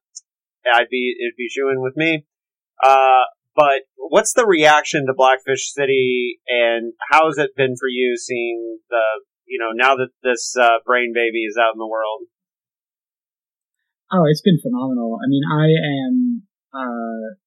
I'd 0.67 0.91
be 0.91 1.17
it'd 1.17 1.39
be 1.39 1.49
shooing 1.49 1.81
with 1.81 1.97
me. 1.97 2.27
Uh, 2.83 3.25
but 3.57 3.87
what's 3.97 4.35
the 4.35 4.47
reaction 4.47 5.07
to 5.07 5.15
Blackfish 5.15 5.73
City, 5.73 6.41
and 6.49 6.93
how 7.11 7.27
has 7.27 7.39
it 7.39 7.57
been 7.57 7.75
for 7.79 7.89
you 7.89 8.17
seeing 8.19 8.79
the 8.91 9.05
you 9.47 9.59
know 9.59 9.71
now 9.73 9.97
that 9.97 10.11
this 10.23 10.55
uh, 10.61 10.79
brain 10.85 11.13
baby 11.15 11.45
is 11.45 11.57
out 11.57 11.75
in 11.75 11.79
the 11.79 11.87
world? 11.87 12.27
Oh, 14.11 14.27
it's 14.27 14.43
been 14.43 14.59
phenomenal. 14.59 15.19
I 15.23 15.27
mean, 15.31 15.45
I 15.47 15.67
am, 15.71 16.15
uh, 16.75 17.39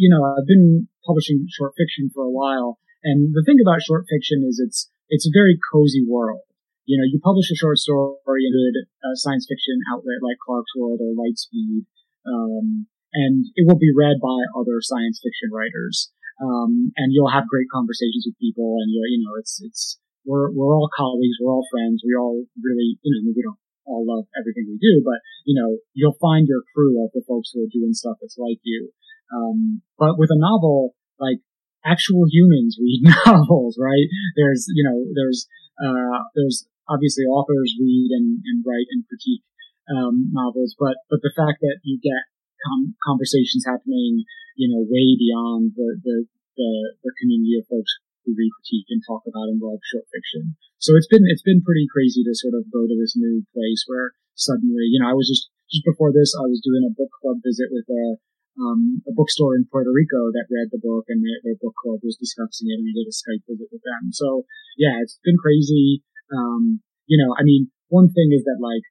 you 0.00 0.08
know, 0.08 0.24
I've 0.24 0.48
been 0.48 0.88
publishing 1.04 1.44
short 1.52 1.76
fiction 1.76 2.08
for 2.08 2.24
a 2.24 2.32
while, 2.32 2.80
and 3.04 3.36
the 3.36 3.44
thing 3.44 3.60
about 3.60 3.84
short 3.84 4.08
fiction 4.08 4.40
is 4.48 4.56
it's 4.56 4.88
it's 5.12 5.28
a 5.28 5.36
very 5.36 5.60
cozy 5.60 6.00
world. 6.08 6.48
You 6.88 6.96
know, 6.96 7.04
you 7.04 7.20
publish 7.20 7.52
a 7.52 7.58
short 7.58 7.76
story 7.76 8.48
in 8.48 8.52
a 8.54 8.62
good 8.64 8.76
uh, 9.04 9.12
science 9.14 9.44
fiction 9.44 9.76
outlet 9.92 10.24
like 10.24 10.40
Clarkesworld 10.40 11.04
or 11.04 11.12
Lightspeed, 11.12 11.84
um, 12.24 12.88
and 13.12 13.44
it 13.52 13.68
will 13.68 13.78
be 13.78 13.92
read 13.92 14.16
by 14.16 14.38
other 14.56 14.80
science 14.80 15.20
fiction 15.20 15.52
writers. 15.52 16.10
Um, 16.40 16.92
and 16.96 17.12
you'll 17.12 17.32
have 17.32 17.48
great 17.48 17.68
conversations 17.72 18.24
with 18.24 18.40
people, 18.40 18.76
and 18.80 18.88
you 18.88 19.04
you 19.04 19.20
know, 19.20 19.36
it's 19.36 19.60
it's 19.60 20.00
we're 20.24 20.48
we're 20.52 20.72
all 20.72 20.88
colleagues, 20.96 21.36
we're 21.40 21.52
all 21.52 21.68
friends, 21.68 22.00
we 22.00 22.16
all 22.16 22.44
really, 22.56 22.96
you 23.04 23.12
know, 23.12 23.32
we 23.36 23.42
don't 23.42 23.60
all 23.86 24.04
love 24.04 24.26
everything 24.34 24.66
we 24.66 24.78
do, 24.78 25.02
but 25.06 25.22
you 25.46 25.54
know, 25.54 25.78
you'll 25.94 26.18
find 26.20 26.46
your 26.46 26.62
crew 26.74 27.02
of 27.02 27.10
the 27.14 27.22
folks 27.26 27.50
who 27.54 27.62
are 27.62 27.72
doing 27.72 27.94
stuff 27.94 28.18
that's 28.20 28.38
like 28.38 28.58
you. 28.62 28.90
Um, 29.32 29.82
but 29.98 30.18
with 30.18 30.30
a 30.30 30.38
novel, 30.38 30.94
like 31.18 31.38
actual 31.86 32.26
humans 32.30 32.78
read 32.82 33.02
novels, 33.26 33.78
right? 33.80 34.06
There's, 34.36 34.66
you 34.74 34.84
know, 34.84 34.98
there's, 35.14 35.46
uh, 35.78 36.26
there's 36.34 36.66
obviously 36.90 37.24
authors 37.24 37.74
read 37.78 38.10
and, 38.14 38.42
and 38.44 38.64
write 38.66 38.90
and 38.90 39.06
critique, 39.06 39.46
um, 39.90 40.30
novels, 40.34 40.74
but, 40.78 40.98
but 41.10 41.22
the 41.22 41.34
fact 41.34 41.62
that 41.62 41.78
you 41.82 41.98
get 42.02 42.26
com- 42.66 42.94
conversations 43.06 43.66
happening, 43.66 44.26
you 44.56 44.70
know, 44.70 44.82
way 44.86 45.14
beyond 45.18 45.72
the, 45.74 45.98
the, 46.02 46.26
the, 46.56 46.70
the 47.02 47.12
community 47.22 47.58
of 47.58 47.66
folks 47.66 47.90
who 48.34 48.50
critique 48.58 48.90
and 48.90 48.98
talk 49.06 49.22
about 49.22 49.46
and 49.46 49.62
love 49.62 49.78
short 49.86 50.10
fiction. 50.10 50.58
So 50.82 50.98
it's 50.98 51.06
been, 51.06 51.22
it's 51.30 51.46
been 51.46 51.62
pretty 51.62 51.86
crazy 51.86 52.26
to 52.26 52.34
sort 52.34 52.58
of 52.58 52.66
go 52.74 52.82
to 52.84 52.96
this 52.98 53.14
new 53.14 53.46
place 53.54 53.86
where 53.86 54.18
suddenly, 54.34 54.90
you 54.90 54.98
know, 54.98 55.08
I 55.08 55.14
was 55.14 55.30
just, 55.30 55.46
just 55.70 55.86
before 55.86 56.10
this, 56.10 56.34
I 56.34 56.46
was 56.50 56.62
doing 56.62 56.84
a 56.84 56.94
book 56.94 57.10
club 57.22 57.38
visit 57.46 57.70
with 57.70 57.86
a, 57.86 58.18
um, 58.58 59.04
a 59.06 59.12
bookstore 59.12 59.54
in 59.54 59.68
Puerto 59.68 59.92
Rico 59.92 60.32
that 60.32 60.50
read 60.50 60.72
the 60.72 60.82
book 60.82 61.06
and 61.08 61.20
their, 61.20 61.38
their, 61.44 61.58
book 61.60 61.76
club 61.76 62.00
was 62.02 62.16
discussing 62.16 62.72
it 62.72 62.80
and 62.80 62.88
I 62.88 62.92
did 62.92 63.08
a 63.08 63.14
Skype 63.14 63.44
visit 63.44 63.68
with 63.68 63.84
them. 63.84 64.12
So 64.12 64.48
yeah, 64.76 65.00
it's 65.00 65.20
been 65.24 65.36
crazy. 65.36 66.02
Um, 66.32 66.80
you 67.06 67.20
know, 67.20 67.36
I 67.36 67.44
mean, 67.44 67.70
one 67.88 68.10
thing 68.10 68.32
is 68.32 68.44
that 68.44 68.58
like, 68.60 68.84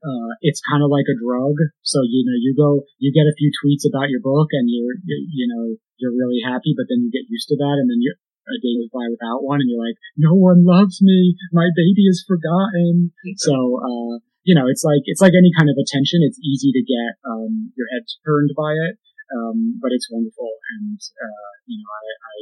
uh, 0.00 0.32
it's 0.40 0.64
kind 0.64 0.80
of 0.80 0.88
like 0.88 1.04
a 1.12 1.18
drug. 1.20 1.56
So, 1.84 2.00
you 2.00 2.24
know, 2.24 2.38
you 2.40 2.56
go, 2.56 2.88
you 2.96 3.12
get 3.12 3.28
a 3.28 3.36
few 3.36 3.52
tweets 3.60 3.84
about 3.84 4.08
your 4.08 4.24
book 4.24 4.48
and 4.56 4.64
you're, 4.64 4.96
you 5.04 5.44
know, 5.44 5.76
you're 6.00 6.16
really 6.16 6.40
happy, 6.40 6.72
but 6.72 6.88
then 6.88 7.04
you 7.04 7.12
get 7.12 7.28
used 7.28 7.52
to 7.52 7.56
that 7.60 7.76
and 7.76 7.88
then 7.88 8.00
you 8.00 8.16
a 8.48 8.56
day 8.60 8.74
goes 8.80 8.92
by 8.92 9.06
without 9.12 9.44
one 9.44 9.60
and 9.60 9.68
you're 9.68 9.82
like, 9.82 9.98
no 10.16 10.34
one 10.34 10.64
loves 10.64 11.02
me. 11.02 11.36
My 11.52 11.68
baby 11.76 12.08
is 12.08 12.24
forgotten. 12.26 13.12
So, 13.36 13.54
uh, 13.54 14.14
you 14.42 14.56
know, 14.56 14.66
it's 14.66 14.82
like, 14.82 15.04
it's 15.04 15.20
like 15.20 15.36
any 15.36 15.52
kind 15.52 15.68
of 15.68 15.76
attention. 15.76 16.24
It's 16.24 16.40
easy 16.40 16.72
to 16.72 16.82
get, 16.82 17.20
um, 17.28 17.72
your 17.76 17.86
head 17.92 18.08
turned 18.24 18.56
by 18.56 18.72
it. 18.72 18.96
Um, 19.30 19.78
but 19.78 19.94
it's 19.94 20.10
wonderful. 20.10 20.50
And, 20.80 20.98
uh, 20.98 21.50
you 21.70 21.78
know, 21.78 21.90
I, 21.90 22.04
I, 22.10 22.36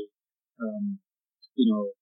um, 0.65 0.85
you 1.55 1.67
know, 1.69 1.93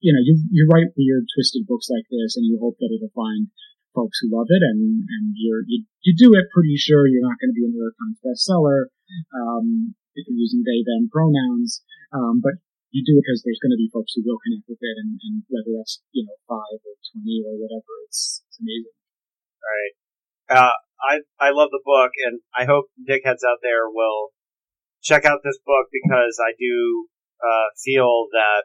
you 0.00 0.10
know, 0.14 0.22
you, 0.22 0.34
you 0.50 0.62
write 0.70 0.94
weird, 0.96 1.26
twisted 1.34 1.66
books 1.66 1.90
like 1.90 2.06
this 2.10 2.34
and 2.38 2.46
you 2.46 2.58
hope 2.58 2.78
that 2.78 2.90
it'll 2.90 3.14
find 3.14 3.50
folks 3.94 4.18
who 4.22 4.30
love 4.30 4.46
it 4.50 4.62
and, 4.62 5.02
and 5.06 5.34
you're, 5.34 5.62
you, 5.66 5.84
you 6.02 6.14
do 6.14 6.34
it 6.34 6.54
pretty 6.54 6.78
sure 6.78 7.06
you're 7.06 7.26
not 7.26 7.38
going 7.42 7.50
to 7.50 7.58
be 7.58 7.66
a 7.66 7.70
New 7.70 7.82
York 7.82 7.98
Times 7.98 8.18
bestseller, 8.22 8.94
um, 9.34 9.94
if 10.14 10.26
you're 10.26 10.38
using 10.38 10.62
they, 10.62 10.82
them 10.86 11.10
pronouns. 11.10 11.82
Um, 12.14 12.40
but 12.42 12.62
you 12.90 13.04
do 13.04 13.20
it 13.20 13.24
because 13.24 13.44
there's 13.44 13.60
going 13.60 13.74
to 13.74 13.80
be 13.80 13.92
folks 13.92 14.16
who 14.16 14.24
will 14.24 14.40
connect 14.40 14.64
with 14.64 14.80
it, 14.80 14.96
and, 14.96 15.20
and 15.20 15.34
whether 15.52 15.76
that's 15.76 16.00
you 16.12 16.24
know 16.24 16.36
five 16.48 16.80
or 16.80 16.96
twenty 17.12 17.44
or 17.44 17.54
whatever, 17.60 17.92
it's 18.08 18.44
it's 18.48 18.58
amazing. 18.60 18.96
Right. 19.60 19.94
Uh, 20.48 20.76
I 20.96 21.20
I 21.36 21.50
love 21.52 21.68
the 21.70 21.84
book, 21.84 22.12
and 22.24 22.40
I 22.56 22.64
hope 22.64 22.88
dickheads 22.96 23.44
out 23.44 23.60
there 23.62 23.88
will 23.92 24.32
check 25.02 25.24
out 25.24 25.44
this 25.44 25.58
book 25.64 25.92
because 25.92 26.40
I 26.40 26.56
do 26.58 27.06
uh, 27.44 27.68
feel 27.84 28.32
that 28.32 28.64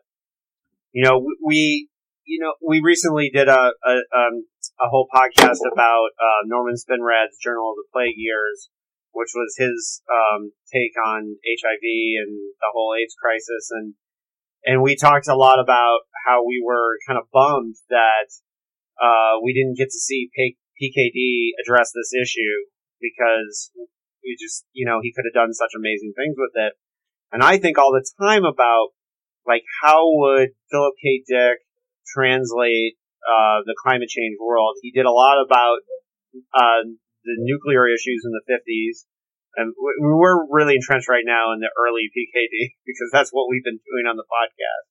you 0.91 1.03
know 1.03 1.25
we 1.43 1.89
you 2.25 2.39
know 2.39 2.53
we 2.65 2.81
recently 2.81 3.29
did 3.29 3.47
a 3.47 3.75
a, 3.75 3.93
um, 4.15 4.47
a 4.79 4.87
whole 4.89 5.07
podcast 5.13 5.59
about 5.71 6.15
uh, 6.15 6.41
Norman 6.45 6.75
Spinrad's 6.75 7.37
Journal 7.43 7.71
of 7.71 7.77
the 7.77 7.91
Plague 7.91 8.17
Years, 8.17 8.69
which 9.11 9.35
was 9.35 9.55
his 9.57 10.01
um, 10.07 10.51
take 10.71 10.95
on 11.05 11.35
HIV 11.43 11.85
and 12.23 12.33
the 12.59 12.71
whole 12.73 12.95
AIDS 12.95 13.15
crisis, 13.19 13.69
and 13.71 13.95
and 14.65 14.81
we 14.81 14.95
talked 14.95 15.27
a 15.27 15.35
lot 15.35 15.59
about 15.59 15.99
how 16.25 16.45
we 16.45 16.63
were 16.65 16.97
kind 17.07 17.19
of 17.19 17.25
bummed 17.31 17.75
that 17.89 18.29
uh, 19.01 19.39
we 19.43 19.53
didn't 19.53 19.77
get 19.77 19.91
to 19.91 19.99
see 19.99 20.29
P- 20.35 20.57
PKD 20.81 21.59
address 21.61 21.91
this 21.91 22.13
issue 22.13 22.69
because 23.01 23.71
we 24.23 24.37
just, 24.39 24.65
you 24.71 24.85
know, 24.85 24.99
he 25.01 25.11
could 25.11 25.25
have 25.27 25.35
done 25.35 25.53
such 25.53 25.71
amazing 25.75 26.13
things 26.15 26.35
with 26.37 26.51
it. 26.55 26.73
And 27.31 27.43
I 27.43 27.57
think 27.57 27.77
all 27.77 27.91
the 27.91 28.05
time 28.21 28.45
about 28.45 28.89
like 29.45 29.63
how 29.81 29.99
would 30.03 30.49
Philip 30.71 30.93
K. 31.03 31.23
Dick 31.27 31.59
translate 32.07 32.95
uh, 33.27 33.63
the 33.65 33.75
climate 33.83 34.09
change 34.09 34.37
world? 34.39 34.77
He 34.81 34.91
did 34.91 35.05
a 35.05 35.11
lot 35.11 35.43
about 35.43 35.79
uh, 36.53 36.87
the 37.23 37.35
nuclear 37.39 37.87
issues 37.87 38.23
in 38.23 38.31
the 38.31 38.45
50s 38.47 39.03
and 39.55 39.73
we're 39.77 40.45
really 40.49 40.75
entrenched 40.75 41.09
right 41.09 41.25
now 41.25 41.53
in 41.53 41.59
the 41.59 41.69
early 41.77 42.09
PKD 42.09 42.73
because 42.85 43.09
that's 43.11 43.31
what 43.31 43.47
we've 43.49 43.63
been 43.63 43.79
doing 43.79 44.05
on 44.09 44.17
the 44.17 44.25
podcast. 44.25 44.89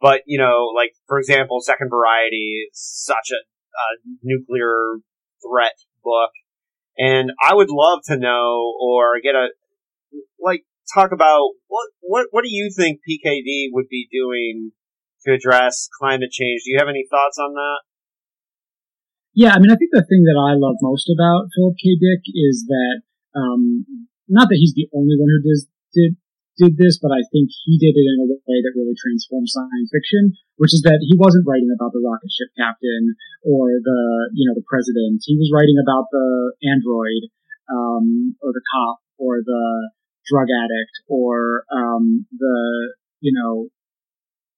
But, 0.00 0.22
you 0.26 0.38
know, 0.38 0.72
like, 0.74 0.92
for 1.06 1.18
example, 1.18 1.60
Second 1.60 1.90
Variety 1.90 2.66
is 2.70 2.78
such 2.80 3.30
a, 3.32 3.40
a 3.40 3.86
nuclear 4.22 5.02
threat 5.44 5.76
book. 6.02 6.30
And 6.96 7.30
I 7.40 7.54
would 7.54 7.68
love 7.70 8.00
to 8.06 8.16
know 8.16 8.72
or 8.80 9.20
get 9.22 9.34
a, 9.34 9.48
like, 10.40 10.64
talk 10.94 11.12
about 11.12 11.52
what, 11.68 11.88
what, 12.00 12.26
what 12.30 12.44
do 12.44 12.50
you 12.50 12.70
think 12.74 13.00
PKD 13.04 13.68
would 13.72 13.88
be 13.90 14.08
doing 14.10 14.72
to 15.26 15.34
address 15.34 15.88
climate 16.00 16.30
change? 16.30 16.62
Do 16.64 16.72
you 16.72 16.78
have 16.78 16.88
any 16.88 17.06
thoughts 17.10 17.36
on 17.38 17.52
that? 17.54 17.80
Yeah, 19.34 19.52
I 19.54 19.58
mean, 19.60 19.70
I 19.70 19.76
think 19.76 19.92
the 19.92 20.02
thing 20.02 20.24
that 20.26 20.40
I 20.40 20.58
love 20.58 20.76
most 20.82 21.06
about 21.06 21.52
Philip 21.54 21.76
K. 21.78 21.94
Dick 21.94 22.24
is 22.34 22.66
that 22.66 23.02
um, 23.34 23.86
not 24.28 24.48
that 24.48 24.58
he's 24.58 24.74
the 24.74 24.88
only 24.94 25.18
one 25.18 25.30
who 25.30 25.42
does, 25.42 25.66
did 25.94 26.16
did 26.60 26.76
this, 26.76 27.00
but 27.00 27.08
I 27.08 27.24
think 27.32 27.48
he 27.64 27.80
did 27.80 27.96
it 27.96 28.04
in 28.04 28.20
a 28.20 28.28
way 28.28 28.58
that 28.60 28.76
really 28.76 28.92
transformed 28.92 29.48
science 29.48 29.88
fiction, 29.88 30.36
which 30.60 30.76
is 30.76 30.84
that 30.84 31.00
he 31.00 31.16
wasn't 31.16 31.48
writing 31.48 31.72
about 31.72 31.96
the 31.96 32.04
rocket 32.04 32.28
ship 32.28 32.52
captain 32.52 33.16
or 33.40 33.80
the 33.80 34.00
you 34.36 34.44
know 34.44 34.52
the 34.52 34.66
president. 34.68 35.24
He 35.24 35.40
was 35.40 35.48
writing 35.48 35.80
about 35.80 36.12
the 36.12 36.52
android 36.68 37.32
um, 37.72 38.36
or 38.44 38.52
the 38.52 38.64
cop 38.76 39.00
or 39.16 39.40
the 39.40 39.90
drug 40.28 40.52
addict 40.52 40.94
or 41.08 41.64
um, 41.72 42.28
the 42.36 42.92
you 43.24 43.32
know 43.32 43.72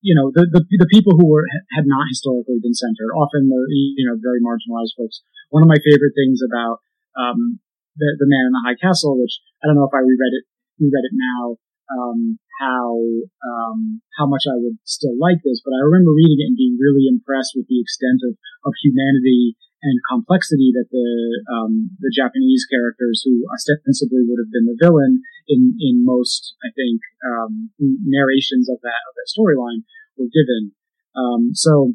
you 0.02 0.18
know 0.18 0.34
the, 0.34 0.50
the 0.50 0.60
the 0.82 0.90
people 0.90 1.14
who 1.14 1.30
were 1.30 1.46
had 1.70 1.86
not 1.86 2.10
historically 2.10 2.58
been 2.58 2.74
centered, 2.74 3.14
often 3.14 3.46
the 3.46 3.62
you 3.94 4.04
know 4.10 4.18
very 4.18 4.42
marginalized 4.42 4.98
folks. 4.98 5.22
One 5.54 5.62
of 5.62 5.70
my 5.70 5.78
favorite 5.86 6.18
things 6.18 6.42
about 6.42 6.82
um, 7.14 7.60
the, 7.96 8.08
the 8.18 8.28
Man 8.28 8.48
in 8.48 8.54
the 8.54 8.64
High 8.64 8.78
Castle, 8.78 9.18
which 9.20 9.40
I 9.60 9.68
don't 9.68 9.76
know 9.76 9.88
if 9.88 9.94
I 9.94 10.02
reread 10.02 10.34
it 10.36 10.44
reread 10.80 11.06
it 11.06 11.14
now, 11.14 11.56
um, 11.92 12.38
how 12.58 12.90
um, 13.44 14.00
how 14.16 14.26
much 14.26 14.44
I 14.48 14.56
would 14.56 14.78
still 14.84 15.16
like 15.18 15.42
this, 15.44 15.60
but 15.64 15.74
I 15.74 15.82
remember 15.84 16.14
reading 16.14 16.40
it 16.40 16.48
and 16.50 16.58
being 16.58 16.78
really 16.80 17.06
impressed 17.10 17.52
with 17.54 17.66
the 17.68 17.80
extent 17.80 18.22
of, 18.24 18.38
of 18.64 18.72
humanity 18.82 19.56
and 19.82 19.98
complexity 20.06 20.70
that 20.78 20.86
the 20.94 21.10
um, 21.50 21.90
the 21.98 22.12
Japanese 22.14 22.64
characters, 22.70 23.22
who 23.26 23.42
ostensibly 23.50 24.22
would 24.22 24.38
have 24.38 24.52
been 24.54 24.70
the 24.70 24.78
villain 24.78 25.22
in 25.48 25.74
in 25.82 26.06
most, 26.06 26.54
I 26.62 26.70
think, 26.70 27.02
um, 27.26 27.70
narrations 28.06 28.70
of 28.70 28.78
that 28.82 29.02
of 29.10 29.12
that 29.18 29.28
storyline, 29.30 29.82
were 30.16 30.30
given. 30.30 30.72
Um, 31.12 31.50
so, 31.52 31.92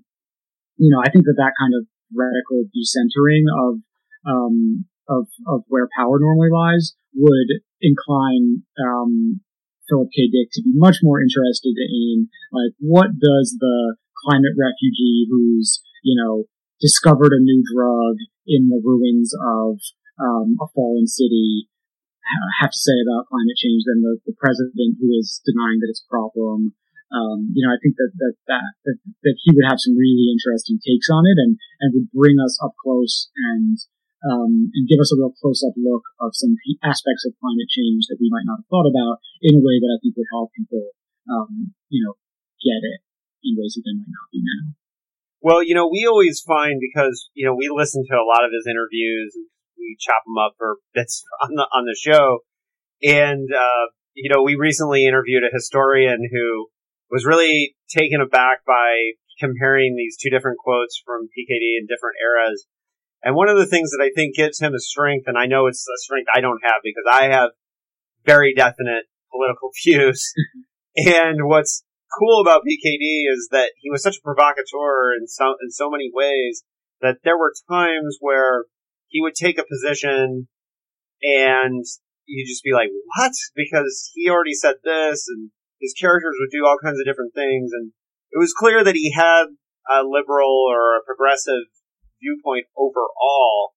you 0.77 0.91
know, 0.93 1.01
I 1.01 1.09
think 1.09 1.25
that 1.25 1.39
that 1.39 1.57
kind 1.57 1.73
of 1.73 1.87
radical 2.13 2.69
decentering 2.75 3.47
of 3.49 3.81
um, 4.27 4.85
of, 5.09 5.27
of 5.47 5.63
where 5.67 5.87
power 5.97 6.19
normally 6.19 6.49
lies 6.51 6.95
would 7.15 7.63
incline 7.81 8.63
um, 8.79 9.41
Philip 9.89 10.09
K. 10.15 10.27
Dick 10.27 10.49
to 10.53 10.61
be 10.63 10.73
much 10.75 10.97
more 11.01 11.21
interested 11.21 11.75
in 11.77 12.29
like 12.51 12.73
what 12.79 13.15
does 13.19 13.55
the 13.59 13.95
climate 14.25 14.57
refugee 14.59 15.27
who's 15.29 15.81
you 16.03 16.15
know 16.19 16.43
discovered 16.81 17.31
a 17.31 17.41
new 17.41 17.63
drug 17.73 18.17
in 18.45 18.69
the 18.69 18.81
ruins 18.83 19.33
of 19.33 19.79
um, 20.19 20.57
a 20.61 20.67
fallen 20.75 21.07
city 21.07 21.69
have 22.59 22.71
to 22.71 22.79
say 22.79 22.97
about 22.99 23.27
climate 23.31 23.55
change 23.55 23.87
than 23.87 24.03
the, 24.03 24.19
the 24.27 24.35
president 24.35 24.99
who 24.99 25.15
is 25.15 25.39
denying 25.47 25.79
that 25.79 25.91
it's 25.91 26.03
a 26.03 26.11
problem. 26.11 26.75
Um, 27.07 27.55
you 27.55 27.63
know, 27.63 27.71
I 27.71 27.79
think 27.79 27.95
that, 27.95 28.11
that, 28.19 28.35
that, 28.51 28.67
that, 28.83 28.97
that 29.23 29.37
he 29.39 29.55
would 29.55 29.63
have 29.63 29.79
some 29.79 29.95
really 29.95 30.27
interesting 30.27 30.75
takes 30.83 31.07
on 31.07 31.23
it 31.23 31.39
and, 31.39 31.55
and 31.79 31.95
would 31.95 32.11
bring 32.11 32.35
us 32.43 32.59
up 32.59 32.75
close 32.83 33.31
and, 33.55 33.79
um, 34.25 34.73
and 34.73 34.89
give 34.89 34.97
us 34.97 35.13
a 35.13 35.17
real 35.17 35.33
close-up 35.37 35.77
look 35.77 36.01
of 36.17 36.33
some 36.33 36.57
aspects 36.81 37.25
of 37.25 37.37
climate 37.37 37.69
change 37.69 38.09
that 38.09 38.17
we 38.17 38.33
might 38.33 38.47
not 38.49 38.65
have 38.65 38.69
thought 38.71 38.89
about 38.89 39.21
in 39.45 39.57
a 39.57 39.63
way 39.63 39.77
that 39.77 39.93
I 39.93 39.97
think 40.01 40.17
would 40.17 40.33
help 40.33 40.49
people, 40.57 40.89
um, 41.29 41.73
you 41.89 42.01
know, 42.01 42.17
get 42.57 42.81
it 42.81 42.99
in 43.45 43.53
ways 43.57 43.77
that 43.77 43.85
they 43.85 43.93
might 43.93 44.09
not 44.09 44.29
be 44.33 44.41
now. 44.41 44.73
Well, 45.41 45.61
you 45.61 45.75
know, 45.75 45.87
we 45.87 46.05
always 46.09 46.41
find 46.41 46.81
because 46.81 47.29
you 47.33 47.45
know 47.45 47.53
we 47.53 47.69
listen 47.69 48.03
to 48.09 48.15
a 48.17 48.25
lot 48.25 48.43
of 48.43 48.51
his 48.51 48.65
interviews, 48.65 49.37
and 49.37 49.45
we 49.77 49.97
chop 50.01 50.25
them 50.25 50.37
up 50.41 50.57
for 50.57 50.77
bits 50.93 51.23
on 51.43 51.53
the 51.53 51.65
on 51.73 51.85
the 51.85 51.97
show, 51.97 52.41
and 53.03 53.47
uh, 53.53 53.85
you 54.13 54.33
know 54.33 54.41
we 54.41 54.55
recently 54.55 55.05
interviewed 55.05 55.43
a 55.43 55.53
historian 55.53 56.27
who 56.31 56.67
was 57.11 57.25
really 57.25 57.75
taken 57.87 58.19
aback 58.19 58.65
by 58.65 59.13
comparing 59.39 59.95
these 59.95 60.17
two 60.17 60.29
different 60.29 60.57
quotes 60.57 61.01
from 61.05 61.29
PKD 61.29 61.77
in 61.77 61.85
different 61.87 62.17
eras. 62.21 62.65
And 63.23 63.35
one 63.35 63.49
of 63.49 63.57
the 63.57 63.65
things 63.65 63.91
that 63.91 64.03
I 64.03 64.11
think 64.13 64.35
gives 64.35 64.59
him 64.59 64.73
a 64.73 64.79
strength, 64.79 65.25
and 65.27 65.37
I 65.37 65.45
know 65.45 65.67
it's 65.67 65.85
a 65.87 66.01
strength 66.03 66.27
I 66.33 66.41
don't 66.41 66.61
have 66.63 66.81
because 66.83 67.03
I 67.09 67.25
have 67.25 67.51
very 68.25 68.53
definite 68.53 69.05
political 69.31 69.71
views. 69.83 70.31
and 70.95 71.47
what's 71.47 71.83
cool 72.17 72.41
about 72.41 72.61
PKD 72.61 73.23
is 73.31 73.49
that 73.51 73.71
he 73.77 73.89
was 73.89 74.03
such 74.03 74.17
a 74.17 74.21
provocateur 74.21 75.13
in 75.19 75.27
so, 75.27 75.55
in 75.61 75.71
so 75.71 75.89
many 75.89 76.09
ways 76.13 76.63
that 77.01 77.17
there 77.23 77.37
were 77.37 77.53
times 77.69 78.17
where 78.19 78.65
he 79.07 79.21
would 79.21 79.35
take 79.35 79.57
a 79.59 79.65
position 79.65 80.47
and 81.21 81.85
you'd 82.25 82.47
just 82.47 82.63
be 82.63 82.73
like, 82.73 82.89
what? 83.17 83.31
Because 83.55 84.11
he 84.13 84.29
already 84.29 84.53
said 84.53 84.75
this 84.83 85.25
and 85.27 85.51
his 85.79 85.93
characters 85.99 86.35
would 86.39 86.51
do 86.51 86.65
all 86.65 86.77
kinds 86.81 86.99
of 86.99 87.05
different 87.05 87.33
things. 87.33 87.71
And 87.73 87.91
it 88.31 88.37
was 88.37 88.53
clear 88.53 88.83
that 88.83 88.95
he 88.95 89.11
had 89.13 89.45
a 89.89 90.03
liberal 90.03 90.65
or 90.69 90.97
a 90.97 91.05
progressive 91.05 91.71
viewpoint 92.21 92.67
overall, 92.75 93.73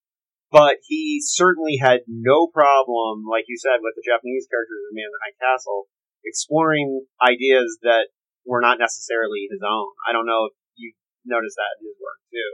but 0.50 0.82
he 0.86 1.22
certainly 1.22 1.78
had 1.78 2.02
no 2.08 2.46
problem, 2.46 3.24
like 3.28 3.46
you 3.46 3.56
said, 3.56 3.78
with 3.80 3.94
the 3.94 4.06
Japanese 4.06 4.50
characters 4.50 4.82
in 4.90 4.98
Man 4.98 5.06
in 5.06 5.14
the 5.14 5.24
High 5.24 5.38
Castle, 5.38 5.86
exploring 6.24 7.06
ideas 7.22 7.78
that 7.82 8.10
were 8.44 8.60
not 8.60 8.82
necessarily 8.82 9.46
his 9.50 9.62
own. 9.62 9.92
I 10.08 10.12
don't 10.12 10.26
know 10.26 10.50
if 10.50 10.54
you 10.74 10.92
noticed 11.24 11.56
that 11.56 11.78
in 11.80 11.86
his 11.86 11.98
work 12.00 12.20
too. 12.32 12.50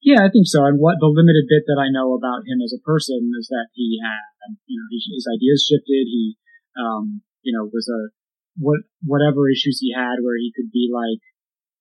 Yeah, 0.00 0.24
I 0.24 0.32
think 0.32 0.48
so. 0.48 0.64
And 0.64 0.80
what 0.80 0.96
the 0.96 1.12
limited 1.12 1.44
bit 1.44 1.68
that 1.68 1.76
I 1.76 1.92
know 1.92 2.16
about 2.16 2.48
him 2.48 2.64
as 2.64 2.72
a 2.72 2.80
person 2.80 3.20
is 3.36 3.52
that 3.52 3.68
he 3.76 4.00
had, 4.00 4.56
you 4.64 4.80
know, 4.80 4.88
his, 4.88 5.04
his 5.12 5.28
ideas 5.28 5.68
shifted. 5.68 6.08
He, 6.08 6.40
um, 6.80 7.20
you 7.44 7.52
know, 7.52 7.68
was 7.68 7.84
a 7.84 8.08
what 8.56 8.80
whatever 9.04 9.48
issues 9.52 9.80
he 9.80 9.92
had, 9.92 10.24
where 10.24 10.40
he 10.40 10.52
could 10.56 10.72
be 10.72 10.88
like, 10.88 11.20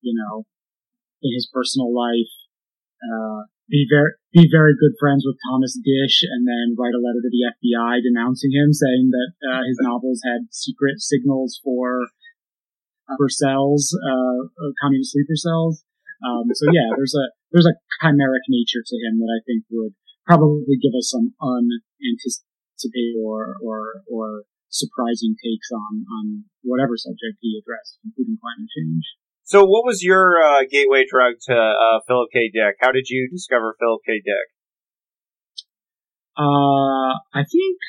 you 0.04 0.12
know, 0.12 0.44
in 1.24 1.32
his 1.32 1.48
personal 1.48 1.96
life, 1.96 2.32
uh, 3.00 3.48
be 3.70 3.86
very 3.86 4.12
be 4.34 4.50
very 4.50 4.74
good 4.74 4.98
friends 5.00 5.24
with 5.26 5.38
Thomas 5.46 5.78
Disch, 5.78 6.26
and 6.26 6.46
then 6.46 6.76
write 6.78 6.98
a 6.98 7.02
letter 7.02 7.22
to 7.22 7.32
the 7.32 7.46
FBI 7.54 8.02
denouncing 8.02 8.52
him, 8.52 8.74
saying 8.74 9.14
that 9.14 9.32
uh, 9.46 9.62
his 9.66 9.78
novels 9.82 10.22
had 10.26 10.50
secret 10.52 11.00
signals 11.00 11.62
for 11.64 12.10
for 13.18 13.30
cells, 13.30 13.94
uh, 13.94 14.50
communist 14.82 15.14
sleeper 15.14 15.38
cells. 15.38 15.82
Um, 16.26 16.50
so 16.54 16.70
yeah, 16.74 16.90
there's 16.98 17.16
a 17.16 17.26
there's 17.54 17.70
a 17.70 17.78
chimeric 18.02 18.46
nature 18.50 18.84
to 18.86 18.96
him 19.06 19.22
that 19.22 19.32
I 19.32 19.40
think 19.46 19.66
would 19.72 19.94
probably 20.26 20.78
give 20.82 20.94
us 20.98 21.10
some 21.10 21.34
unanticipated 21.42 23.18
or 23.24 23.56
or 23.64 24.04
or 24.10 24.44
surprising 24.70 25.34
takes 25.42 25.70
on 25.72 26.06
on 26.06 26.26
whatever 26.62 26.98
subject 26.98 27.42
he 27.42 27.58
addressed, 27.58 27.98
including 28.04 28.38
climate 28.38 28.70
change. 28.70 29.06
So, 29.50 29.66
what 29.66 29.82
was 29.82 30.06
your 30.06 30.38
uh, 30.38 30.62
gateway 30.70 31.10
drug 31.10 31.42
to 31.50 31.58
uh, 31.58 32.06
Philip 32.06 32.30
K. 32.30 32.54
Dick? 32.54 32.78
How 32.78 32.94
did 32.94 33.10
you 33.10 33.26
discover 33.34 33.74
Philip 33.82 34.06
K. 34.06 34.22
Dick? 34.22 34.48
Uh, 36.38 37.18
I 37.34 37.42
think 37.50 37.82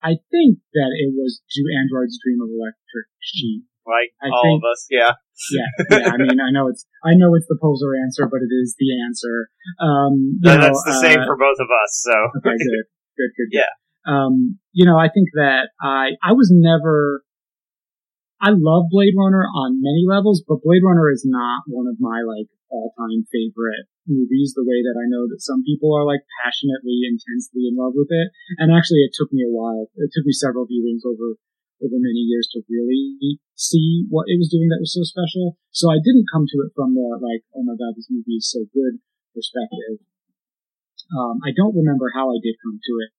I 0.00 0.16
think 0.32 0.64
that 0.72 0.90
it 0.96 1.12
was 1.12 1.44
"Do 1.52 1.68
Androids 1.68 2.16
Dream 2.24 2.40
of 2.40 2.48
Electric 2.48 3.12
Sheep"? 3.20 3.68
Like 3.84 4.16
I 4.24 4.32
all 4.32 4.40
think, 4.40 4.64
of 4.64 4.72
us, 4.72 4.88
yeah. 4.88 5.12
yeah, 5.52 5.68
yeah. 6.00 6.08
I 6.08 6.16
mean, 6.16 6.40
I 6.40 6.48
know 6.48 6.72
it's 6.72 6.88
I 7.04 7.12
know 7.12 7.36
it's 7.36 7.46
the 7.52 7.60
poser 7.60 7.92
answer, 8.00 8.24
but 8.24 8.40
it 8.40 8.48
is 8.48 8.72
the 8.80 8.88
answer. 9.04 9.52
Um, 9.84 10.40
no, 10.40 10.56
know, 10.56 10.64
that's 10.64 10.82
the 10.88 10.96
uh, 10.96 11.04
same 11.04 11.20
for 11.28 11.36
both 11.36 11.60
of 11.60 11.68
us. 11.68 11.92
So 11.92 12.16
okay, 12.40 12.56
good, 12.56 12.88
good, 13.20 13.32
good. 13.36 13.50
Yeah. 13.60 13.68
Um, 14.08 14.56
you 14.72 14.86
know, 14.86 14.96
I 14.96 15.12
think 15.12 15.28
that 15.36 15.76
I 15.76 16.16
I 16.24 16.32
was 16.32 16.48
never. 16.48 17.20
I 18.36 18.52
love 18.52 18.92
Blade 18.92 19.16
Runner 19.16 19.48
on 19.48 19.80
many 19.80 20.04
levels, 20.04 20.44
but 20.44 20.60
Blade 20.60 20.84
Runner 20.84 21.08
is 21.08 21.24
not 21.24 21.64
one 21.66 21.88
of 21.88 21.96
my 21.96 22.20
like 22.20 22.52
all-time 22.68 23.24
favorite 23.32 23.88
movies. 24.04 24.52
The 24.52 24.66
way 24.66 24.84
that 24.84 24.98
I 24.98 25.08
know 25.08 25.24
that 25.32 25.40
some 25.40 25.64
people 25.64 25.96
are 25.96 26.04
like 26.04 26.20
passionately, 26.44 27.08
intensely 27.08 27.64
in 27.64 27.80
love 27.80 27.96
with 27.96 28.12
it, 28.12 28.28
and 28.60 28.68
actually, 28.68 29.08
it 29.08 29.16
took 29.16 29.32
me 29.32 29.40
a 29.40 29.52
while. 29.52 29.88
It 29.96 30.12
took 30.12 30.28
me 30.28 30.36
several 30.36 30.68
viewings 30.68 31.06
over 31.08 31.40
over 31.80 31.96
many 32.00 32.24
years 32.24 32.48
to 32.52 32.64
really 32.72 33.36
see 33.52 34.08
what 34.08 34.28
it 34.28 34.40
was 34.40 34.48
doing 34.48 34.68
that 34.72 34.80
was 34.80 34.96
so 34.96 35.04
special. 35.04 35.56
So 35.72 35.92
I 35.92 36.00
didn't 36.00 36.28
come 36.32 36.48
to 36.48 36.58
it 36.64 36.72
from 36.72 36.96
the 36.96 37.20
like, 37.20 37.44
oh 37.52 37.64
my 37.64 37.76
god, 37.76 37.96
this 37.96 38.08
movie 38.08 38.40
is 38.40 38.48
so 38.48 38.64
good 38.72 39.00
perspective. 39.36 40.00
Um, 41.12 41.40
I 41.44 41.52
don't 41.52 41.76
remember 41.76 42.10
how 42.12 42.32
I 42.32 42.40
did 42.40 42.56
come 42.64 42.80
to 42.80 42.94
it, 43.04 43.10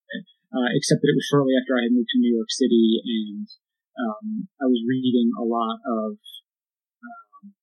uh, 0.54 0.70
except 0.74 1.02
that 1.02 1.10
it 1.14 1.18
was 1.18 1.30
shortly 1.30 1.54
after 1.54 1.78
I 1.78 1.86
had 1.88 1.94
moved 1.94 2.10
to 2.14 2.22
New 2.22 2.34
York 2.34 2.50
City 2.50 3.00
and 3.02 3.48
um, 3.98 4.48
I 4.62 4.66
was 4.70 4.82
reading 4.86 5.34
a 5.34 5.46
lot 5.46 5.82
of. 5.82 6.18
Um, 7.02 7.54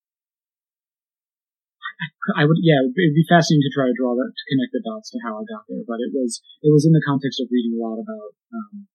I, 2.35 2.43
would, 2.49 2.59
yeah, 2.61 2.83
it 2.83 2.91
would 2.91 3.15
be 3.15 3.29
fascinating 3.29 3.63
to 3.69 3.75
try 3.75 3.87
to 3.87 3.97
draw 3.97 4.19
that, 4.19 4.33
to 4.33 4.45
connect 4.51 4.73
the 4.75 4.83
dots 4.83 5.15
to 5.15 5.23
how 5.23 5.39
I 5.39 5.45
got 5.47 5.69
there. 5.71 5.87
But 5.87 6.03
it 6.03 6.11
was, 6.11 6.43
it 6.65 6.73
was 6.75 6.89
in 6.89 6.97
the 6.97 7.05
context 7.07 7.39
of 7.39 7.53
reading 7.53 7.79
a 7.79 7.81
lot 7.81 8.03
about 8.03 8.33
um, 8.51 8.91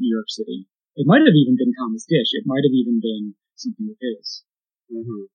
New 0.00 0.10
York 0.10 0.26
City 0.26 0.66
it 0.98 1.06
might 1.06 1.22
have 1.22 1.38
even 1.38 1.54
been 1.54 1.72
Thomas 1.78 2.04
Disch. 2.10 2.34
It 2.34 2.42
might 2.44 2.66
have 2.66 2.74
even 2.74 2.98
been 2.98 3.34
something 3.54 3.86
of 3.86 3.96
his. 4.02 4.42
Mm-hmm. 4.90 5.30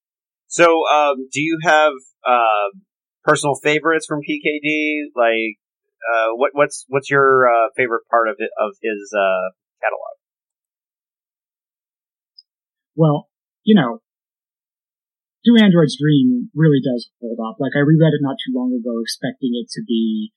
So, 0.47 0.67
um, 0.91 1.29
do 1.31 1.39
you 1.39 1.57
have 1.63 1.93
uh, 2.27 2.75
personal 3.23 3.55
favorites 3.55 4.05
from 4.05 4.19
PKD? 4.19 5.07
Like, 5.15 5.55
uh, 6.03 6.35
what, 6.35 6.51
what's 6.53 6.83
what's 6.89 7.09
your 7.09 7.47
uh, 7.47 7.69
favorite 7.77 8.03
part 8.11 8.27
of 8.27 8.35
it, 8.39 8.51
of 8.59 8.75
his 8.83 9.15
uh, 9.15 9.55
catalog? 9.79 10.19
Well, 12.95 13.29
you 13.63 13.75
know, 13.75 14.01
Do 15.43 15.57
Androids 15.59 15.97
Dream 15.99 16.49
really 16.55 16.79
does 16.79 17.09
hold 17.19 17.39
up. 17.43 17.57
Like, 17.59 17.75
I 17.75 17.83
reread 17.83 18.15
it 18.15 18.23
not 18.23 18.39
too 18.39 18.55
long 18.55 18.71
ago, 18.71 19.01
expecting 19.01 19.51
it 19.57 19.67
to 19.75 19.81
be 19.83 20.31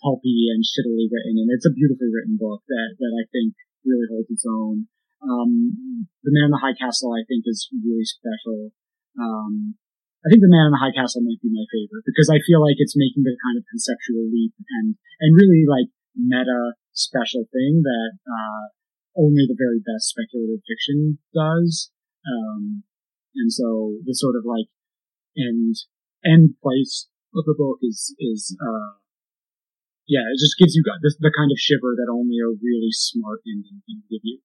pulpy 0.00 0.48
and 0.48 0.64
shittily 0.64 1.12
written, 1.12 1.36
and 1.36 1.52
it's 1.52 1.68
a 1.68 1.76
beautifully 1.76 2.08
written 2.08 2.40
book 2.40 2.64
that 2.68 2.96
that 2.96 3.12
I 3.12 3.28
think 3.28 3.52
really 3.84 4.08
holds 4.08 4.32
its 4.32 4.48
own. 4.48 4.88
Um, 5.20 6.08
the 6.24 6.32
Man 6.32 6.48
in 6.48 6.56
the 6.56 6.64
High 6.64 6.76
Castle, 6.76 7.12
I 7.12 7.28
think, 7.28 7.44
is 7.44 7.68
really 7.76 8.08
special. 8.08 8.72
Um, 9.20 9.76
I 10.24 10.28
think 10.28 10.44
The 10.44 10.52
Man 10.52 10.68
in 10.68 10.74
the 10.76 10.80
High 10.80 10.96
Castle 10.96 11.24
might 11.24 11.40
be 11.40 11.52
my 11.52 11.64
favorite 11.72 12.04
because 12.04 12.28
I 12.28 12.44
feel 12.44 12.60
like 12.60 12.76
it's 12.76 12.96
making 12.96 13.24
the 13.24 13.36
kind 13.40 13.56
of 13.56 13.68
conceptual 13.68 14.28
leap 14.28 14.52
and, 14.80 14.96
and 14.96 15.36
really 15.36 15.64
like 15.64 15.88
meta 16.12 16.76
special 16.92 17.48
thing 17.48 17.80
that, 17.84 18.10
uh, 18.28 18.64
only 19.16 19.46
the 19.46 19.58
very 19.58 19.80
best 19.82 20.14
speculative 20.14 20.62
fiction 20.66 21.18
does. 21.34 21.90
Um, 22.26 22.84
and 23.34 23.52
so 23.52 23.98
the 24.04 24.14
sort 24.14 24.36
of 24.36 24.44
like 24.44 24.70
end, 25.38 25.74
end 26.24 26.54
place 26.62 27.08
of 27.34 27.46
the 27.46 27.54
book 27.56 27.78
is, 27.82 28.14
is, 28.18 28.56
uh, 28.58 28.98
yeah, 30.10 30.26
it 30.26 30.42
just 30.42 30.58
gives 30.58 30.74
you 30.74 30.82
the, 30.82 31.14
the 31.22 31.34
kind 31.34 31.54
of 31.54 31.62
shiver 31.62 31.94
that 31.94 32.10
only 32.10 32.42
a 32.42 32.50
really 32.50 32.90
smart 32.90 33.46
ending 33.46 33.82
can 33.86 34.02
give 34.10 34.26
you. 34.26 34.42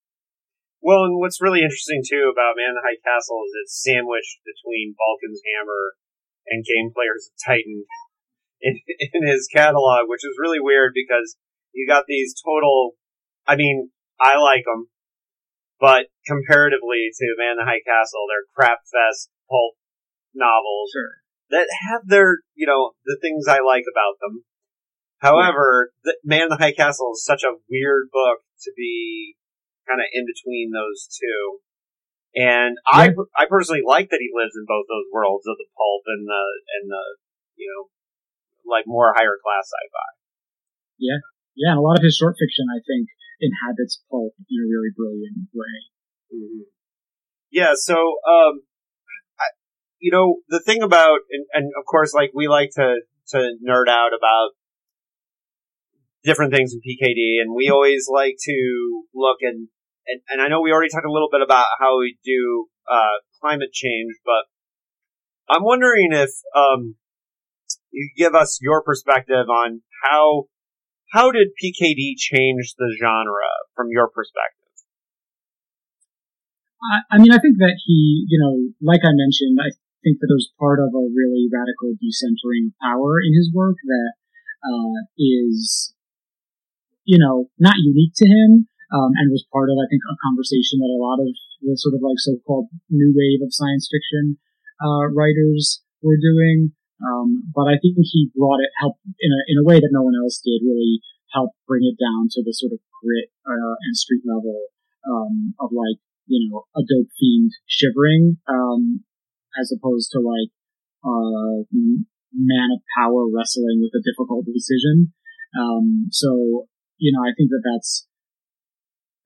Well, 0.85 1.01
and 1.09 1.17
what's 1.17 1.41
really 1.41 1.65
interesting 1.65 2.05
too 2.05 2.29
about 2.29 2.53
Man 2.53 2.69
in 2.69 2.77
the 2.77 2.85
High 2.85 3.01
Castle 3.01 3.41
is 3.49 3.57
it's 3.65 3.81
sandwiched 3.81 4.45
between 4.45 4.93
Vulcan's 4.93 5.41
Hammer 5.41 5.97
and 6.45 6.61
Game 6.61 6.93
Players 6.93 7.33
Titan 7.41 7.89
in, 8.61 8.77
in 8.85 9.25
his 9.25 9.49
catalog, 9.49 10.05
which 10.05 10.21
is 10.21 10.37
really 10.37 10.61
weird 10.61 10.93
because 10.93 11.37
you 11.73 11.89
got 11.89 12.05
these 12.05 12.37
total. 12.37 12.93
I 13.49 13.57
mean, 13.57 13.89
I 14.19 14.37
like 14.37 14.63
them, 14.65 14.87
but 15.79 16.07
comparatively 16.25 17.11
to 17.11 17.35
Man 17.37 17.53
in 17.53 17.57
the 17.57 17.65
High 17.65 17.83
Castle, 17.85 18.25
they're 18.29 18.47
crap 18.55 18.79
fest 18.87 19.29
pulp 19.49 19.75
novels 20.33 20.91
sure. 20.93 21.23
that 21.51 21.67
have 21.89 22.07
their, 22.07 22.39
you 22.55 22.67
know, 22.67 22.91
the 23.05 23.17
things 23.21 23.47
I 23.47 23.59
like 23.59 23.83
about 23.87 24.19
them. 24.21 24.43
However, 25.19 25.91
the, 26.03 26.15
Man 26.23 26.47
in 26.47 26.49
the 26.49 26.61
High 26.61 26.75
Castle 26.75 27.13
is 27.15 27.23
such 27.23 27.43
a 27.43 27.57
weird 27.69 28.11
book 28.11 28.43
to 28.63 28.71
be 28.75 29.35
kind 29.87 29.99
of 29.99 30.07
in 30.11 30.25
between 30.27 30.71
those 30.71 31.07
two. 31.07 31.59
And 32.35 32.75
yeah. 32.91 33.15
I, 33.15 33.43
I 33.43 33.43
personally 33.47 33.81
like 33.85 34.11
that 34.11 34.19
he 34.19 34.27
lives 34.35 34.59
in 34.59 34.67
both 34.67 34.91
those 34.91 35.07
worlds 35.07 35.47
of 35.47 35.55
the 35.55 35.71
pulp 35.71 36.03
and 36.07 36.27
the, 36.27 36.43
and 36.75 36.91
the, 36.91 37.05
you 37.55 37.71
know, 37.71 37.87
like 38.67 38.83
more 38.85 39.15
higher 39.15 39.39
class 39.39 39.71
sci-fi. 39.71 40.09
Yeah. 40.99 41.23
Yeah. 41.55 41.71
And 41.71 41.79
a 41.79 41.85
lot 41.85 41.95
of 41.95 42.03
his 42.03 42.19
short 42.19 42.35
fiction, 42.35 42.67
I 42.67 42.83
think, 42.83 43.07
inhabits 43.39 44.01
pulp 44.09 44.33
in 44.49 44.57
a 44.63 44.67
really 44.67 44.91
brilliant 44.95 45.49
way. 45.53 45.75
Mm-hmm. 46.33 46.69
Yeah. 47.51 47.73
So, 47.75 47.95
um, 47.95 48.61
I, 49.39 49.47
you 49.99 50.11
know, 50.11 50.37
the 50.49 50.61
thing 50.65 50.81
about, 50.81 51.19
and, 51.31 51.45
and 51.53 51.71
of 51.77 51.85
course, 51.85 52.13
like 52.13 52.31
we 52.33 52.47
like 52.47 52.71
to, 52.75 53.01
to 53.29 53.37
nerd 53.63 53.87
out 53.89 54.11
about 54.17 54.51
different 56.23 56.53
things 56.53 56.73
in 56.73 56.79
PKD, 56.81 57.41
and 57.41 57.55
we 57.55 57.69
always 57.69 58.07
like 58.11 58.35
to 58.43 59.03
look 59.13 59.37
and, 59.41 59.69
and, 60.07 60.21
and 60.29 60.41
I 60.41 60.47
know 60.47 60.61
we 60.61 60.71
already 60.71 60.89
talked 60.89 61.05
a 61.05 61.11
little 61.11 61.29
bit 61.31 61.41
about 61.41 61.65
how 61.79 61.99
we 61.99 62.17
do 62.23 62.67
uh, 62.91 63.17
climate 63.41 63.71
change, 63.73 64.13
but 64.23 64.45
I'm 65.49 65.63
wondering 65.63 66.09
if 66.11 66.29
um, 66.55 66.95
you 67.91 68.11
give 68.17 68.35
us 68.35 68.59
your 68.61 68.83
perspective 68.83 69.49
on 69.49 69.81
how 70.03 70.45
how 71.11 71.31
did 71.31 71.55
PKD 71.61 72.15
change 72.17 72.75
the 72.77 72.95
genre 72.99 73.51
from 73.75 73.87
your 73.89 74.09
perspective? 74.09 74.65
I, 76.81 77.15
I 77.15 77.17
mean, 77.17 77.31
I 77.31 77.39
think 77.39 77.57
that 77.57 77.77
he, 77.85 78.25
you 78.27 78.37
know, 78.37 78.73
like 78.81 79.01
I 79.03 79.13
mentioned, 79.13 79.57
I 79.57 79.73
think 80.03 80.21
that 80.21 80.29
there's 80.29 80.53
part 80.59 80.77
of 80.77 80.93
a 80.93 81.09
really 81.09 81.49
radical 81.49 81.97
decentering 81.97 82.69
of 82.69 82.77
power 82.81 83.17
in 83.21 83.33
his 83.33 83.49
work 83.53 83.77
that 83.81 84.11
uh, 84.65 84.97
is, 85.17 85.93
you 87.05 87.17
know, 87.17 87.49
not 87.57 87.81
unique 87.81 88.13
to 88.17 88.27
him, 88.27 88.67
um, 88.93 89.11
and 89.17 89.33
was 89.33 89.45
part 89.49 89.69
of, 89.69 89.77
I 89.81 89.89
think, 89.89 90.01
a 90.05 90.21
conversation 90.21 90.77
that 90.81 90.93
a 90.93 91.01
lot 91.01 91.17
of 91.17 91.29
the 91.61 91.73
sort 91.77 91.97
of 91.97 92.05
like 92.05 92.21
so-called 92.21 92.69
new 92.89 93.13
wave 93.17 93.41
of 93.41 93.53
science 93.53 93.89
fiction 93.89 94.37
uh, 94.77 95.09
writers 95.09 95.81
were 96.01 96.17
doing. 96.21 96.77
Um, 97.03 97.51
but 97.51 97.67
I 97.67 97.75
think 97.81 97.99
he 97.99 98.31
brought 98.31 98.63
it, 98.63 98.71
helped 98.79 99.03
in 99.03 99.31
a 99.31 99.41
in 99.51 99.57
a 99.59 99.67
way 99.67 99.79
that 99.79 99.91
no 99.91 100.03
one 100.03 100.15
else 100.15 100.39
did, 100.39 100.63
really 100.63 101.03
help 101.33 101.51
bring 101.67 101.83
it 101.83 101.99
down 101.99 102.31
to 102.31 102.39
the 102.43 102.55
sort 102.55 102.71
of 102.71 102.79
grit 103.03 103.27
uh, 103.43 103.75
and 103.83 103.95
street 103.95 104.23
level 104.23 104.71
um, 105.03 105.53
of 105.59 105.75
like 105.75 105.99
you 106.27 106.39
know 106.47 106.63
a 106.75 106.81
dope 106.87 107.11
fiend 107.19 107.51
shivering, 107.67 108.37
um, 108.47 109.03
as 109.59 109.75
opposed 109.75 110.11
to 110.11 110.19
like 110.23 110.51
uh, 111.03 111.67
man 112.31 112.69
of 112.71 112.81
power 112.97 113.27
wrestling 113.27 113.83
with 113.83 113.91
a 113.95 114.03
difficult 114.03 114.45
decision. 114.47 115.13
Um, 115.59 116.07
so 116.11 116.67
you 116.97 117.11
know, 117.11 117.23
I 117.23 117.35
think 117.35 117.51
that 117.51 117.63
that's 117.63 118.07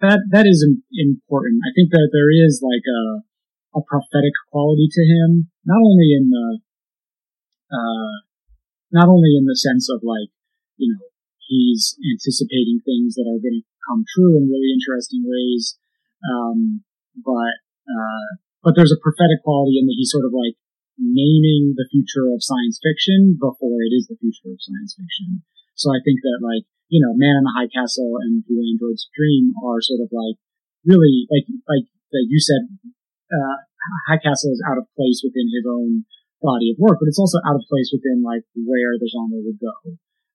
that 0.01 0.20
that 0.32 0.45
is 0.49 0.65
important. 0.65 1.61
I 1.61 1.72
think 1.76 1.91
that 1.91 2.09
there 2.11 2.34
is 2.34 2.65
like 2.65 2.86
a 2.86 3.30
a 3.78 3.86
prophetic 3.86 4.34
quality 4.49 4.89
to 4.89 5.03
him, 5.05 5.53
not 5.65 5.78
only 5.78 6.17
in 6.17 6.34
the 6.34 6.59
uh, 7.72 8.26
not 8.91 9.07
only 9.07 9.38
in 9.38 9.45
the 9.45 9.57
sense 9.57 9.89
of 9.89 10.01
like 10.03 10.30
you 10.78 10.91
know 10.91 11.09
he's 11.49 11.97
anticipating 11.97 12.80
things 12.86 13.17
that 13.17 13.26
are 13.26 13.41
going 13.41 13.65
to 13.65 13.70
come 13.89 14.05
true 14.05 14.38
in 14.38 14.45
really 14.45 14.70
interesting 14.70 15.26
ways. 15.26 15.76
Um, 16.22 16.86
but, 17.26 17.57
uh, 17.89 18.30
but 18.61 18.78
there's 18.78 18.93
a 18.93 19.01
prophetic 19.01 19.41
quality 19.41 19.82
in 19.82 19.89
that 19.89 19.97
he's 19.97 20.13
sort 20.13 20.30
of 20.30 20.32
like 20.32 20.55
naming 21.01 21.74
the 21.74 21.89
future 21.89 22.30
of 22.30 22.45
science 22.45 22.78
fiction 22.78 23.34
before 23.41 23.82
it 23.82 23.91
is 23.97 24.05
the 24.05 24.20
future 24.22 24.53
of 24.53 24.61
science 24.61 24.93
fiction. 24.93 25.41
So 25.74 25.89
I 25.89 25.99
think 26.05 26.22
that 26.22 26.45
like, 26.45 26.70
you 26.93 27.01
know, 27.01 27.17
Man 27.17 27.41
in 27.41 27.43
the 27.49 27.55
High 27.57 27.72
Castle 27.72 28.22
and 28.22 28.45
Blue 28.45 28.61
Android's 28.61 29.09
Dream 29.17 29.57
are 29.65 29.82
sort 29.82 30.05
of 30.05 30.13
like 30.13 30.38
really 30.86 31.26
like, 31.34 31.49
like 31.65 31.88
that 32.13 32.26
you 32.30 32.38
said, 32.38 32.67
uh, 33.32 33.57
High 34.11 34.22
Castle 34.22 34.53
is 34.53 34.61
out 34.67 34.78
of 34.78 34.91
place 34.93 35.24
within 35.24 35.49
his 35.49 35.65
own 35.65 36.05
body 36.39 36.71
of 36.71 36.79
work, 36.79 36.99
but 36.99 37.07
it's 37.07 37.19
also 37.19 37.39
out 37.43 37.59
of 37.59 37.63
place 37.67 37.91
within 37.91 38.23
like 38.23 38.43
where 38.55 38.95
the 38.95 39.11
genre 39.11 39.43
would 39.43 39.59
go. 39.59 39.75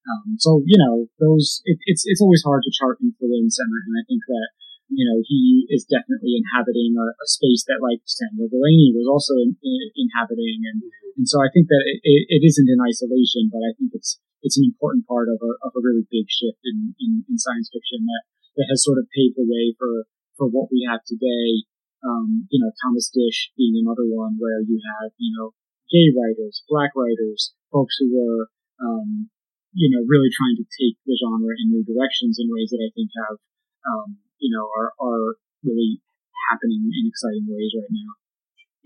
Um, 0.05 0.37
so 0.37 0.61
you 0.65 0.77
know, 0.77 1.09
those 1.17 1.65
it, 1.65 1.81
it's 1.89 2.05
it's 2.05 2.21
always 2.21 2.45
hard 2.45 2.61
to 2.61 2.75
chart 2.77 3.01
influence, 3.01 3.57
and, 3.57 3.69
and 3.73 3.93
I 3.97 4.03
think 4.05 4.21
that 4.29 4.47
you 4.93 5.01
know 5.01 5.17
he 5.25 5.65
is 5.73 5.89
definitely 5.89 6.37
inhabiting 6.37 6.93
a, 6.93 7.07
a 7.09 7.27
space 7.27 7.65
that 7.65 7.81
like 7.81 8.05
Samuel 8.05 8.53
Delany 8.53 8.93
was 8.93 9.09
also 9.09 9.33
in, 9.41 9.57
in, 9.65 9.81
inhabiting, 9.97 10.61
and 10.69 10.85
mm-hmm. 10.85 11.21
and 11.21 11.25
so 11.25 11.41
I 11.41 11.49
think 11.49 11.73
that 11.73 11.83
it, 11.89 11.99
it, 12.05 12.21
it 12.37 12.41
isn't 12.45 12.69
in 12.69 12.77
isolation, 12.85 13.49
but 13.49 13.65
I 13.65 13.73
think 13.73 13.97
it's 13.97 14.21
it's 14.45 14.61
an 14.61 14.69
important 14.69 15.09
part 15.09 15.25
of 15.25 15.41
a 15.41 15.51
of 15.65 15.73
a 15.73 15.81
really 15.81 16.05
big 16.13 16.29
shift 16.29 16.61
in, 16.61 16.93
in, 17.01 17.25
in 17.25 17.41
science 17.41 17.73
fiction 17.73 18.05
that 18.05 18.29
that 18.61 18.69
has 18.69 18.85
sort 18.85 19.01
of 19.01 19.09
paved 19.09 19.41
the 19.41 19.49
way 19.49 19.73
for 19.73 20.05
for 20.37 20.45
what 20.45 20.69
we 20.69 20.85
have 20.85 21.01
today. 21.09 21.65
Um, 22.05 22.45
you 22.53 22.61
know, 22.61 22.69
Thomas 22.85 23.09
Disch 23.09 23.49
being 23.57 23.81
another 23.81 24.05
one 24.05 24.37
where 24.37 24.61
you 24.61 24.77
have 24.77 25.17
you 25.17 25.33
know 25.33 25.57
gay 25.91 26.09
writers, 26.13 26.63
black 26.67 26.91
writers, 26.95 27.53
folks 27.71 27.95
who 27.99 28.11
were 28.11 28.49
um, 28.81 29.29
you 29.75 29.91
know, 29.91 30.07
really 30.07 30.31
trying 30.31 30.55
to 30.55 30.67
take 30.71 30.95
the 31.03 31.19
genre 31.19 31.51
in 31.51 31.67
new 31.67 31.83
directions 31.83 32.39
in 32.39 32.47
ways 32.47 32.71
that 32.71 32.79
I 32.79 32.89
think 32.95 33.11
have, 33.27 33.37
um, 33.83 34.09
you 34.39 34.47
know, 34.47 34.63
are, 34.71 34.95
are 35.03 35.35
really 35.67 35.99
happening 36.47 36.87
in 36.87 37.03
exciting 37.11 37.43
ways 37.43 37.75
right 37.75 37.91
now. 37.91 38.11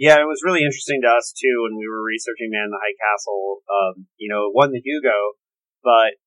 Yeah, 0.02 0.18
it 0.18 0.26
was 0.26 0.42
really 0.42 0.66
interesting 0.66 1.06
to 1.06 1.14
us 1.14 1.30
too 1.30 1.68
when 1.70 1.78
we 1.78 1.86
were 1.86 2.02
researching 2.02 2.50
Man 2.50 2.72
in 2.72 2.74
the 2.74 2.82
High 2.82 2.98
Castle. 2.98 3.62
Um, 3.70 4.10
you 4.18 4.34
know, 4.34 4.50
it 4.50 4.58
won 4.58 4.74
the 4.74 4.82
Hugo, 4.82 5.38
but 5.86 6.18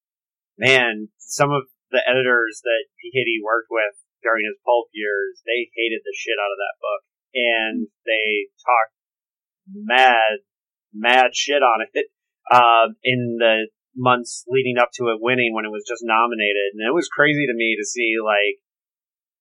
man, 0.55 1.11
some 1.19 1.51
of 1.51 1.67
the 1.91 2.05
editors 2.07 2.63
that 2.63 2.87
PKD 3.03 3.43
worked 3.43 3.73
with 3.73 3.99
during 4.23 4.47
his 4.47 4.61
pulp 4.63 4.95
years, 4.95 5.43
they 5.43 5.75
hated 5.75 6.07
the 6.07 6.15
shit 6.15 6.39
out 6.39 6.55
of 6.55 6.61
that 6.63 6.77
book, 6.79 7.03
and 7.35 7.77
they 8.07 8.53
talked 8.63 8.95
mad, 9.67 10.45
mad 10.93 11.35
shit 11.35 11.63
on 11.63 11.85
it. 11.93 12.07
Um, 12.51 12.97
in 13.05 13.39
the 13.39 13.69
months 13.97 14.45
leading 14.49 14.79
up 14.81 14.91
to 14.97 15.13
it 15.13 15.21
winning 15.21 15.53
when 15.55 15.65
it 15.65 15.75
was 15.75 15.85
just 15.87 16.05
nominated. 16.05 16.77
And 16.77 16.85
it 16.85 16.95
was 16.97 17.13
crazy 17.13 17.47
to 17.47 17.57
me 17.57 17.77
to 17.77 17.85
see 17.85 18.17
like, 18.21 18.61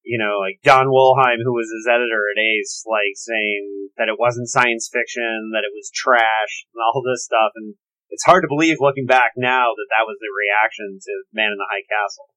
you 0.04 0.18
know, 0.18 0.42
like 0.42 0.60
Don 0.64 0.90
Wollheim, 0.90 1.40
who 1.44 1.54
was 1.54 1.70
his 1.70 1.88
editor 1.88 2.24
at 2.34 2.42
Ace, 2.42 2.84
like 2.90 3.16
saying 3.16 3.92
that 3.98 4.10
it 4.10 4.20
wasn't 4.20 4.50
science 4.50 4.90
fiction, 4.92 5.54
that 5.54 5.66
it 5.66 5.74
was 5.74 5.94
trash 5.94 6.68
and 6.74 6.80
all 6.82 7.04
this 7.04 7.24
stuff. 7.26 7.54
And 7.56 7.76
it's 8.10 8.26
hard 8.26 8.44
to 8.44 8.52
believe 8.52 8.82
looking 8.82 9.06
back 9.06 9.38
now 9.38 9.72
that 9.72 9.90
that 9.94 10.08
was 10.10 10.18
the 10.20 10.32
reaction 10.32 11.00
to 11.00 11.14
Man 11.32 11.54
in 11.54 11.60
the 11.60 11.70
High 11.70 11.86
Castle. 11.88 12.28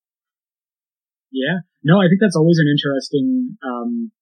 Yeah. 1.33 1.67
No, 1.83 1.99
I 1.99 2.07
think 2.07 2.23
that's 2.23 2.39
always 2.39 2.63
an 2.63 2.71
interesting, 2.71 3.59
um, 3.65 4.13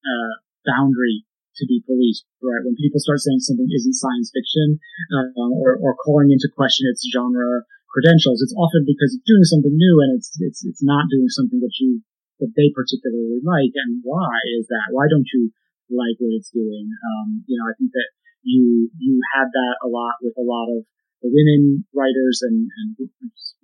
uh, 0.00 0.40
boundary 0.64 1.28
to 1.56 1.64
be 1.66 1.82
policed, 1.82 2.26
right? 2.40 2.62
When 2.62 2.78
people 2.78 3.02
start 3.02 3.20
saying 3.20 3.42
something 3.42 3.66
isn't 3.66 3.98
science 3.98 4.30
fiction, 4.30 4.78
um, 5.16 5.50
or, 5.58 5.76
or 5.82 5.98
calling 5.98 6.30
into 6.30 6.48
question 6.52 6.86
its 6.88 7.02
genre 7.10 7.66
credentials, 7.90 8.38
it's 8.40 8.54
often 8.54 8.86
because 8.86 9.10
it's 9.16 9.26
doing 9.26 9.46
something 9.46 9.74
new 9.74 9.94
and 10.06 10.14
it's, 10.14 10.30
it's, 10.38 10.62
it's 10.62 10.84
not 10.84 11.10
doing 11.10 11.26
something 11.28 11.58
that 11.58 11.74
you, 11.82 12.00
that 12.38 12.54
they 12.54 12.70
particularly 12.70 13.42
like. 13.42 13.74
And 13.74 14.00
why 14.06 14.30
is 14.56 14.70
that? 14.70 14.94
Why 14.94 15.10
don't 15.10 15.26
you 15.34 15.50
like 15.90 16.16
what 16.22 16.38
it's 16.38 16.54
doing? 16.54 16.86
Um, 16.86 17.42
you 17.50 17.58
know, 17.58 17.66
I 17.66 17.74
think 17.74 17.90
that 17.92 18.10
you, 18.46 18.88
you 18.96 19.18
had 19.34 19.50
that 19.50 19.76
a 19.82 19.88
lot 19.90 20.22
with 20.22 20.38
a 20.38 20.46
lot 20.46 20.70
of 20.70 20.86
the 21.20 21.28
women 21.28 21.84
writers 21.92 22.40
and, 22.46 22.70
and 22.70 22.96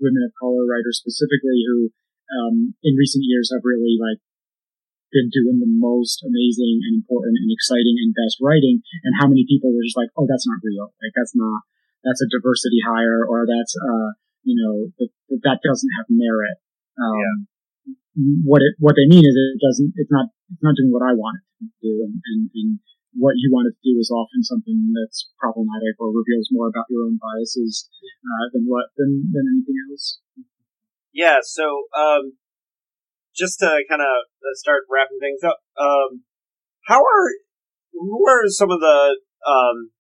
women 0.03 0.23
of 0.27 0.35
color 0.37 0.67
writers 0.67 1.01
specifically 1.01 1.65
who, 1.65 1.95
um, 2.27 2.75
in 2.83 2.99
recent 2.99 3.23
years 3.23 3.55
have 3.55 3.63
really 3.63 3.95
like 3.97 4.19
been 5.17 5.33
doing 5.33 5.57
the 5.57 5.73
most 5.81 6.21
amazing 6.21 6.85
and 6.85 7.01
important 7.01 7.41
and 7.41 7.49
exciting 7.49 7.97
and 7.97 8.13
best 8.13 8.37
writing, 8.45 8.85
and 8.85 9.13
how 9.17 9.27
many 9.33 9.49
people 9.49 9.73
were 9.73 9.89
just 9.89 9.97
like, 9.97 10.13
oh, 10.21 10.29
that's 10.29 10.45
not 10.45 10.61
real. 10.61 10.93
Like 11.01 11.17
that's 11.17 11.33
not 11.33 11.65
that's 12.05 12.21
a 12.21 12.29
diversity 12.29 12.85
hire, 12.85 13.25
or 13.25 13.49
that's 13.49 13.73
uh, 13.81 14.13
you 14.47 14.55
know, 14.55 14.93
that, 15.03 15.11
that 15.43 15.59
doesn't 15.65 15.93
have 15.99 16.07
merit. 16.07 16.61
Um, 17.01 17.19
yeah. 17.19 17.37
What 18.47 18.63
it 18.63 18.77
what 18.79 18.97
they 18.97 19.05
mean 19.09 19.27
is 19.27 19.35
it 19.37 19.61
doesn't. 19.61 19.93
It's 19.97 20.13
not. 20.13 20.33
It's 20.49 20.63
not 20.63 20.79
doing 20.79 20.95
what 20.95 21.05
I 21.05 21.13
want 21.13 21.43
it 21.43 21.45
to 21.61 21.69
do, 21.83 21.93
and 22.07 22.17
and, 22.17 22.41
and 22.55 22.71
what 23.13 23.37
you 23.37 23.53
want 23.53 23.69
it 23.69 23.77
to 23.77 23.85
do 23.85 24.01
is 24.01 24.09
often 24.09 24.41
something 24.41 24.93
that's 24.97 25.29
problematic 25.37 26.01
or 26.01 26.13
reveals 26.13 26.49
more 26.49 26.69
about 26.69 26.89
your 26.89 27.05
own 27.05 27.21
biases 27.21 27.89
uh, 28.25 28.45
than 28.57 28.65
what 28.65 28.89
than 28.97 29.29
than 29.33 29.45
anything 29.53 29.77
else. 29.91 30.21
Yeah. 31.13 31.41
So 31.43 31.89
um, 31.93 32.41
just 33.37 33.61
to 33.61 33.85
kind 33.89 34.03
of 34.03 34.09
uh, 34.09 34.55
start 34.55 34.89
wrapping 34.91 35.21
things 35.21 35.41
up, 35.45 35.61
um, 35.79 36.25
how 36.87 37.01
are 37.01 37.29
who 37.93 38.25
are 38.29 38.49
some 38.49 38.71
of 38.71 38.81
the 38.81 39.17
um, 39.47 39.91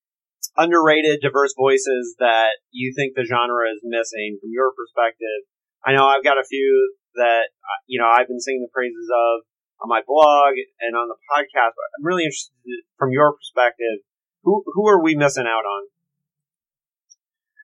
underrated, 0.57 1.21
diverse 1.21 1.55
voices 1.57 2.17
that 2.19 2.59
you 2.71 2.93
think 2.97 3.15
the 3.15 3.29
genre 3.29 3.69
is 3.73 3.81
missing 3.85 4.39
from 4.41 4.51
your 4.53 4.73
perspective? 4.73 5.45
I 5.85 5.93
know 5.93 6.07
I've 6.07 6.25
got 6.25 6.39
a 6.39 6.49
few 6.49 6.97
that 7.15 7.53
uh, 7.53 7.81
you 7.87 8.01
know 8.01 8.09
I've 8.09 8.29
been 8.29 8.41
singing 8.41 8.65
the 8.65 8.73
praises 8.73 9.09
of 9.13 9.45
on 9.83 9.89
my 9.89 10.01
blog 10.07 10.57
and 10.81 10.97
on 10.97 11.09
the 11.09 11.21
podcast. 11.29 11.77
But 11.77 11.89
I'm 11.99 12.07
really 12.07 12.25
interested 12.25 12.53
from 12.97 13.13
your 13.13 13.37
perspective. 13.37 14.05
Who 14.45 14.65
who 14.73 14.89
are 14.89 15.03
we 15.03 15.15
missing 15.15 15.47
out 15.47 15.67
on? 15.67 15.93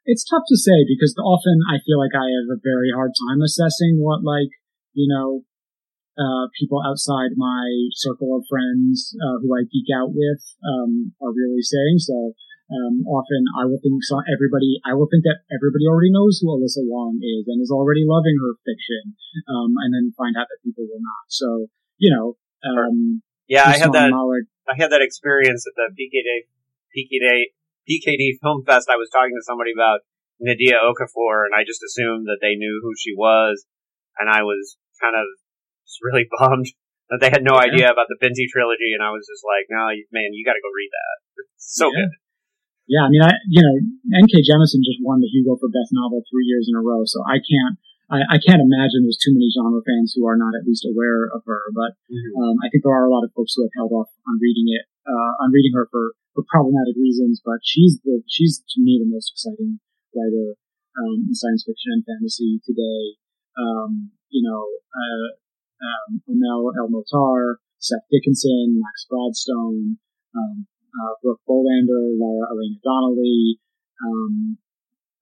It's 0.05 0.27
tough 0.27 0.43
to 0.51 0.59
say 0.59 0.83
because 0.83 1.15
often 1.23 1.63
I 1.71 1.79
feel 1.79 2.03
like 2.03 2.11
I 2.11 2.27
have 2.27 2.51
a 2.51 2.59
very 2.59 2.91
hard 2.91 3.15
time 3.15 3.39
assessing 3.39 4.03
what 4.03 4.27
like 4.27 4.51
you 4.93 5.07
know 5.07 5.47
uh, 6.19 6.45
people 6.61 6.81
outside 6.85 7.33
my 7.37 7.65
circle 7.97 8.37
of 8.37 8.45
friends 8.49 9.17
uh, 9.17 9.41
who 9.41 9.49
I 9.57 9.65
geek 9.65 9.89
out 9.97 10.13
with 10.13 10.43
um, 10.61 11.17
are 11.25 11.33
really 11.33 11.65
saying. 11.65 11.99
So 12.05 12.37
um, 12.73 13.05
often 13.05 13.43
I 13.61 13.69
will 13.69 13.81
think 13.81 14.01
so 14.05 14.21
everybody 14.29 14.81
I 14.85 14.97
will 14.97 15.09
think 15.09 15.25
that 15.29 15.45
everybody 15.53 15.85
already 15.89 16.13
knows 16.13 16.41
who 16.41 16.53
Alyssa 16.53 16.85
Wong 16.85 17.21
is 17.21 17.45
and 17.49 17.61
is 17.61 17.73
already 17.73 18.05
loving 18.05 18.37
her 18.41 18.53
fiction, 18.65 19.17
um, 19.49 19.77
and 19.85 19.93
then 19.93 20.17
find 20.17 20.37
out 20.37 20.49
that 20.49 20.61
people 20.65 20.89
will 20.89 21.03
not. 21.03 21.25
So 21.29 21.69
you 22.01 22.13
know, 22.13 22.37
um, 22.65 23.21
yeah, 23.49 23.69
I 23.69 23.77
had 23.77 23.93
that. 23.93 24.13
I 24.13 24.75
had 24.79 24.93
that 24.93 25.03
experience 25.03 25.67
at 25.69 25.75
the 25.77 25.93
PKD 25.93 26.49
PKD 26.97 27.53
PKD 27.89 28.41
Film 28.41 28.65
Fest. 28.65 28.89
I 28.89 28.97
was 28.97 29.11
talking 29.11 29.37
to 29.37 29.45
somebody 29.45 29.73
about 29.75 30.01
Nnedi 30.41 30.73
Okorafor, 30.73 31.45
and 31.45 31.53
I 31.53 31.65
just 31.67 31.83
assumed 31.83 32.25
that 32.31 32.39
they 32.41 32.55
knew 32.57 32.81
who 32.81 32.93
she 32.97 33.13
was, 33.13 33.67
and 34.19 34.31
I 34.31 34.43
was 34.43 34.79
kind 35.01 35.17
of 35.19 35.27
really 36.03 36.27
bummed 36.39 36.69
that 37.11 37.23
they 37.23 37.31
had 37.31 37.47
no 37.47 37.57
yeah. 37.57 37.69
idea 37.71 37.87
about 37.89 38.11
the 38.11 38.19
Binti 38.19 38.51
trilogy, 38.51 38.93
and 38.93 39.03
I 39.03 39.15
was 39.15 39.25
just 39.25 39.47
like, 39.47 39.71
"No, 39.71 39.89
man, 40.11 40.35
you 40.35 40.43
got 40.45 40.59
to 40.59 40.65
go 40.65 40.71
read 40.75 40.91
that. 40.91 41.17
It's 41.57 41.79
so 41.79 41.89
yeah. 41.89 42.05
good." 42.05 42.13
Yeah, 42.91 43.07
I 43.07 43.11
mean, 43.15 43.23
I 43.23 43.33
you 43.47 43.63
know, 43.63 43.75
N.K. 44.27 44.43
Jemisin 44.43 44.83
just 44.83 45.01
won 45.01 45.23
the 45.23 45.31
Hugo 45.31 45.55
for 45.57 45.71
Best 45.71 45.95
Novel 45.95 46.27
three 46.27 46.45
years 46.51 46.67
in 46.67 46.75
a 46.75 46.83
row, 46.83 47.07
so 47.07 47.23
I 47.23 47.39
can't 47.39 47.79
I, 48.13 48.37
I, 48.37 48.39
can't 48.45 48.61
imagine 48.61 49.09
there's 49.09 49.17
too 49.17 49.33
many 49.33 49.49
genre 49.49 49.81
fans 49.81 50.13
who 50.13 50.29
are 50.29 50.37
not 50.37 50.53
at 50.53 50.69
least 50.69 50.85
aware 50.85 51.33
of 51.33 51.41
her. 51.49 51.65
But 51.73 51.97
mm-hmm. 52.13 52.37
um, 52.37 52.57
I 52.61 52.69
think 52.69 52.85
there 52.85 52.93
are 52.93 53.09
a 53.09 53.13
lot 53.13 53.25
of 53.25 53.33
folks 53.33 53.57
who 53.57 53.65
have 53.65 53.73
held 53.73 53.97
off 53.97 54.13
on 54.29 54.37
reading 54.37 54.69
it, 54.69 54.85
uh, 55.09 55.33
on 55.41 55.49
reading 55.49 55.73
her 55.73 55.89
for, 55.89 56.13
for 56.37 56.45
problematic 56.53 56.93
reasons. 57.01 57.41
But 57.41 57.65
she's 57.65 58.05
the 58.05 58.21
she's 58.29 58.61
to 58.77 58.85
me 58.85 59.01
the 59.01 59.09
most 59.09 59.33
exciting 59.33 59.81
writer 60.13 60.61
um, 61.01 61.25
in 61.25 61.33
science 61.33 61.65
fiction 61.65 61.97
and 61.97 62.05
fantasy 62.05 62.61
today. 62.61 63.17
Um, 63.57 64.13
you 64.29 64.45
know, 64.45 64.61
uh, 64.93 65.41
um, 65.83 66.23
Amal 66.31 66.73
El-Mohtar, 66.79 67.59
Seth 67.79 68.07
Dickinson, 68.11 68.79
Max 68.79 69.07
Gladstone, 69.11 69.99
um, 70.39 70.67
uh, 70.95 71.13
Brooke 71.23 71.43
Bolander, 71.49 72.15
Lara 72.15 72.47
Elena 72.55 72.79
Donnelly, 72.83 73.59
um, 73.99 74.59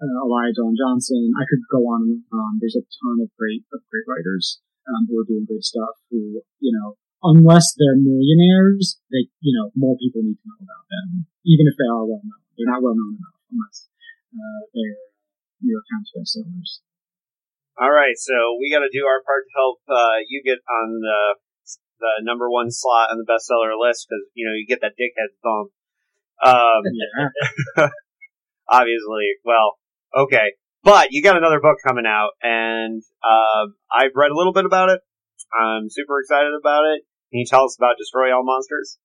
uh, 0.00 0.18
Alaya 0.24 0.52
Dawn 0.52 0.76
Johnson. 0.76 1.32
I 1.36 1.44
could 1.48 1.64
go 1.72 1.88
on 1.88 2.02
and 2.04 2.24
on. 2.32 2.58
There's 2.60 2.76
a 2.76 2.84
ton 2.84 3.24
of 3.24 3.32
great, 3.36 3.64
of 3.72 3.80
great 3.88 4.04
writers, 4.08 4.60
um, 4.88 5.08
who 5.08 5.20
are 5.20 5.28
doing 5.28 5.48
great 5.48 5.64
stuff 5.64 5.96
who, 6.10 6.42
you 6.60 6.72
know, 6.72 6.96
unless 7.22 7.76
they're 7.76 8.00
millionaires, 8.00 9.00
they, 9.12 9.28
you 9.40 9.52
know, 9.52 9.72
more 9.76 9.96
people 10.00 10.24
need 10.24 10.40
to 10.40 10.48
know 10.48 10.60
about 10.64 10.84
them, 10.88 11.28
even 11.44 11.68
if 11.68 11.76
they 11.76 11.88
are 11.88 12.04
well 12.04 12.24
known. 12.24 12.44
They're 12.56 12.68
not 12.68 12.82
well 12.82 12.96
known 12.96 13.20
enough 13.20 13.36
unless, 13.52 13.88
uh, 14.32 14.60
they're 14.72 15.00
New 15.60 15.72
York 15.76 15.84
Times 15.92 16.12
bestsellers. 16.16 16.80
All 17.80 17.90
right, 17.90 18.14
so 18.16 18.60
we 18.60 18.70
got 18.70 18.84
to 18.84 18.92
do 18.92 19.08
our 19.08 19.24
part 19.24 19.48
to 19.48 19.52
help 19.56 19.78
uh, 19.88 20.20
you 20.28 20.42
get 20.44 20.58
on 20.68 21.00
the 21.00 21.20
the 22.00 22.24
number 22.24 22.50
one 22.50 22.70
slot 22.70 23.08
on 23.12 23.18
the 23.18 23.28
bestseller 23.28 23.76
list 23.76 24.06
because 24.08 24.24
you 24.34 24.44
know 24.44 24.52
you 24.52 24.66
get 24.68 24.80
that 24.80 24.96
dickhead 25.00 25.32
bump. 25.42 25.72
Um, 26.44 26.82
yeah. 26.92 27.88
obviously, 28.68 29.36
well, 29.44 29.80
Okay, 30.10 30.58
but 30.82 31.14
you 31.14 31.22
got 31.22 31.36
another 31.38 31.60
book 31.60 31.78
coming 31.86 32.02
out, 32.06 32.34
and 32.42 33.02
uh, 33.22 33.70
I've 33.94 34.10
read 34.16 34.32
a 34.32 34.36
little 34.36 34.52
bit 34.52 34.64
about 34.64 34.90
it. 34.90 34.98
I'm 35.54 35.86
super 35.88 36.18
excited 36.18 36.50
about 36.58 36.82
it. 36.90 37.06
Can 37.30 37.38
you 37.38 37.46
tell 37.46 37.62
us 37.62 37.76
about 37.78 37.94
Destroy 37.96 38.34
All 38.34 38.42
Monsters? 38.42 38.98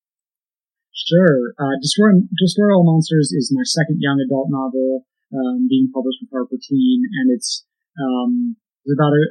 Sure. 0.90 1.54
Uh, 1.54 1.78
Destroy, 1.80 2.26
Destroy 2.34 2.74
All 2.74 2.82
Monsters 2.82 3.30
is 3.30 3.54
my 3.54 3.62
second 3.62 3.98
young 4.00 4.18
adult 4.18 4.48
novel 4.50 5.06
um, 5.30 5.70
being 5.70 5.90
published 5.94 6.18
with 6.26 6.30
Harper 6.34 6.58
Teen, 6.58 7.02
and 7.22 7.30
it's 7.30 7.64
um, 7.94 8.56
it's 8.86 8.94
about 8.94 9.10
a, 9.10 9.22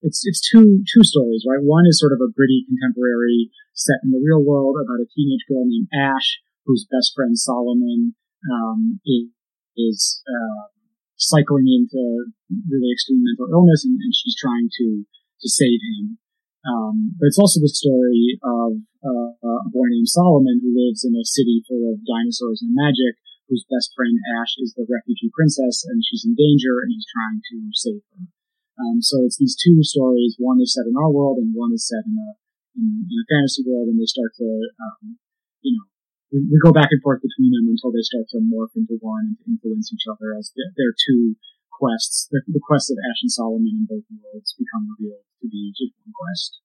it's 0.00 0.24
it's 0.24 0.40
two 0.40 0.80
two 0.88 1.04
stories, 1.04 1.44
right? 1.44 1.60
One 1.60 1.84
is 1.84 2.00
sort 2.00 2.16
of 2.16 2.24
a 2.24 2.32
gritty 2.32 2.64
contemporary 2.64 3.52
set 3.76 4.00
in 4.00 4.16
the 4.16 4.24
real 4.24 4.40
world 4.40 4.80
about 4.80 5.04
a 5.04 5.08
teenage 5.12 5.44
girl 5.44 5.68
named 5.68 5.92
Ash, 5.92 6.40
whose 6.64 6.88
best 6.88 7.12
friend 7.12 7.36
Solomon 7.36 8.16
um, 8.48 9.00
is 9.04 9.28
is 9.76 10.24
uh, 10.24 10.72
cycling 11.20 11.68
into 11.68 12.32
really 12.64 12.88
extreme 12.92 13.20
mental 13.20 13.52
illness, 13.52 13.84
and, 13.84 14.00
and 14.00 14.12
she's 14.16 14.36
trying 14.40 14.72
to 14.80 15.04
to 15.04 15.48
save 15.48 15.80
him. 16.00 16.16
Um, 16.64 17.16
but 17.16 17.28
it's 17.28 17.40
also 17.40 17.60
the 17.60 17.72
story 17.72 18.40
of 18.40 18.84
uh, 19.00 19.32
a 19.64 19.68
boy 19.72 19.88
named 19.88 20.08
Solomon 20.08 20.60
who 20.60 20.76
lives 20.76 21.04
in 21.04 21.16
a 21.16 21.24
city 21.24 21.64
full 21.68 21.92
of 21.92 22.04
dinosaurs 22.04 22.60
and 22.60 22.76
magic, 22.76 23.16
whose 23.50 23.66
best 23.66 23.90
friend 23.98 24.14
Ash 24.38 24.54
is 24.62 24.72
the 24.78 24.86
refugee 24.86 25.34
princess, 25.34 25.82
and 25.82 25.98
she's 26.06 26.22
in 26.22 26.38
danger, 26.38 26.78
and 26.86 26.94
he's 26.94 27.10
trying 27.10 27.42
to 27.42 27.56
save 27.74 28.06
her. 28.14 28.30
Um, 28.78 29.02
so 29.02 29.26
it's 29.26 29.36
these 29.36 29.58
two 29.58 29.82
stories. 29.82 30.38
One 30.38 30.62
is 30.62 30.72
set 30.72 30.86
in 30.86 30.94
our 30.94 31.10
world, 31.10 31.42
and 31.42 31.50
one 31.52 31.74
is 31.74 31.84
set 31.84 32.06
in 32.06 32.14
a 32.14 32.30
in, 32.78 32.86
in 33.10 33.16
a 33.18 33.26
fantasy 33.26 33.66
world, 33.66 33.90
and 33.90 33.98
they 33.98 34.06
start 34.06 34.30
to, 34.38 34.48
um, 34.78 35.18
you 35.66 35.74
know, 35.74 35.84
we, 36.30 36.46
we 36.46 36.56
go 36.62 36.70
back 36.70 36.94
and 36.94 37.02
forth 37.02 37.18
between 37.18 37.50
them 37.50 37.66
until 37.66 37.90
they 37.90 38.06
start 38.06 38.30
to 38.30 38.38
morph 38.38 38.72
into 38.78 38.94
one 39.02 39.34
and 39.34 39.58
influence 39.58 39.90
each 39.90 40.06
other 40.06 40.38
as 40.38 40.54
their 40.54 40.94
two 40.94 41.34
quests, 41.74 42.28
the, 42.30 42.44
the 42.46 42.62
quests 42.62 42.92
of 42.92 43.00
Ash 43.00 43.24
and 43.24 43.32
Solomon 43.32 43.74
in 43.74 43.88
both 43.90 44.06
worlds 44.12 44.54
become 44.54 44.86
revealed 44.94 45.26
to 45.42 45.48
be 45.50 45.74
just 45.74 45.96
one 46.04 46.14
quest. 46.14 46.60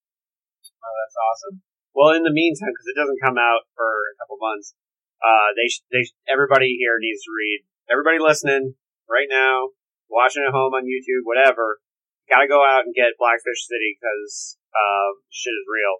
Oh, 0.83 0.93
that's 1.01 1.17
awesome. 1.17 1.65
Well, 1.95 2.11
in 2.13 2.27
the 2.27 2.35
meantime, 2.35 2.75
because 2.75 2.91
it 2.91 2.99
doesn't 2.99 3.23
come 3.23 3.39
out 3.39 3.63
for 3.73 3.87
a 3.87 4.15
couple 4.19 4.35
months, 4.37 4.75
uh, 5.23 5.49
they 5.55 5.69
they 5.91 6.03
everybody 6.27 6.75
here 6.79 6.97
needs 6.99 7.23
to 7.23 7.31
read. 7.31 7.65
Everybody 7.91 8.17
listening 8.19 8.75
right 9.09 9.27
now, 9.29 9.69
watching 10.09 10.43
at 10.47 10.53
home 10.53 10.73
on 10.73 10.89
YouTube, 10.89 11.23
whatever, 11.23 11.79
gotta 12.29 12.47
go 12.47 12.63
out 12.63 12.85
and 12.85 12.95
get 12.95 13.19
Blackfish 13.19 13.67
City 13.67 13.97
because 13.97 14.57
uh, 14.73 15.19
shit 15.29 15.53
is 15.53 15.67
real. 15.69 15.95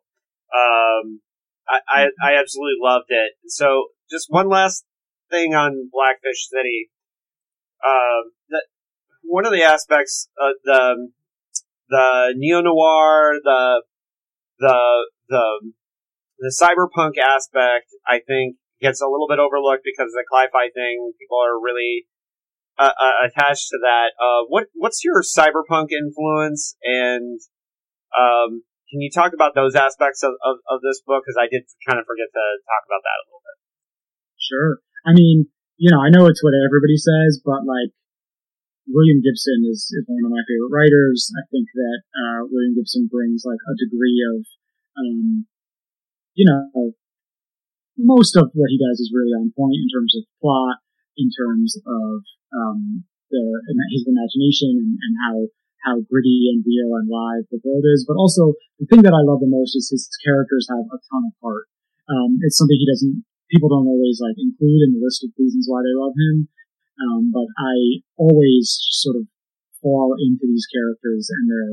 Um, 0.54 1.22
I, 1.68 1.78
I, 1.90 2.02
I 2.22 2.40
absolutely 2.40 2.80
loved 2.82 3.10
it. 3.10 3.34
So 3.48 3.88
just 4.10 4.28
one 4.30 4.50
last 4.50 4.86
thing 5.32 5.56
on 5.56 5.90
Blackfish 5.92 6.48
City. 6.50 6.92
Um, 7.84 8.32
one 9.24 9.46
of 9.46 9.52
the 9.52 9.64
aspects 9.64 10.30
of 10.40 10.54
the 10.64 11.10
the 11.90 12.34
neo 12.36 12.62
noir, 12.62 13.34
the 13.44 13.84
the 14.60 15.06
the 15.30 15.72
the 16.40 16.56
cyberpunk 16.62 17.18
aspect, 17.18 17.88
I 18.08 18.20
think 18.26 18.58
gets 18.82 19.02
a 19.02 19.08
little 19.08 19.28
bit 19.28 19.40
overlooked 19.40 19.84
because 19.84 20.12
the 20.12 20.26
cli-fi 20.28 20.70
thing. 20.74 21.14
People 21.20 21.40
are 21.40 21.60
really 21.60 22.06
uh, 22.78 22.92
uh, 22.92 23.18
attached 23.28 23.70
to 23.70 23.80
that. 23.82 24.16
Uh, 24.20 24.46
what 24.48 24.68
what's 24.74 25.04
your 25.04 25.22
cyberpunk 25.22 25.92
influence 25.92 26.76
and 26.84 27.40
um, 28.16 28.64
can 28.90 29.02
you 29.02 29.10
talk 29.10 29.34
about 29.34 29.58
those 29.58 29.76
aspects 29.76 30.24
of, 30.24 30.38
of, 30.46 30.62
of 30.70 30.80
this 30.80 31.02
book? 31.04 31.26
Because 31.26 31.36
I 31.36 31.50
did 31.50 31.66
kind 31.84 31.98
of 32.00 32.06
forget 32.06 32.30
to 32.30 32.44
talk 32.64 32.84
about 32.86 33.04
that 33.04 33.18
a 33.18 33.24
little 33.28 33.44
bit. 33.44 33.58
Sure. 34.38 34.72
I 35.04 35.12
mean, 35.12 35.50
you 35.76 35.90
know, 35.92 36.00
I 36.00 36.14
know 36.14 36.30
it's 36.30 36.40
what 36.46 36.54
everybody 36.54 36.96
says, 36.96 37.42
but 37.44 37.66
like, 37.66 37.92
William 38.86 39.18
Gibson 39.26 39.66
is, 39.66 39.90
is 39.90 40.06
one 40.06 40.30
of 40.30 40.32
my 40.32 40.46
favorite 40.46 40.70
writers. 40.70 41.26
I 41.34 41.44
think 41.50 41.66
that 41.74 42.00
uh, 42.14 42.40
William 42.46 42.78
Gibson 42.78 43.10
brings 43.10 43.42
like 43.42 43.58
a 43.58 43.74
degree 43.82 44.22
of, 44.22 44.46
um, 45.02 45.50
you 46.38 46.46
know, 46.46 46.94
most 47.98 48.36
of 48.36 48.52
what 48.54 48.72
he 48.72 48.78
does 48.80 49.00
is 49.00 49.14
really 49.16 49.34
on 49.36 49.54
point 49.56 49.80
in 49.80 49.88
terms 49.92 50.14
of 50.16 50.24
plot, 50.42 50.80
in 51.18 51.32
terms 51.32 51.76
of 51.80 52.16
um, 52.52 53.04
the 53.32 53.44
his 53.92 54.06
imagination 54.08 54.80
and, 54.80 54.92
and 55.00 55.14
how 55.24 55.36
how 55.86 55.96
gritty 56.10 56.50
and 56.50 56.66
real 56.66 56.98
and 56.98 57.06
live 57.06 57.46
the 57.54 57.62
world 57.62 57.86
is. 57.86 58.04
But 58.10 58.18
also, 58.18 58.58
the 58.82 58.90
thing 58.90 59.06
that 59.06 59.14
I 59.14 59.22
love 59.22 59.40
the 59.40 59.50
most 59.50 59.78
is 59.78 59.94
his 59.94 60.10
characters 60.26 60.66
have 60.74 60.82
a 60.82 60.98
ton 60.98 61.30
of 61.30 61.36
heart. 61.46 61.70
Um, 62.10 62.42
it's 62.42 62.58
something 62.58 62.78
he 62.78 62.90
doesn't, 62.90 63.22
people 63.54 63.70
don't 63.70 63.90
always 63.90 64.18
like 64.18 64.38
include 64.38 64.82
in 64.82 64.98
the 64.98 65.02
list 65.06 65.22
of 65.22 65.34
reasons 65.38 65.70
why 65.70 65.86
they 65.86 65.94
love 65.94 66.18
him. 66.18 66.50
Um, 66.98 67.30
but 67.30 67.46
I 67.62 68.02
always 68.18 68.82
sort 68.98 69.22
of 69.22 69.30
fall 69.82 70.18
into 70.18 70.50
these 70.50 70.66
characters 70.66 71.30
and 71.30 71.46
their 71.46 71.70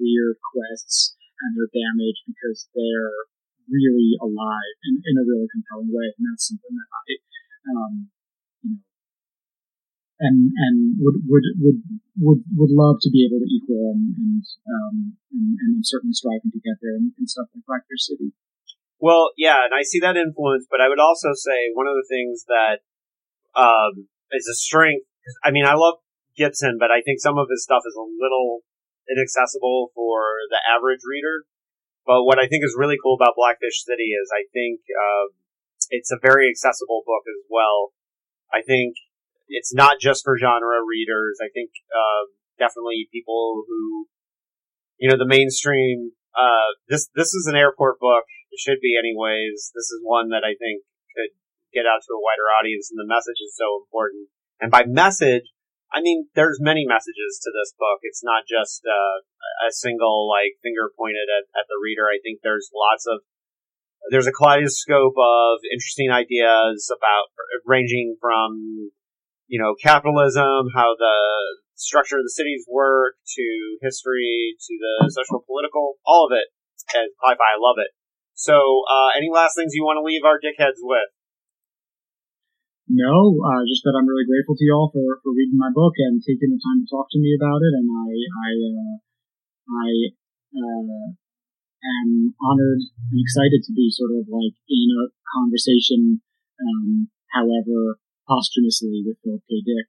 weird 0.00 0.40
quests 0.40 1.12
and 1.44 1.52
their 1.52 1.68
damage 1.68 2.24
because 2.24 2.68
they're 2.72 3.28
really 3.68 4.16
alive 4.20 4.76
in, 4.84 5.00
in 5.00 5.14
a 5.20 5.24
really 5.24 5.48
compelling 5.50 5.90
way. 5.90 6.12
And 6.16 6.24
that's 6.28 6.48
something 6.48 6.74
that 6.74 6.88
I, 6.90 7.04
um, 7.72 7.92
you 8.62 8.68
know, 8.74 8.82
and 10.20 10.52
and 10.54 10.76
would 11.02 11.18
would 11.26 11.46
would 11.58 11.80
would 12.20 12.40
would 12.54 12.72
love 12.72 13.02
to 13.02 13.10
be 13.10 13.26
able 13.26 13.42
to 13.42 13.48
equal 13.50 13.92
and 13.92 14.14
and 14.14 14.42
um, 14.70 14.94
and, 15.32 15.48
and 15.58 15.72
certainly 15.82 16.14
striving 16.14 16.54
to 16.54 16.62
get 16.62 16.78
there 16.80 16.96
in, 16.96 17.12
in 17.18 17.26
stuff 17.26 17.50
like 17.54 17.66
Blackfish 17.66 18.06
City. 18.06 18.30
Well, 19.02 19.34
yeah, 19.36 19.66
and 19.66 19.74
I 19.74 19.82
see 19.82 20.00
that 20.00 20.16
influence, 20.16 20.66
but 20.70 20.80
I 20.80 20.88
would 20.88 21.02
also 21.02 21.34
say 21.34 21.74
one 21.74 21.90
of 21.90 21.98
the 21.98 22.08
things 22.08 22.46
that 22.48 22.80
um, 23.58 24.08
is 24.32 24.48
a 24.48 24.54
strength. 24.54 25.06
I 25.42 25.50
mean, 25.50 25.66
I 25.66 25.74
love 25.74 26.00
Gibson, 26.36 26.76
but 26.78 26.90
I 26.90 27.02
think 27.02 27.20
some 27.20 27.36
of 27.36 27.48
his 27.50 27.64
stuff 27.64 27.82
is 27.86 27.96
a 27.96 28.06
little 28.06 28.62
inaccessible 29.10 29.92
for 29.94 30.48
the 30.50 30.58
average 30.64 31.02
reader. 31.04 31.44
But 32.06 32.24
what 32.24 32.38
I 32.38 32.46
think 32.46 32.64
is 32.64 32.76
really 32.76 33.00
cool 33.00 33.16
about 33.16 33.36
Blackfish 33.36 33.84
City 33.84 34.12
is 34.12 34.28
I 34.28 34.44
think 34.52 34.80
um, 34.92 35.36
it's 35.90 36.12
a 36.12 36.20
very 36.20 36.48
accessible 36.48 37.02
book 37.06 37.24
as 37.24 37.42
well. 37.48 37.92
I 38.52 38.60
think 38.60 38.96
it's 39.48 39.74
not 39.74 40.00
just 40.00 40.24
for 40.24 40.38
genre 40.38 40.84
readers. 40.84 41.40
I 41.40 41.48
think 41.52 41.70
uh, 41.88 42.30
definitely 42.58 43.08
people 43.12 43.64
who, 43.66 44.06
you 44.98 45.10
know, 45.10 45.16
the 45.16 45.28
mainstream. 45.28 46.12
Uh, 46.34 46.76
this 46.88 47.08
this 47.14 47.32
is 47.32 47.46
an 47.46 47.56
airport 47.56 48.00
book. 48.00 48.24
It 48.50 48.60
should 48.60 48.80
be, 48.82 48.98
anyways. 48.98 49.72
This 49.74 49.90
is 49.90 50.00
one 50.02 50.30
that 50.30 50.44
I 50.44 50.54
think 50.58 50.82
could 51.14 51.32
get 51.72 51.86
out 51.86 52.02
to 52.04 52.12
a 52.12 52.20
wider 52.20 52.46
audience, 52.60 52.90
and 52.90 52.98
the 52.98 53.08
message 53.08 53.40
is 53.40 53.56
so 53.56 53.82
important. 53.82 54.28
And 54.60 54.70
by 54.70 54.84
message, 54.84 55.50
I 55.94 56.02
mean 56.02 56.26
there's 56.34 56.58
many 56.60 56.84
messages 56.84 57.38
to 57.46 57.54
this 57.54 57.72
book. 57.78 58.02
It's 58.02 58.26
not 58.26 58.42
just 58.50 58.82
uh, 58.82 59.22
a 59.62 59.70
single 59.70 60.26
like 60.28 60.58
finger 60.62 60.90
pointed 60.98 61.30
at, 61.30 61.46
at 61.54 61.70
the 61.70 61.78
reader. 61.78 62.10
I 62.10 62.18
think 62.18 62.42
there's 62.42 62.68
lots 62.74 63.06
of 63.06 63.22
there's 64.10 64.26
a 64.26 64.34
kaleidoscope 64.34 65.14
of 65.16 65.62
interesting 65.72 66.10
ideas 66.10 66.90
about 66.90 67.30
ranging 67.64 68.16
from 68.20 68.90
you 69.46 69.60
know, 69.60 69.74
capitalism, 69.80 70.72
how 70.74 70.96
the 70.96 71.18
structure 71.76 72.16
of 72.16 72.24
the 72.24 72.32
cities 72.32 72.64
work, 72.70 73.14
to 73.36 73.46
history, 73.82 74.56
to 74.58 74.72
the 74.78 75.10
social 75.12 75.44
political, 75.44 75.94
all 76.06 76.26
of 76.26 76.32
it. 76.32 76.48
And 76.94 77.08
sci-fi, 77.22 77.38
I 77.38 77.58
love 77.60 77.76
it. 77.78 77.92
So, 78.34 78.56
uh, 78.90 79.16
any 79.16 79.30
last 79.30 79.54
things 79.56 79.72
you 79.74 79.84
want 79.84 79.98
to 79.98 80.04
leave 80.04 80.24
our 80.24 80.40
dickheads 80.40 80.80
with? 80.82 81.08
No, 82.88 83.40
uh, 83.40 83.62
just 83.64 83.82
that 83.88 83.96
I'm 83.96 84.08
really 84.08 84.28
grateful 84.28 84.56
to 84.56 84.66
y'all 84.68 84.92
for, 84.92 85.20
for 85.24 85.32
reading 85.32 85.56
my 85.56 85.72
book 85.72 85.96
and 85.96 86.20
taking 86.20 86.52
the 86.52 86.60
time 86.60 86.84
to 86.84 86.90
talk 86.90 87.08
to 87.12 87.20
me 87.20 87.32
about 87.32 87.64
it. 87.64 87.72
And 87.72 87.88
I, 87.88 88.08
I, 88.12 88.50
uh, 88.68 88.94
I, 89.72 89.88
uh, 90.52 91.06
am 91.84 92.34
honored 92.40 92.82
and 92.84 93.16
excited 93.16 93.64
to 93.64 93.72
be 93.72 93.88
sort 93.88 94.12
of 94.12 94.28
like 94.28 94.56
in 94.68 94.88
a 95.00 95.12
conversation, 95.36 96.20
um, 96.60 97.08
however 97.32 98.00
posthumously 98.28 99.04
with 99.04 99.20
Philip 99.24 99.42
K. 99.48 99.64
Dick. 99.64 99.88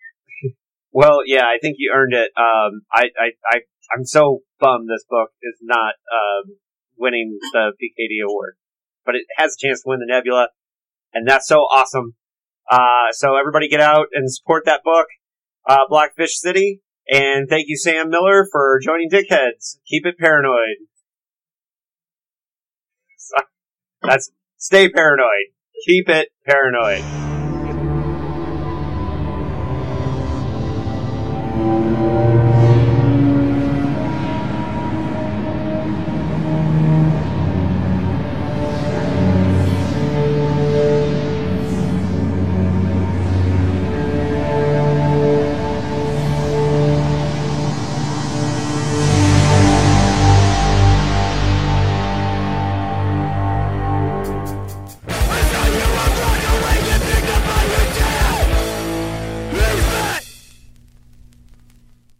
Well, 0.91 1.23
yeah, 1.25 1.43
I 1.43 1.59
think 1.59 1.75
you 1.79 1.91
earned 1.93 2.13
it. 2.13 2.31
Um, 2.39 2.87
I, 2.91 3.11
I, 3.19 3.27
I, 3.51 3.57
I'm 3.91 4.05
so 4.05 4.43
bummed 4.59 4.87
this 4.87 5.03
book 5.09 5.31
is 5.43 5.59
not, 5.61 5.99
um, 6.07 6.55
winning 6.97 7.37
the 7.51 7.73
PKD 7.75 8.23
award, 8.25 8.55
but 9.05 9.15
it 9.15 9.25
has 9.37 9.55
a 9.55 9.67
chance 9.67 9.81
to 9.81 9.89
win 9.89 9.99
the 9.99 10.05
Nebula, 10.07 10.49
and 11.13 11.27
that's 11.27 11.47
so 11.47 11.59
awesome. 11.61 12.15
Uh, 12.69 13.11
so 13.11 13.35
everybody 13.37 13.67
get 13.67 13.81
out 13.81 14.07
and 14.13 14.31
support 14.31 14.65
that 14.65 14.81
book, 14.83 15.07
uh, 15.67 15.81
Blackfish 15.89 16.39
City, 16.39 16.81
and 17.07 17.47
thank 17.47 17.65
you, 17.67 17.77
Sam 17.77 18.09
Miller, 18.09 18.47
for 18.51 18.79
joining 18.83 19.09
Dickheads. 19.09 19.77
Keep 19.87 20.05
it 20.05 20.17
paranoid. 20.17 20.77
That's, 24.01 24.31
stay 24.57 24.89
paranoid. 24.89 25.53
Keep 25.85 26.09
it 26.09 26.29
paranoid. 26.45 27.34